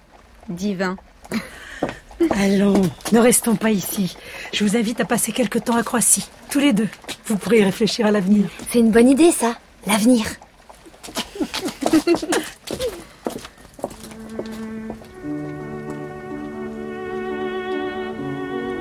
Divin. 0.48 0.96
Allons, 2.30 2.82
ne 3.12 3.18
restons 3.18 3.56
pas 3.56 3.70
ici. 3.70 4.16
Je 4.52 4.64
vous 4.64 4.76
invite 4.76 5.00
à 5.00 5.04
passer 5.04 5.32
quelque 5.32 5.58
temps 5.58 5.76
à 5.76 5.82
Croissy, 5.82 6.28
tous 6.50 6.60
les 6.60 6.72
deux. 6.72 6.88
Vous 7.26 7.36
pourrez 7.36 7.60
y 7.60 7.64
réfléchir 7.64 8.06
à 8.06 8.10
l'avenir. 8.10 8.46
C'est 8.70 8.78
une 8.80 8.90
bonne 8.90 9.08
idée, 9.08 9.30
ça. 9.30 9.54
L'avenir. 9.86 10.26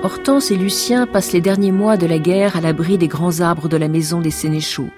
Hortense 0.04 0.50
et 0.50 0.58
Lucien 0.58 1.06
passent 1.06 1.32
les 1.32 1.42
derniers 1.42 1.72
mois 1.72 1.96
de 1.96 2.08
la 2.08 2.18
guerre 2.18 2.56
à 2.56 2.62
l'abri 2.62 2.98
des 2.98 3.08
grands 3.08 3.40
arbres 3.40 3.70
de 3.70 3.78
la 3.78 3.88
maison 3.88 4.20
des 4.20 4.32
Sénéchaux. 4.32 4.90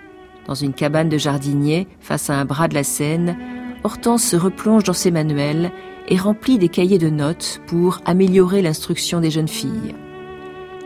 Dans 0.48 0.54
une 0.54 0.72
cabane 0.72 1.10
de 1.10 1.18
jardinier, 1.18 1.90
face 2.00 2.30
à 2.30 2.36
un 2.36 2.46
bras 2.46 2.70
de 2.70 2.74
la 2.74 2.86
Seine, 2.86 3.36
Hortense 3.84 4.24
se 4.24 4.38
replonge 4.38 4.86
dans 4.86 4.94
ses 4.94 5.12
manuels 5.12 5.72
et 6.08 6.16
remplit 6.16 6.58
des 6.58 6.70
cahiers 6.70 7.00
de 7.00 7.10
notes 7.10 7.60
pour 7.68 8.00
améliorer 8.06 8.62
l'instruction 8.62 9.20
des 9.20 9.30
jeunes 9.30 9.50
filles. 9.50 9.94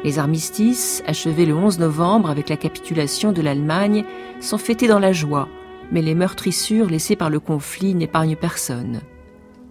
Les 0.03 0.17
armistices, 0.17 1.03
achevés 1.05 1.45
le 1.45 1.55
11 1.55 1.77
novembre 1.77 2.31
avec 2.31 2.49
la 2.49 2.57
capitulation 2.57 3.31
de 3.31 3.43
l'Allemagne, 3.43 4.03
sont 4.41 4.57
fêtés 4.57 4.87
dans 4.87 4.99
la 4.99 5.13
joie, 5.13 5.47
mais 5.91 6.01
les 6.01 6.15
meurtrissures 6.15 6.89
laissées 6.89 7.15
par 7.15 7.29
le 7.29 7.39
conflit 7.39 7.93
n'épargnent 7.93 8.35
personne. 8.35 9.01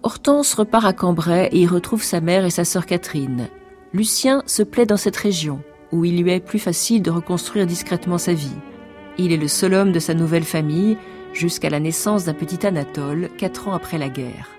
Hortense 0.03 0.53
repart 0.53 0.85
à 0.85 0.93
Cambrai 0.93 1.49
et 1.51 1.59
y 1.59 1.67
retrouve 1.67 2.03
sa 2.03 2.21
mère 2.21 2.45
et 2.45 2.49
sa 2.49 2.63
sœur 2.63 2.85
Catherine. 2.85 3.49
Lucien 3.93 4.43
se 4.45 4.63
plaît 4.63 4.85
dans 4.85 4.97
cette 4.97 5.15
région, 5.15 5.61
où 5.91 6.03
il 6.05 6.21
lui 6.21 6.31
est 6.31 6.39
plus 6.39 6.59
facile 6.59 7.01
de 7.01 7.11
reconstruire 7.11 7.65
discrètement 7.65 8.17
sa 8.17 8.33
vie. 8.33 8.57
Il 9.17 9.31
est 9.31 9.37
le 9.37 9.47
seul 9.47 9.73
homme 9.73 9.91
de 9.91 9.99
sa 9.99 10.13
nouvelle 10.13 10.43
famille, 10.43 10.97
jusqu'à 11.33 11.69
la 11.69 11.79
naissance 11.79 12.25
d'un 12.25 12.33
petit 12.33 12.65
Anatole, 12.65 13.29
quatre 13.37 13.67
ans 13.67 13.73
après 13.73 13.97
la 13.97 14.09
guerre. 14.09 14.49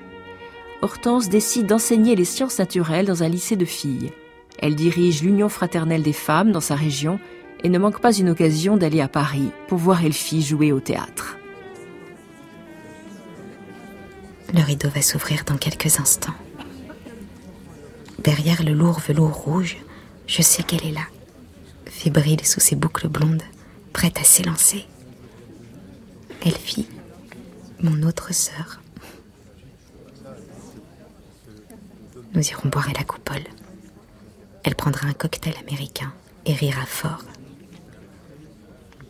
Hortense 0.80 1.28
décide 1.28 1.66
d'enseigner 1.66 2.14
les 2.14 2.24
sciences 2.24 2.58
naturelles 2.58 3.06
dans 3.06 3.22
un 3.22 3.28
lycée 3.28 3.56
de 3.56 3.64
filles. 3.64 4.12
Elle 4.60 4.76
dirige 4.76 5.22
l'Union 5.22 5.48
fraternelle 5.48 6.02
des 6.02 6.12
femmes 6.12 6.52
dans 6.52 6.60
sa 6.60 6.74
région 6.74 7.18
et 7.64 7.68
ne 7.68 7.78
manque 7.78 8.00
pas 8.00 8.12
une 8.12 8.30
occasion 8.30 8.76
d'aller 8.76 9.00
à 9.00 9.08
Paris 9.08 9.50
pour 9.66 9.78
voir 9.78 10.04
Elfie 10.04 10.42
jouer 10.42 10.72
au 10.72 10.80
théâtre. 10.80 11.36
Le 14.54 14.62
rideau 14.62 14.88
va 14.88 15.02
s'ouvrir 15.02 15.44
dans 15.44 15.56
quelques 15.56 16.00
instants. 16.00 16.34
Derrière 18.18 18.62
le 18.64 18.72
lourd 18.72 19.00
velours 19.00 19.34
rouge, 19.34 19.76
je 20.26 20.42
sais 20.42 20.62
qu'elle 20.62 20.84
est 20.84 20.92
là, 20.92 21.06
fébrile 21.86 22.44
sous 22.44 22.60
ses 22.60 22.74
boucles 22.76 23.08
blondes, 23.08 23.42
prête 23.92 24.18
à 24.18 24.24
s'élancer. 24.24 24.84
Elfie, 26.44 26.88
mon 27.80 28.02
autre 28.02 28.34
sœur. 28.34 28.80
Nous 32.34 32.46
irons 32.48 32.68
boire 32.68 32.88
à 32.88 32.92
la 32.92 33.04
coupole. 33.04 33.44
Elle 34.64 34.74
prendra 34.74 35.08
un 35.08 35.12
cocktail 35.12 35.54
américain 35.60 36.12
et 36.44 36.52
rira 36.52 36.86
fort. 36.86 37.24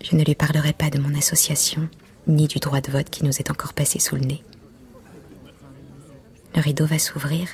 Je 0.02 0.16
ne 0.16 0.24
lui 0.24 0.34
parlerai 0.34 0.72
pas 0.72 0.90
de 0.90 0.98
mon 0.98 1.14
association, 1.16 1.88
ni 2.26 2.46
du 2.46 2.58
droit 2.58 2.80
de 2.80 2.92
vote 2.92 3.10
qui 3.10 3.24
nous 3.24 3.36
est 3.38 3.50
encore 3.50 3.72
passé 3.72 3.98
sous 3.98 4.16
le 4.16 4.22
nez. 4.22 4.42
Le 6.54 6.60
rideau 6.60 6.86
va 6.86 6.98
s'ouvrir 6.98 7.48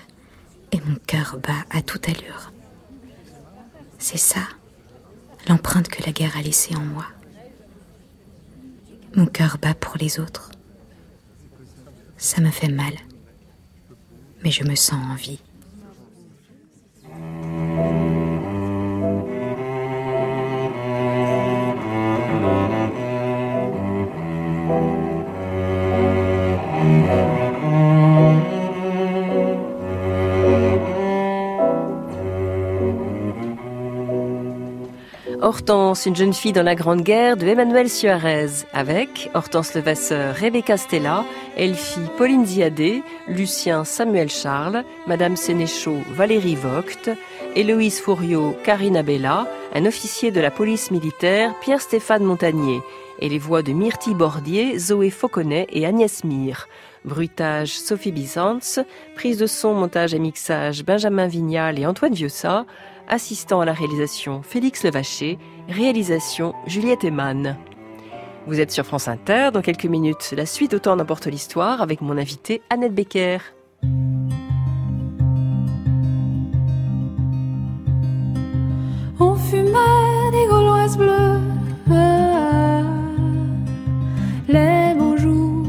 et 0.75 0.81
mon 0.81 0.97
cœur 1.07 1.39
bat 1.41 1.65
à 1.71 1.83
toute 1.83 2.09
allure. 2.09 2.53
C'est 3.99 4.19
ça, 4.19 4.41
l'empreinte 5.49 5.87
que 5.87 6.03
la 6.05 6.11
guerre 6.11 6.37
a 6.37 6.43
laissée 6.43 6.75
en 6.75 6.81
moi. 6.81 7.07
Mon 9.15 9.27
cœur 9.27 9.59
bat 9.63 9.75
pour 9.75 9.97
les 9.97 10.19
autres. 10.19 10.51
Ça 12.17 12.41
me 12.41 12.51
fait 12.51 12.69
mal, 12.69 12.95
mais 14.43 14.51
je 14.51 14.65
me 14.65 14.75
sens 14.75 14.99
en 15.13 15.15
vie. 15.15 15.41
Hortense, 35.55 36.07
une 36.07 36.17
jeune 36.17 36.33
fille 36.33 36.53
dans 36.53 36.65
la 36.65 36.75
Grande 36.75 37.03
Guerre 37.03 37.37
de 37.37 37.47
Emmanuel 37.47 37.89
Suarez, 37.89 38.65
avec 38.73 39.31
Hortense 39.35 39.73
Levasseur, 39.75 40.35
Rebecca 40.35 40.77
Stella, 40.77 41.25
Elfie 41.57 42.01
Pauline 42.19 42.45
Ziadé, 42.45 43.05
Lucien 43.29 43.85
Samuel 43.85 44.29
Charles, 44.29 44.83
Madame 45.07 45.37
Sénéchaud 45.37 46.01
Valérie 46.11 46.57
Vogt, 46.57 47.09
Héloïse 47.55 48.01
Fouriot 48.01 48.57
Karine 48.65 48.97
Abella, 48.97 49.47
un 49.77 49.87
officier 49.87 50.33
de 50.33 50.41
la 50.41 50.51
police 50.51 50.91
militaire 50.91 51.55
Pierre-Stéphane 51.61 52.25
Montagnier, 52.25 52.81
et 53.21 53.29
les 53.29 53.39
voix 53.39 53.63
de 53.63 53.73
Myrtille 53.73 54.17
Bordier, 54.17 54.77
Zoé 54.77 55.11
Fauconnet 55.11 55.69
et 55.71 55.87
Agnès 55.87 56.25
Mire. 56.25 56.67
Bruitage 57.05 57.79
Sophie 57.79 58.13
Byzantz, 58.13 58.81
prise 59.15 59.39
de 59.39 59.47
son, 59.47 59.75
montage 59.75 60.15
et 60.15 60.19
mixage 60.19 60.83
Benjamin 60.85 61.29
Vignal 61.29 61.79
et 61.79 61.87
Antoine 61.87 62.15
Vieussa, 62.15 62.65
assistant 63.09 63.61
à 63.61 63.65
la 63.65 63.73
réalisation 63.73 64.43
Félix 64.43 64.85
Levaché, 64.85 65.39
réalisation 65.69 66.55
Juliette 66.67 67.05
Eman. 67.05 67.57
Vous 68.47 68.61
êtes 68.61 68.71
sur 68.71 68.85
France 68.85 69.09
Inter, 69.09 69.51
dans 69.53 69.63
quelques 69.63 69.87
minutes, 69.87 70.35
la 70.37 70.47
suite 70.47 70.75
au 70.75 70.79
temps 70.79 70.97
n'importe 70.97 71.27
l'histoire 71.27 71.81
avec 71.81 72.01
mon 72.01 72.19
invité 72.19 72.63
Annette 72.71 72.95
Becker. 72.95 73.39
On 79.21 79.35
des 80.33 80.47
gauloises 80.51 80.97
bleues, 80.99 81.39
les 84.49 84.95
beaux 84.99 85.17
jours. 85.17 85.65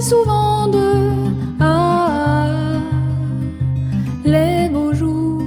Souvent 0.00 0.68
de 0.68 1.12
ah, 1.60 2.46
les 4.24 4.68
beaux 4.68 4.92
jours. 4.92 5.42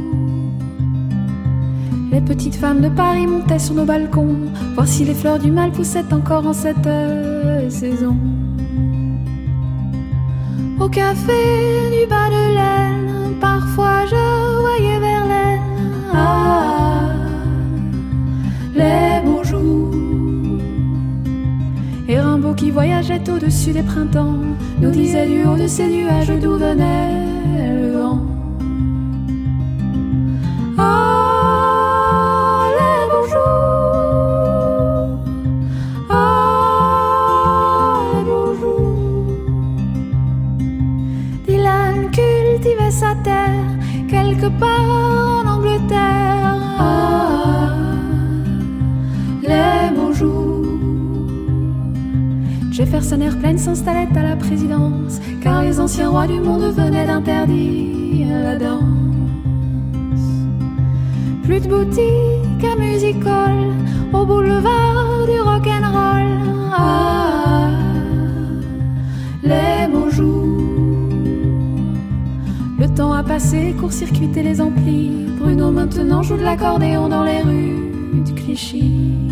Les 2.12 2.22
petites 2.22 2.56
femmes 2.56 2.82
de 2.82 2.90
Paris 2.90 3.28
montaient 3.28 3.60
sur 3.60 3.76
nos 3.76 3.86
balcons, 3.86 4.36
voir 4.76 4.88
si 4.88 5.06
les 5.06 5.14
fleurs 5.14 5.40
du 5.40 5.52
mal 5.52 5.72
poussaient 5.72 6.14
encore 6.14 6.46
en 6.46 6.54
cette 6.54 6.88
euh, 6.88 7.70
saison. 7.70 8.18
Au 10.80 10.90
café 10.90 11.42
du 11.92 12.08
bas 12.08 12.30
de 12.30 12.54
laine, 12.54 13.36
parfois 13.40 14.06
je 14.06 14.60
voyais 14.60 15.00
Verlaine. 15.00 15.62
Ah, 16.14 17.12
qui 22.62 22.70
voyageait 22.70 23.28
au-dessus 23.28 23.72
des 23.72 23.82
printemps 23.82 24.38
nous 24.80 24.92
disait 24.92 25.26
du 25.26 25.44
haut 25.44 25.58
de 25.58 25.66
ces 25.66 25.88
nuages 25.88 26.32
d'où 26.40 26.58
venait 26.58 27.26
le 27.80 27.94
vent. 27.94 28.20
Beaux 38.28 38.54
jours. 38.62 38.94
Dylan 41.48 42.12
cultivait 42.12 42.92
sa 42.92 43.16
terre 43.24 43.72
quelque 44.08 44.50
part 44.60 44.88
en 44.88 45.48
Angleterre. 45.56 46.31
Jefferson 52.92 53.22
Airplane 53.22 53.58
s'installait 53.58 54.10
à 54.18 54.22
la 54.22 54.36
présidence, 54.36 55.22
car 55.42 55.62
les 55.62 55.80
anciens 55.80 56.10
rois 56.10 56.28
du 56.28 56.42
monde 56.42 56.74
venaient 56.74 57.06
d'interdire 57.06 58.28
la 58.28 58.58
danse. 58.58 58.82
Plus 61.46 61.62
de 61.62 61.70
boutique 61.70 62.66
à 62.70 62.76
music 62.76 63.16
hall, 63.26 63.72
au 64.12 64.26
boulevard 64.26 65.26
du 65.26 65.40
rock'n'roll. 65.40 66.28
Ah, 66.74 67.70
les 69.42 69.88
beaux 69.90 70.10
jours. 70.10 71.14
Le 72.78 72.90
temps 72.94 73.14
a 73.14 73.24
passé, 73.24 73.74
court-circuité 73.80 74.44
les 74.44 74.60
amplis. 74.60 75.28
Bruno 75.40 75.72
maintenant 75.72 76.24
joue 76.24 76.36
de 76.36 76.44
l'accordéon 76.44 77.08
dans 77.08 77.24
les 77.24 77.42
rues 77.42 78.24
du 78.26 78.34
Clichy. 78.34 79.31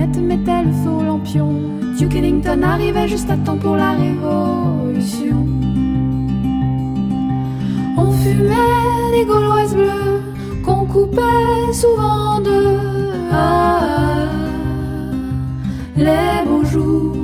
Trompinette 0.00 0.16
mettait 0.16 0.62
le 0.62 0.72
feu 0.72 1.04
lampion. 1.04 1.52
Duke 1.98 2.14
Ellington 2.14 2.62
arrivait 2.62 3.08
juste 3.08 3.30
à 3.30 3.36
temps 3.36 3.56
pour 3.56 3.76
la 3.76 3.92
révolution. 3.92 5.46
On 7.96 8.12
fumait 8.12 9.12
des 9.12 9.24
gauloises 9.24 9.74
bleues 9.74 10.22
qu'on 10.64 10.86
coupait 10.86 11.72
souvent 11.72 12.36
en 12.36 12.40
deux. 12.40 12.78
Ah, 13.32 14.26
les 15.96 16.48
beaux 16.48 16.64
jours. 16.64 17.16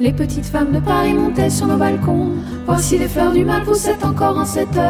Les 0.00 0.12
petites 0.12 0.46
femmes 0.46 0.72
de 0.72 0.80
Paris 0.80 1.14
montaient 1.14 1.50
sur 1.50 1.66
nos 1.66 1.76
balcons. 1.76 2.30
Voici 2.66 2.98
les 2.98 3.08
fleurs 3.08 3.32
du 3.32 3.44
mal 3.44 3.62
poussaient 3.62 4.04
encore 4.04 4.38
en 4.38 4.44
cette 4.44 4.80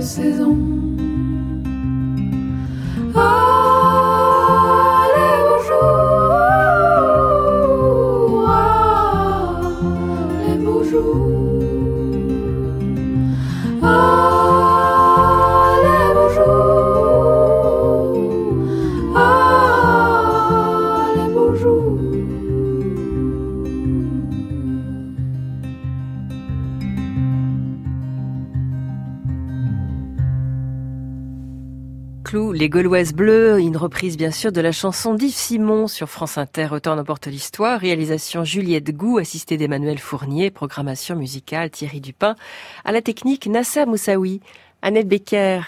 saison. 0.00 0.77
Les 32.68 32.70
Gauloises 32.70 33.14
Bleues, 33.14 33.60
une 33.60 33.78
reprise 33.78 34.18
bien 34.18 34.30
sûr 34.30 34.52
de 34.52 34.60
la 34.60 34.72
chanson 34.72 35.14
d'Yves 35.14 35.32
Simon 35.32 35.86
sur 35.86 36.10
France 36.10 36.36
Inter, 36.36 36.68
Autant 36.72 36.96
n'emporte 36.96 37.26
l'histoire, 37.26 37.80
réalisation 37.80 38.44
Juliette 38.44 38.94
Gou, 38.94 39.16
assistée 39.16 39.56
d'Emmanuel 39.56 39.98
Fournier, 39.98 40.50
programmation 40.50 41.16
musicale 41.16 41.70
Thierry 41.70 42.02
Dupin, 42.02 42.36
à 42.84 42.92
la 42.92 43.00
technique 43.00 43.46
Nassa 43.46 43.86
Moussaoui, 43.86 44.42
Annette 44.82 45.08
Becker. 45.08 45.62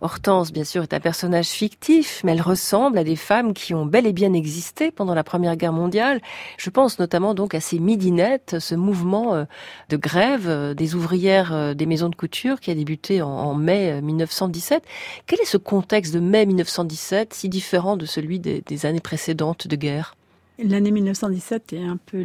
Hortense, 0.00 0.52
bien 0.52 0.64
sûr, 0.64 0.82
est 0.82 0.92
un 0.92 1.00
personnage 1.00 1.48
fictif, 1.48 2.20
mais 2.24 2.32
elle 2.32 2.42
ressemble 2.42 2.98
à 2.98 3.04
des 3.04 3.16
femmes 3.16 3.54
qui 3.54 3.74
ont 3.74 3.86
bel 3.86 4.06
et 4.06 4.12
bien 4.12 4.32
existé 4.34 4.90
pendant 4.90 5.14
la 5.14 5.24
Première 5.24 5.56
Guerre 5.56 5.72
mondiale. 5.72 6.20
Je 6.58 6.68
pense 6.70 6.98
notamment 6.98 7.34
donc 7.34 7.54
à 7.54 7.60
ces 7.60 7.78
midinettes, 7.78 8.56
ce 8.58 8.74
mouvement 8.74 9.34
euh, 9.34 9.44
de 9.88 9.96
grève 9.96 10.48
euh, 10.48 10.74
des 10.74 10.94
ouvrières 10.94 11.54
euh, 11.54 11.74
des 11.74 11.86
maisons 11.86 12.08
de 12.10 12.14
couture 12.14 12.60
qui 12.60 12.70
a 12.70 12.74
débuté 12.74 13.22
en, 13.22 13.54
mai 13.54 14.02
1917. 14.02 14.84
Quel 15.26 15.40
est 15.40 15.46
ce 15.46 15.56
contexte 15.56 16.12
de 16.12 16.20
mai 16.20 16.44
1917 16.44 17.32
si 17.32 17.48
différent 17.48 17.96
de 17.96 18.04
celui 18.04 18.38
des, 18.38 18.62
des 18.66 18.86
années 18.86 19.00
précédentes 19.00 19.66
de 19.66 19.76
guerre? 19.76 20.14
L'année 20.58 20.90
1917 20.90 21.72
est 21.72 21.84
un 21.84 21.96
peu 21.96 22.24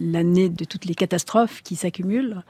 l'année 0.00 0.48
de 0.48 0.64
toutes 0.64 0.84
les 0.84 0.94
catastrophes 0.94 1.62
qui 1.62 1.76
s'accumulent. 1.76 2.42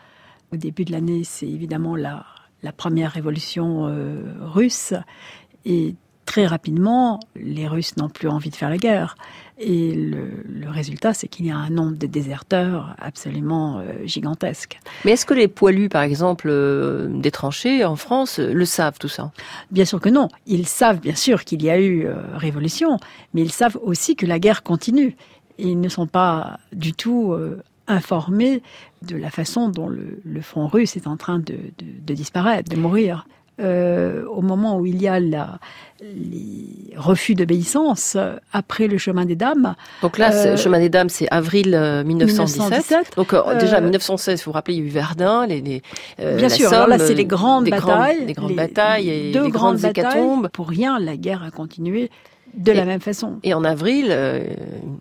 Au 0.53 0.57
début 0.57 0.85
de 0.85 0.93
l'année, 0.93 1.25
c'est 1.25 1.47
évidemment 1.47 1.95
la, 1.95 2.25
la 2.63 2.73
première 2.73 3.13
révolution 3.13 3.87
euh, 3.89 4.23
russe. 4.41 4.95
Et 5.65 5.95
très 6.27 6.47
rapidement, 6.47 7.21
les 7.35 7.67
Russes 7.67 7.97
n'ont 7.97 8.09
plus 8.09 8.29
envie 8.29 8.51
de 8.51 8.57
faire 8.57 8.71
la 8.71 8.79
guerre. 8.79 9.17
Et 9.59 9.95
le, 9.95 10.43
le 10.47 10.71
résultat, 10.71 11.13
c'est 11.13 11.29
qu'il 11.29 11.45
y 11.45 11.51
a 11.51 11.57
un 11.57 11.71
nombre 11.71 11.97
de 11.97 12.07
déserteurs 12.07 12.95
absolument 12.99 13.79
euh, 13.79 14.07
gigantesque. 14.07 14.79
Mais 15.05 15.13
est-ce 15.13 15.27
que 15.27 15.35
les 15.35 15.49
poilus, 15.49 15.89
par 15.89 16.03
exemple, 16.03 16.49
euh, 16.49 17.09
des 17.21 17.31
tranchées 17.31 17.85
en 17.85 17.97
France, 17.97 18.39
le 18.39 18.65
savent 18.65 18.99
tout 18.99 19.09
ça? 19.09 19.33
Bien 19.71 19.85
sûr 19.85 20.01
que 20.01 20.09
non. 20.09 20.29
Ils 20.47 20.67
savent 20.67 21.01
bien 21.01 21.17
sûr 21.17 21.45
qu'il 21.45 21.63
y 21.63 21.71
a 21.71 21.81
eu 21.81 22.07
révolution, 22.35 22.99
mais 23.35 23.43
ils 23.43 23.53
savent 23.53 23.79
aussi 23.83 24.17
que 24.17 24.25
la 24.25 24.39
guerre 24.39 24.63
continue. 24.63 25.17
Ils 25.59 25.79
ne 25.79 25.91
sont 25.91 26.07
pas 26.07 26.59
du 26.73 26.95
tout 26.95 27.37
informés 27.91 28.63
de 29.03 29.17
la 29.17 29.31
façon 29.31 29.69
dont 29.69 29.89
le, 29.89 30.21
le 30.25 30.41
front 30.41 30.67
russe 30.67 30.97
est 30.97 31.07
en 31.07 31.17
train 31.17 31.39
de, 31.39 31.55
de, 31.79 31.87
de 32.07 32.15
disparaître, 32.15 32.71
de 32.71 32.77
mourir. 32.77 33.27
Euh, 33.61 34.25
au 34.25 34.41
moment 34.41 34.79
où 34.79 34.87
il 34.87 35.03
y 35.03 35.07
a 35.07 35.21
la, 35.21 35.59
les 36.01 36.95
refus 36.97 37.35
d'obéissance 37.35 38.15
euh, 38.17 38.37
après 38.55 38.87
le 38.87 38.97
chemin 38.97 39.27
des 39.27 39.37
dames. 39.37 39.75
Donc 40.01 40.17
là, 40.17 40.33
euh, 40.33 40.51
le 40.53 40.57
chemin 40.57 40.79
des 40.79 40.89
dames, 40.89 41.11
c'est 41.11 41.29
avril 41.31 41.75
euh, 41.75 42.03
1917. 42.03 42.59
1917. 42.59 43.17
Donc 43.19 43.35
euh, 43.35 43.59
déjà 43.59 43.77
Euh, 43.77 43.83
1916, 43.83 44.39
vous 44.39 44.45
vous 44.47 44.53
rappelez, 44.53 44.77
il 44.77 44.81
y 44.81 44.83
a 44.83 44.87
eu 44.87 44.89
Verdun, 44.89 45.47
les, 45.47 45.61
les 45.61 45.83
euh, 46.21 46.37
Bien 46.37 46.49
la 46.49 46.55
sûr, 46.55 46.71
Somme, 46.71 46.75
alors 46.75 46.89
là 46.89 46.99
c'est 46.99 47.13
les 47.13 47.27
grandes 47.27 47.65
des 47.65 47.71
batailles, 47.71 48.17
grandes, 48.17 48.27
des 48.27 48.33
grandes 48.33 48.49
les 48.51 48.57
batailles 48.57 49.11
et 49.11 49.33
deux 49.33 49.43
des 49.45 49.51
grandes 49.51 49.77
grandes 49.77 49.95
batailles. 49.95 50.13
hécatombes. 50.13 50.49
Pour 50.49 50.69
rien, 50.71 50.99
la 50.99 51.19
guerre 51.19 51.43
a 51.43 51.51
continué 51.51 52.11
de 52.55 52.73
la 52.73 52.83
Et- 52.83 52.87
même 52.87 53.01
façon. 53.01 53.39
Et 53.43 53.55
en 53.55 53.65
avril, 53.65 54.07
euh, 54.11 54.45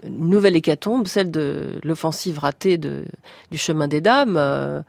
une 0.06 0.30
nouvelle 0.30 0.56
hécatombe, 0.56 1.08
celle 1.08 1.32
de 1.32 1.80
l'offensive 1.84 2.40
ratée 2.40 2.78
de, 2.78 3.06
du 3.52 3.58
chemin 3.58 3.88
des 3.88 4.02
dames. 4.02 4.36
euh, 4.38 4.82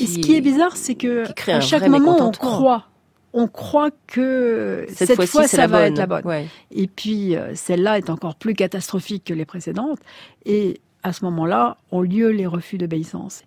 Et 0.00 0.06
ce 0.06 0.18
qui 0.18 0.36
est 0.36 0.40
bizarre, 0.40 0.76
c'est 0.76 0.94
que 0.94 1.30
qui 1.32 1.50
à 1.50 1.60
chaque 1.60 1.86
moment 1.88 2.16
on 2.20 2.30
croit, 2.30 2.86
on 3.32 3.46
croit 3.48 3.90
que 4.06 4.86
Cette 4.92 5.22
fois 5.26 5.46
ça 5.46 5.66
va 5.66 5.78
bonne. 5.82 5.92
être 5.92 5.98
la 5.98 6.06
bonne. 6.06 6.24
Ouais. 6.26 6.46
Et 6.70 6.86
puis 6.86 7.36
euh, 7.36 7.54
celle-là 7.54 7.98
est 7.98 8.10
encore 8.10 8.34
plus 8.36 8.54
catastrophique 8.54 9.24
que 9.24 9.34
les 9.34 9.44
précédentes. 9.44 9.98
Et 10.46 10.80
à 11.02 11.12
ce 11.12 11.24
moment-là, 11.24 11.76
ont 11.92 12.02
lieu 12.02 12.28
les 12.30 12.46
refus 12.46 12.76
d'obéissance. 12.76 13.42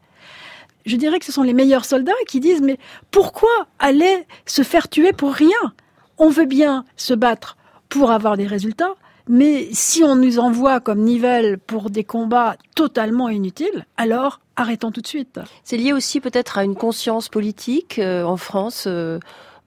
Je 0.86 0.96
dirais 0.98 1.20
que 1.20 1.26
ce 1.26 1.32
sont 1.32 1.44
les 1.44 1.54
meilleurs 1.54 1.86
soldats 1.86 2.12
qui 2.28 2.40
disent 2.40 2.62
mais 2.62 2.78
pourquoi 3.12 3.50
aller 3.80 4.26
se 4.46 4.64
faire 4.64 4.90
tuer 4.90 5.14
pour 5.14 5.34
rien? 5.34 5.74
On 6.18 6.30
veut 6.30 6.46
bien 6.46 6.84
se 6.98 7.14
battre 7.14 7.58
pour 7.94 8.10
avoir 8.12 8.36
des 8.38 8.48
résultats, 8.48 8.96
mais 9.30 9.68
si 9.72 10.04
on 10.04 10.16
nous 10.16 10.40
envoie 10.40 10.80
comme 10.80 11.02
Nivelle 11.12 11.58
pour 11.58 11.90
des 11.90 12.04
combats 12.04 12.56
totalement 12.76 13.30
inutiles, 13.30 13.86
alors 13.98 14.42
arrêtons 14.56 14.92
tout 14.92 15.02
de 15.02 15.08
suite. 15.08 15.40
C'est 15.64 15.78
lié 15.78 15.94
aussi 15.94 16.20
peut-être 16.20 16.58
à 16.58 16.64
une 16.64 16.76
conscience 16.76 17.30
politique 17.30 18.00
euh, 18.00 18.24
en 18.24 18.38
France. 18.38 18.86
euh, 18.88 19.20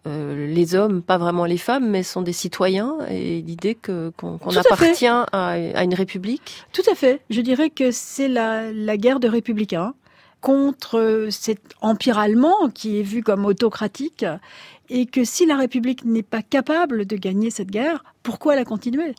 euh, 0.07 0.47
les 0.47 0.75
hommes, 0.75 1.03
pas 1.03 1.19
vraiment 1.19 1.47
les 1.47 1.57
femmes, 1.59 1.89
mais 1.89 2.03
sont 2.05 2.23
des 2.23 2.33
citoyens 2.33 2.97
et 3.11 3.43
l'idée 3.43 3.75
que 3.75 4.13
qu'on 4.17 4.39
à 4.39 4.61
appartient 4.61 5.07
à, 5.07 5.27
à 5.33 5.83
une 5.85 5.95
république. 5.95 6.65
Tout 6.73 6.87
à 6.91 6.95
fait. 6.95 7.21
Je 7.29 7.41
dirais 7.41 7.71
que 7.71 7.91
c'est 7.91 8.29
la, 8.29 8.71
la 8.73 8.97
guerre 8.97 9.21
de 9.21 9.29
républicains 9.29 9.95
contre 10.41 11.27
cet 11.31 11.61
empire 11.81 12.19
allemand 12.19 12.71
qui 12.73 13.01
est 13.01 13.03
vu 13.03 13.25
comme 13.25 13.45
autocratique 13.47 14.25
et 14.89 15.07
que 15.07 15.25
si 15.25 15.47
la 15.47 15.57
République 15.57 16.05
n'est 16.05 16.23
pas 16.23 16.43
capable 16.43 17.07
de 17.07 17.17
gagner 17.17 17.51
cette 17.51 17.71
guerre, 17.71 18.05
pourquoi 18.23 18.57
la 18.57 18.65
continuer? 18.65 19.15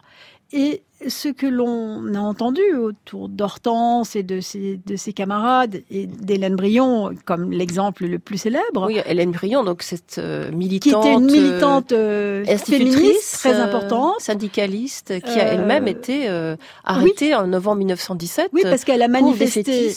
Et 0.53 0.81
ce 1.07 1.27
que 1.27 1.45
l'on 1.45 2.13
a 2.15 2.19
entendu 2.19 2.61
autour 2.73 3.27
d'Hortense 3.29 4.15
et 4.15 4.23
de 4.23 4.39
ses, 4.39 4.79
de 4.85 4.95
ses 4.95 5.11
camarades 5.11 5.83
et 5.91 6.07
d'Hélène 6.07 6.55
Brion 6.55 7.11
comme 7.25 7.51
l'exemple 7.51 8.05
le 8.05 8.17
plus 8.17 8.37
célèbre, 8.37 8.87
Oui, 8.87 8.99
Hélène 9.05 9.31
Briand, 9.31 9.63
donc 9.63 9.83
cette 9.83 10.17
euh, 10.17 10.49
qui 10.49 10.55
militante, 10.55 11.05
était 11.05 11.13
une 11.13 11.29
euh, 11.29 11.31
militante 11.31 11.91
euh, 11.91 12.45
féministe 12.57 13.35
très 13.35 13.59
euh, 13.59 13.63
importante, 13.63 14.19
syndicaliste, 14.19 15.19
qui 15.21 15.39
a 15.39 15.47
Euh, 15.47 15.53
elle-même 15.53 15.87
été 15.87 16.29
euh, 16.29 16.55
arrêtée 16.83 17.35
en 17.35 17.45
novembre 17.45 17.79
1917. 17.79 18.49
Oui, 18.53 18.61
parce 18.63 18.85
qu'elle 18.85 19.01
a 19.01 19.07
manifesté 19.07 19.93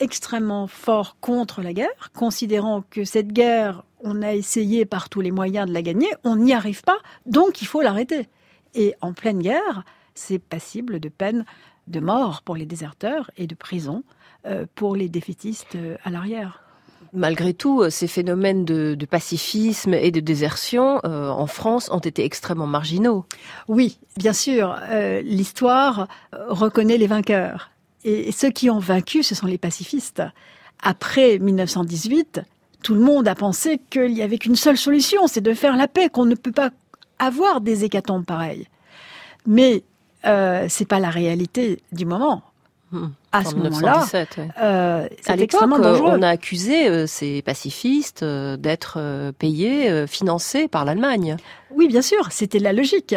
extrêmement 0.00 0.66
fort 0.66 1.16
contre 1.20 1.60
la 1.62 1.74
guerre, 1.74 2.10
considérant 2.14 2.82
que 2.90 3.04
cette 3.04 3.32
guerre, 3.32 3.84
on 4.02 4.22
a 4.22 4.34
essayé 4.34 4.84
par 4.84 5.08
tous 5.08 5.20
les 5.20 5.30
moyens 5.30 5.68
de 5.68 5.72
la 5.72 5.82
gagner, 5.82 6.08
on 6.24 6.36
n'y 6.36 6.52
arrive 6.52 6.82
pas, 6.82 6.98
donc 7.26 7.62
il 7.62 7.66
faut 7.66 7.80
l'arrêter. 7.80 8.28
Et 8.74 8.94
en 9.00 9.12
pleine 9.12 9.40
guerre, 9.40 9.84
c'est 10.14 10.38
passible 10.38 11.00
de 11.00 11.08
peine 11.08 11.44
de 11.88 12.00
mort 12.00 12.42
pour 12.42 12.56
les 12.56 12.66
déserteurs 12.66 13.30
et 13.36 13.46
de 13.46 13.54
prison 13.54 14.04
euh, 14.46 14.66
pour 14.74 14.96
les 14.96 15.08
défaitistes 15.08 15.74
euh, 15.76 15.96
à 16.04 16.10
l'arrière. 16.10 16.62
Malgré 17.12 17.52
tout, 17.54 17.82
euh, 17.82 17.90
ces 17.90 18.06
phénomènes 18.06 18.64
de, 18.64 18.96
pacifisme 19.06 19.94
et 19.94 20.10
de 20.10 20.20
désertion 20.20 21.00
en 21.04 21.46
France 21.46 21.90
ont 21.90 21.98
été 21.98 22.24
extrêmement 22.24 22.68
marginaux. 22.68 23.24
Oui, 23.66 23.98
bien 24.16 24.32
sûr. 24.32 24.78
L'histoire 25.22 26.06
reconnaît 26.32 26.98
les 26.98 27.08
vainqueurs. 27.08 27.70
Et 28.04 28.30
ceux 28.32 28.50
qui 28.50 28.70
ont 28.70 28.78
vaincu, 28.78 29.22
ce 29.22 29.34
sont 29.34 29.46
les 29.46 29.58
pacifistes. 29.58 30.22
Après 30.82 31.38
1918, 31.38 32.42
tout 32.82 32.94
le 32.94 33.00
monde 33.00 33.28
a 33.28 33.34
pensé 33.34 33.80
qu'il 33.90 34.14
n'y 34.14 34.22
avait 34.22 34.38
qu'une 34.38 34.56
seule 34.56 34.76
solution, 34.76 35.26
c'est 35.26 35.40
de 35.40 35.54
faire 35.54 35.76
la 35.76 35.88
paix, 35.88 36.08
qu'on 36.08 36.24
ne 36.24 36.34
peut 36.34 36.52
pas 36.52 36.70
avoir 37.18 37.60
des 37.60 37.84
hécatombes 37.84 38.24
pareilles. 38.24 38.66
Mais 39.46 39.82
euh, 40.26 40.66
c'est 40.68 40.86
pas 40.86 40.98
la 40.98 41.10
réalité 41.10 41.82
du 41.92 42.06
moment. 42.06 42.42
Hmm. 42.92 43.08
À 43.32 43.44
ce 43.44 43.54
moment-là, 43.54 44.04
euh, 44.60 45.08
à 45.26 45.36
l'époque, 45.36 45.62
on 45.62 46.22
a 46.22 46.28
accusé 46.28 46.88
euh, 46.88 47.06
ces 47.06 47.42
pacifistes 47.42 48.24
euh, 48.24 48.56
d'être 48.56 48.98
payés, 49.38 50.06
financés 50.08 50.66
par 50.66 50.84
l'Allemagne. 50.84 51.36
Oui, 51.72 51.86
bien 51.86 52.02
sûr, 52.02 52.28
c'était 52.30 52.58
la 52.58 52.72
logique. 52.72 53.14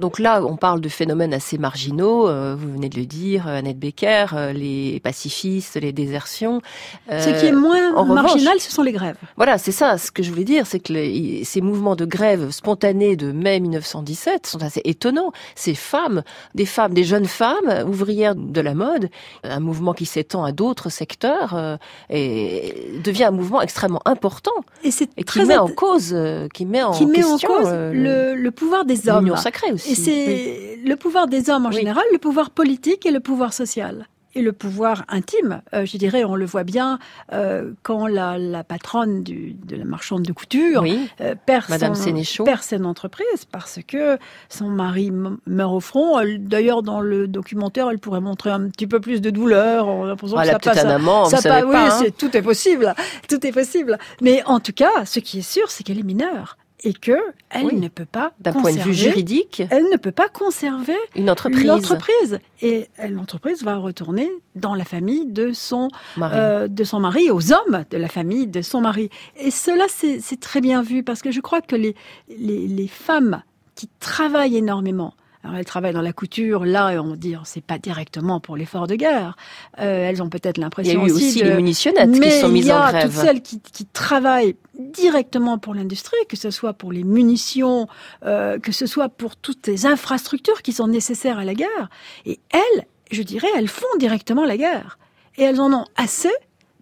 Donc 0.00 0.18
là, 0.18 0.42
on 0.44 0.56
parle 0.56 0.80
de 0.80 0.88
phénomènes 0.88 1.34
assez 1.34 1.58
marginaux. 1.58 2.28
Euh, 2.28 2.56
vous 2.58 2.72
venez 2.72 2.88
de 2.88 2.98
le 2.98 3.06
dire, 3.06 3.46
Annette 3.46 3.78
Becker, 3.78 4.26
euh, 4.32 4.52
les 4.52 4.98
pacifistes, 5.00 5.76
les 5.76 5.92
désertions. 5.92 6.60
ce 7.08 7.38
qui 7.38 7.46
est 7.46 7.52
moins 7.52 8.04
marginal, 8.04 8.58
ce 8.58 8.72
sont 8.72 8.82
les 8.82 8.92
grèves. 8.92 9.16
Voilà, 9.36 9.58
c'est 9.58 9.72
ça. 9.72 9.98
Ce 9.98 10.10
que 10.10 10.22
je 10.22 10.30
voulais 10.30 10.44
dire, 10.44 10.66
c'est 10.66 10.80
que 10.80 11.44
ces 11.44 11.60
mouvements 11.60 11.94
de 11.94 12.04
grève 12.04 12.50
spontanés 12.50 13.16
de 13.16 13.30
mai 13.30 13.60
1917 13.60 14.46
sont 14.46 14.62
assez 14.62 14.80
étonnants. 14.84 15.32
Ces 15.54 15.74
femmes, 15.74 16.22
des 16.54 16.66
femmes, 16.66 16.94
des 16.94 17.04
jeunes 17.04 17.26
femmes 17.26 17.84
ouvrières 17.86 18.34
de 18.34 18.60
la 18.60 18.74
mode, 18.74 19.08
un 19.44 19.60
mouvement 19.60 19.92
qui 19.92 20.06
s'étend 20.06 20.44
à 20.44 20.52
d'autres 20.52 20.88
secteurs 20.88 21.54
euh, 21.54 21.76
et 22.10 23.00
devient 23.02 23.24
un 23.24 23.30
mouvement 23.30 23.60
extrêmement 23.60 24.02
important 24.04 24.52
et, 24.84 24.90
qui 24.90 25.44
met 25.44 25.56
en 25.56 25.68
cause, 25.68 26.16
qui 26.54 26.66
met 26.66 26.82
en 26.82 26.92
qui 26.92 27.06
met 27.06 27.14
question 27.14 27.34
en 27.34 27.38
cause 27.38 27.68
le, 27.70 28.34
le 28.34 28.50
pouvoir 28.50 28.84
des 28.84 29.08
hommes. 29.08 29.24
L'union 29.24 29.36
sacrée 29.36 29.72
aussi. 29.72 29.92
Et 29.92 29.94
c'est 29.94 30.78
le 30.84 30.96
pouvoir 30.96 31.26
des 31.26 31.50
hommes 31.50 31.66
en 31.66 31.70
général, 31.70 32.04
le 32.12 32.18
pouvoir 32.18 32.50
politique 32.50 33.06
et 33.06 33.10
le 33.10 33.20
pouvoir 33.20 33.52
social 33.52 34.06
et 34.34 34.42
le 34.42 34.52
pouvoir 34.52 35.04
intime. 35.08 35.62
Euh, 35.74 35.84
je 35.84 35.96
dirais, 35.96 36.24
on 36.24 36.34
le 36.34 36.44
voit 36.44 36.64
bien 36.64 36.98
euh, 37.32 37.72
quand 37.82 38.06
la, 38.06 38.38
la 38.38 38.64
patronne 38.64 39.22
du, 39.22 39.54
de 39.54 39.76
la 39.76 39.84
marchande 39.84 40.22
de 40.22 40.32
couture 40.32 40.84
euh, 41.20 41.34
perd, 41.46 41.66
son, 41.66 42.44
perd 42.44 42.62
son 42.62 42.84
entreprise 42.84 43.44
parce 43.50 43.80
que 43.86 44.18
son 44.48 44.68
mari 44.68 45.12
meurt 45.46 45.72
au 45.72 45.80
front. 45.80 46.20
D'ailleurs, 46.38 46.82
dans 46.82 47.00
le 47.00 47.28
documentaire, 47.28 47.88
elle 47.90 47.98
pourrait 47.98 48.20
montrer 48.20 48.50
un 48.50 48.68
petit 48.68 48.86
peu 48.86 49.00
plus 49.00 49.20
de 49.20 49.30
douleur. 49.30 49.88
On 49.88 50.04
a 50.04 50.08
l'impression 50.08 50.36
ah, 50.38 50.44
que 50.44 50.50
ça 50.50 50.58
passe. 50.58 50.84
Un 50.84 50.90
amant, 50.90 51.24
ça 51.26 51.42
pas, 51.42 51.64
oui, 51.64 51.76
hein. 51.76 52.00
tout 52.16 52.36
est 52.36 52.42
possible, 52.42 52.94
tout 53.28 53.46
est 53.46 53.52
possible. 53.52 53.98
Mais 54.20 54.42
en 54.46 54.60
tout 54.60 54.72
cas, 54.72 55.04
ce 55.04 55.20
qui 55.20 55.40
est 55.40 55.42
sûr, 55.42 55.70
c'est 55.70 55.84
qu'elle 55.84 55.98
est 55.98 56.04
mineure 56.04 56.56
et 56.84 56.92
que 56.92 57.18
elle 57.50 57.78
ne 57.78 57.88
peut 57.88 58.06
pas 58.06 58.32
d'un 58.40 58.52
point 58.52 58.72
de 58.72 58.80
vue 58.80 58.94
juridique, 58.94 59.62
elle 59.70 59.84
ne 59.90 59.96
peut 59.96 60.12
pas 60.12 60.28
conserver 60.28 60.96
une 61.16 61.30
entreprise. 61.30 61.64
L'entreprise 61.64 62.38
et 62.60 62.88
l'entreprise 63.08 63.62
va 63.62 63.76
retourner 63.76 64.30
dans 64.54 64.74
la 64.74 64.84
famille 64.84 65.26
de 65.26 65.52
son 65.52 65.88
mari. 66.16 66.36
Euh, 66.38 66.68
de 66.68 66.84
son 66.84 67.00
mari, 67.00 67.30
aux 67.30 67.52
hommes 67.52 67.84
de 67.90 67.96
la 67.96 68.08
famille 68.08 68.46
de 68.46 68.62
son 68.62 68.80
mari. 68.80 69.10
Et 69.36 69.50
cela 69.50 69.84
c'est 69.88 70.40
très 70.40 70.60
bien 70.60 70.82
vu 70.82 71.02
parce 71.02 71.22
que 71.22 71.30
je 71.30 71.40
crois 71.40 71.60
que 71.60 71.76
les 71.76 71.94
les, 72.28 72.66
les 72.66 72.88
femmes 72.88 73.42
qui 73.74 73.88
travaillent 74.00 74.56
énormément 74.56 75.14
alors 75.44 75.56
elles 75.56 75.64
travaillent 75.64 75.92
dans 75.92 76.02
la 76.02 76.12
couture, 76.12 76.64
là 76.64 77.02
on 77.02 77.16
dit 77.16 77.34
c'est 77.44 77.64
pas 77.64 77.78
directement 77.78 78.38
pour 78.38 78.56
l'effort 78.56 78.86
de 78.86 78.94
guerre. 78.94 79.36
Euh, 79.80 80.08
elles 80.08 80.22
ont 80.22 80.28
peut-être 80.28 80.58
l'impression 80.58 81.02
aussi. 81.02 81.14
Il 81.14 81.18
y 81.18 81.20
a 81.20 81.24
eu 81.24 81.28
aussi, 81.28 81.42
les 81.42 81.54
munitionnettes 81.56 82.12
qui 82.12 82.30
sont 82.40 82.48
mises 82.48 82.70
en 82.70 82.78
grève. 82.78 82.92
Mais 82.92 83.00
il 83.00 83.00
y 83.00 83.02
a 83.02 83.02
toutes 83.02 83.12
celles 83.12 83.42
qui, 83.42 83.60
qui 83.60 83.86
travaillent 83.86 84.56
directement 84.78 85.58
pour 85.58 85.74
l'industrie, 85.74 86.16
que 86.28 86.36
ce 86.36 86.50
soit 86.50 86.74
pour 86.74 86.92
les 86.92 87.02
munitions, 87.02 87.88
euh, 88.24 88.58
que 88.58 88.72
ce 88.72 88.86
soit 88.86 89.08
pour 89.08 89.36
toutes 89.36 89.66
les 89.66 89.86
infrastructures 89.86 90.62
qui 90.62 90.72
sont 90.72 90.86
nécessaires 90.86 91.38
à 91.38 91.44
la 91.44 91.54
guerre. 91.54 91.90
Et 92.24 92.38
elles, 92.50 92.86
je 93.10 93.22
dirais, 93.22 93.48
elles 93.56 93.68
font 93.68 93.86
directement 93.98 94.44
la 94.44 94.56
guerre. 94.56 94.98
Et 95.36 95.42
elles 95.42 95.60
en 95.60 95.72
ont 95.72 95.86
assez 95.96 96.32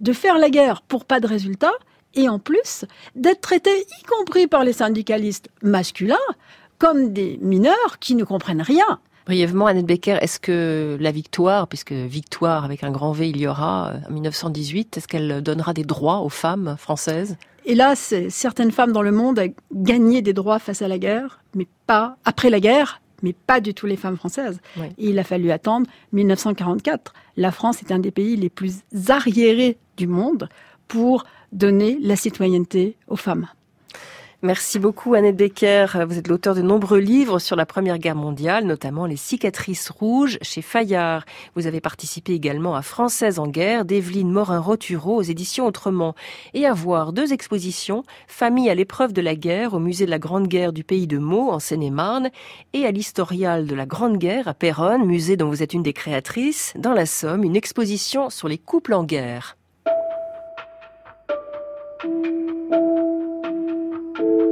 de 0.00 0.12
faire 0.12 0.38
la 0.38 0.50
guerre 0.50 0.82
pour 0.82 1.04
pas 1.04 1.20
de 1.20 1.26
résultat 1.26 1.72
et 2.14 2.28
en 2.28 2.38
plus 2.38 2.84
d'être 3.14 3.40
traitées, 3.40 3.86
y 4.00 4.04
compris 4.04 4.46
par 4.46 4.64
les 4.64 4.72
syndicalistes 4.72 5.48
masculins, 5.62 6.16
comme 6.80 7.12
des 7.12 7.38
mineurs 7.40 7.98
qui 8.00 8.16
ne 8.16 8.24
comprennent 8.24 8.62
rien. 8.62 8.98
Brièvement, 9.26 9.66
Annette 9.66 9.86
Becker, 9.86 10.18
est-ce 10.22 10.40
que 10.40 10.96
la 10.98 11.12
victoire, 11.12 11.68
puisque 11.68 11.92
victoire 11.92 12.64
avec 12.64 12.82
un 12.82 12.90
grand 12.90 13.12
V 13.12 13.28
il 13.28 13.36
y 13.36 13.46
aura 13.46 13.90
euh, 13.90 14.08
en 14.08 14.12
1918, 14.12 14.96
est-ce 14.96 15.06
qu'elle 15.06 15.42
donnera 15.42 15.72
des 15.72 15.84
droits 15.84 16.20
aux 16.20 16.30
femmes 16.30 16.74
françaises? 16.78 17.36
Hélas, 17.66 18.14
certaines 18.30 18.72
femmes 18.72 18.92
dans 18.92 19.02
le 19.02 19.12
monde 19.12 19.38
ont 19.38 19.54
gagné 19.72 20.22
des 20.22 20.32
droits 20.32 20.58
face 20.58 20.80
à 20.80 20.88
la 20.88 20.98
guerre, 20.98 21.44
mais 21.54 21.68
pas 21.86 22.16
après 22.24 22.48
la 22.48 22.58
guerre, 22.58 23.02
mais 23.22 23.34
pas 23.34 23.60
du 23.60 23.74
tout 23.74 23.86
les 23.86 23.96
femmes 23.96 24.16
françaises. 24.16 24.60
il 24.96 25.18
a 25.18 25.24
fallu 25.24 25.50
attendre 25.50 25.86
1944. 26.12 27.12
La 27.36 27.52
France 27.52 27.82
est 27.82 27.92
un 27.92 27.98
des 27.98 28.10
pays 28.10 28.36
les 28.36 28.48
plus 28.48 28.78
arriérés 29.08 29.76
du 29.98 30.06
monde 30.06 30.48
pour 30.88 31.24
donner 31.52 31.98
la 32.00 32.16
citoyenneté 32.16 32.96
aux 33.06 33.16
femmes. 33.16 33.46
Merci 34.42 34.78
beaucoup 34.78 35.12
Annette 35.12 35.36
Becker. 35.36 35.84
Vous 36.08 36.16
êtes 36.16 36.26
l'auteur 36.26 36.54
de 36.54 36.62
nombreux 36.62 36.98
livres 36.98 37.38
sur 37.38 37.56
la 37.56 37.66
Première 37.66 37.98
Guerre 37.98 38.14
mondiale, 38.14 38.64
notamment 38.64 39.04
Les 39.04 39.16
cicatrices 39.16 39.90
rouges 39.90 40.38
chez 40.40 40.62
Fayard. 40.62 41.26
Vous 41.56 41.66
avez 41.66 41.82
participé 41.82 42.32
également 42.32 42.74
à 42.74 42.80
Française 42.80 43.38
en 43.38 43.46
guerre 43.46 43.84
d'Evelyne 43.84 44.32
Morin-Roturo 44.32 45.16
aux 45.16 45.22
éditions 45.22 45.66
Autrement 45.66 46.14
et 46.54 46.64
à 46.64 46.72
voir 46.72 47.12
deux 47.12 47.34
expositions, 47.34 48.02
Famille 48.28 48.70
à 48.70 48.74
l'épreuve 48.74 49.12
de 49.12 49.20
la 49.20 49.34
guerre 49.34 49.74
au 49.74 49.78
musée 49.78 50.06
de 50.06 50.10
la 50.10 50.18
Grande 50.18 50.48
Guerre 50.48 50.72
du 50.72 50.84
pays 50.84 51.06
de 51.06 51.18
Meaux 51.18 51.50
en 51.50 51.58
Seine-et-Marne 51.58 52.30
et 52.72 52.86
à 52.86 52.92
l'historial 52.92 53.66
de 53.66 53.74
la 53.74 53.84
Grande 53.84 54.16
Guerre 54.16 54.48
à 54.48 54.54
Péronne, 54.54 55.04
musée 55.04 55.36
dont 55.36 55.50
vous 55.50 55.62
êtes 55.62 55.74
une 55.74 55.82
des 55.82 55.92
créatrices, 55.92 56.72
dans 56.78 56.94
la 56.94 57.04
Somme, 57.04 57.44
une 57.44 57.56
exposition 57.56 58.30
sur 58.30 58.48
les 58.48 58.56
couples 58.56 58.94
en 58.94 59.04
guerre. 59.04 59.58
thank 64.20 64.40
you 64.40 64.49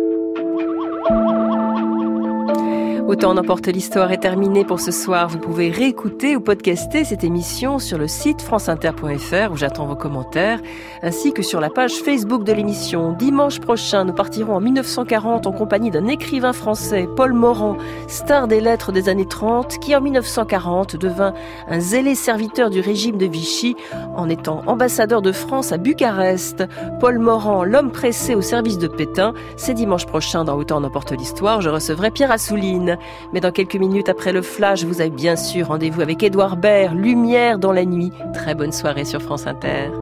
Autant 3.08 3.32
n'emporte 3.32 3.68
l'histoire 3.68 4.12
est 4.12 4.18
terminée 4.18 4.66
pour 4.66 4.80
ce 4.80 4.90
soir. 4.90 5.28
Vous 5.28 5.38
pouvez 5.38 5.70
réécouter 5.70 6.36
ou 6.36 6.40
podcaster 6.40 7.04
cette 7.04 7.24
émission 7.24 7.78
sur 7.78 7.96
le 7.96 8.06
site 8.06 8.42
franceinter.fr 8.42 9.50
où 9.50 9.56
j'attends 9.56 9.86
vos 9.86 9.96
commentaires, 9.96 10.60
ainsi 11.00 11.32
que 11.32 11.40
sur 11.40 11.58
la 11.58 11.70
page 11.70 11.94
Facebook 11.94 12.44
de 12.44 12.52
l'émission. 12.52 13.12
Dimanche 13.12 13.60
prochain, 13.60 14.04
nous 14.04 14.12
partirons 14.12 14.56
en 14.56 14.60
1940 14.60 15.46
en 15.46 15.52
compagnie 15.52 15.90
d'un 15.90 16.06
écrivain 16.06 16.52
français, 16.52 17.08
Paul 17.16 17.32
Morand, 17.32 17.78
star 18.08 18.46
des 18.46 18.60
lettres 18.60 18.92
des 18.92 19.08
années 19.08 19.26
30, 19.26 19.78
qui 19.78 19.96
en 19.96 20.02
1940 20.02 20.96
devint 20.96 21.32
un 21.66 21.80
zélé 21.80 22.14
serviteur 22.14 22.68
du 22.68 22.80
régime 22.80 23.16
de 23.16 23.24
Vichy 23.24 23.74
en 24.16 24.28
étant 24.28 24.60
ambassadeur 24.66 25.22
de 25.22 25.32
France 25.32 25.72
à 25.72 25.78
Bucarest. 25.78 26.64
Paul 27.00 27.18
Morand, 27.18 27.64
l'homme 27.64 27.90
pressé 27.90 28.34
au 28.34 28.42
service 28.42 28.76
de 28.76 28.86
Pétain, 28.86 29.32
c'est 29.56 29.72
dimanche 29.72 30.04
prochain 30.04 30.44
dans 30.44 30.58
Autant 30.58 30.82
n'emporte 30.82 31.12
l'histoire. 31.12 31.62
Je 31.62 31.70
recevrai 31.70 32.10
Pierre 32.10 32.32
Assouline. 32.32 32.97
Mais 33.32 33.40
dans 33.40 33.52
quelques 33.52 33.76
minutes 33.76 34.08
après 34.08 34.32
le 34.32 34.42
flash, 34.42 34.84
vous 34.84 35.00
avez 35.00 35.10
bien 35.10 35.36
sûr 35.36 35.68
rendez-vous 35.68 36.00
avec 36.00 36.22
Édouard 36.22 36.56
Baird, 36.56 36.94
Lumière 36.96 37.58
dans 37.58 37.72
la 37.72 37.84
nuit. 37.84 38.12
Très 38.34 38.54
bonne 38.54 38.72
soirée 38.72 39.04
sur 39.04 39.20
France 39.22 39.46
Inter. 39.46 39.90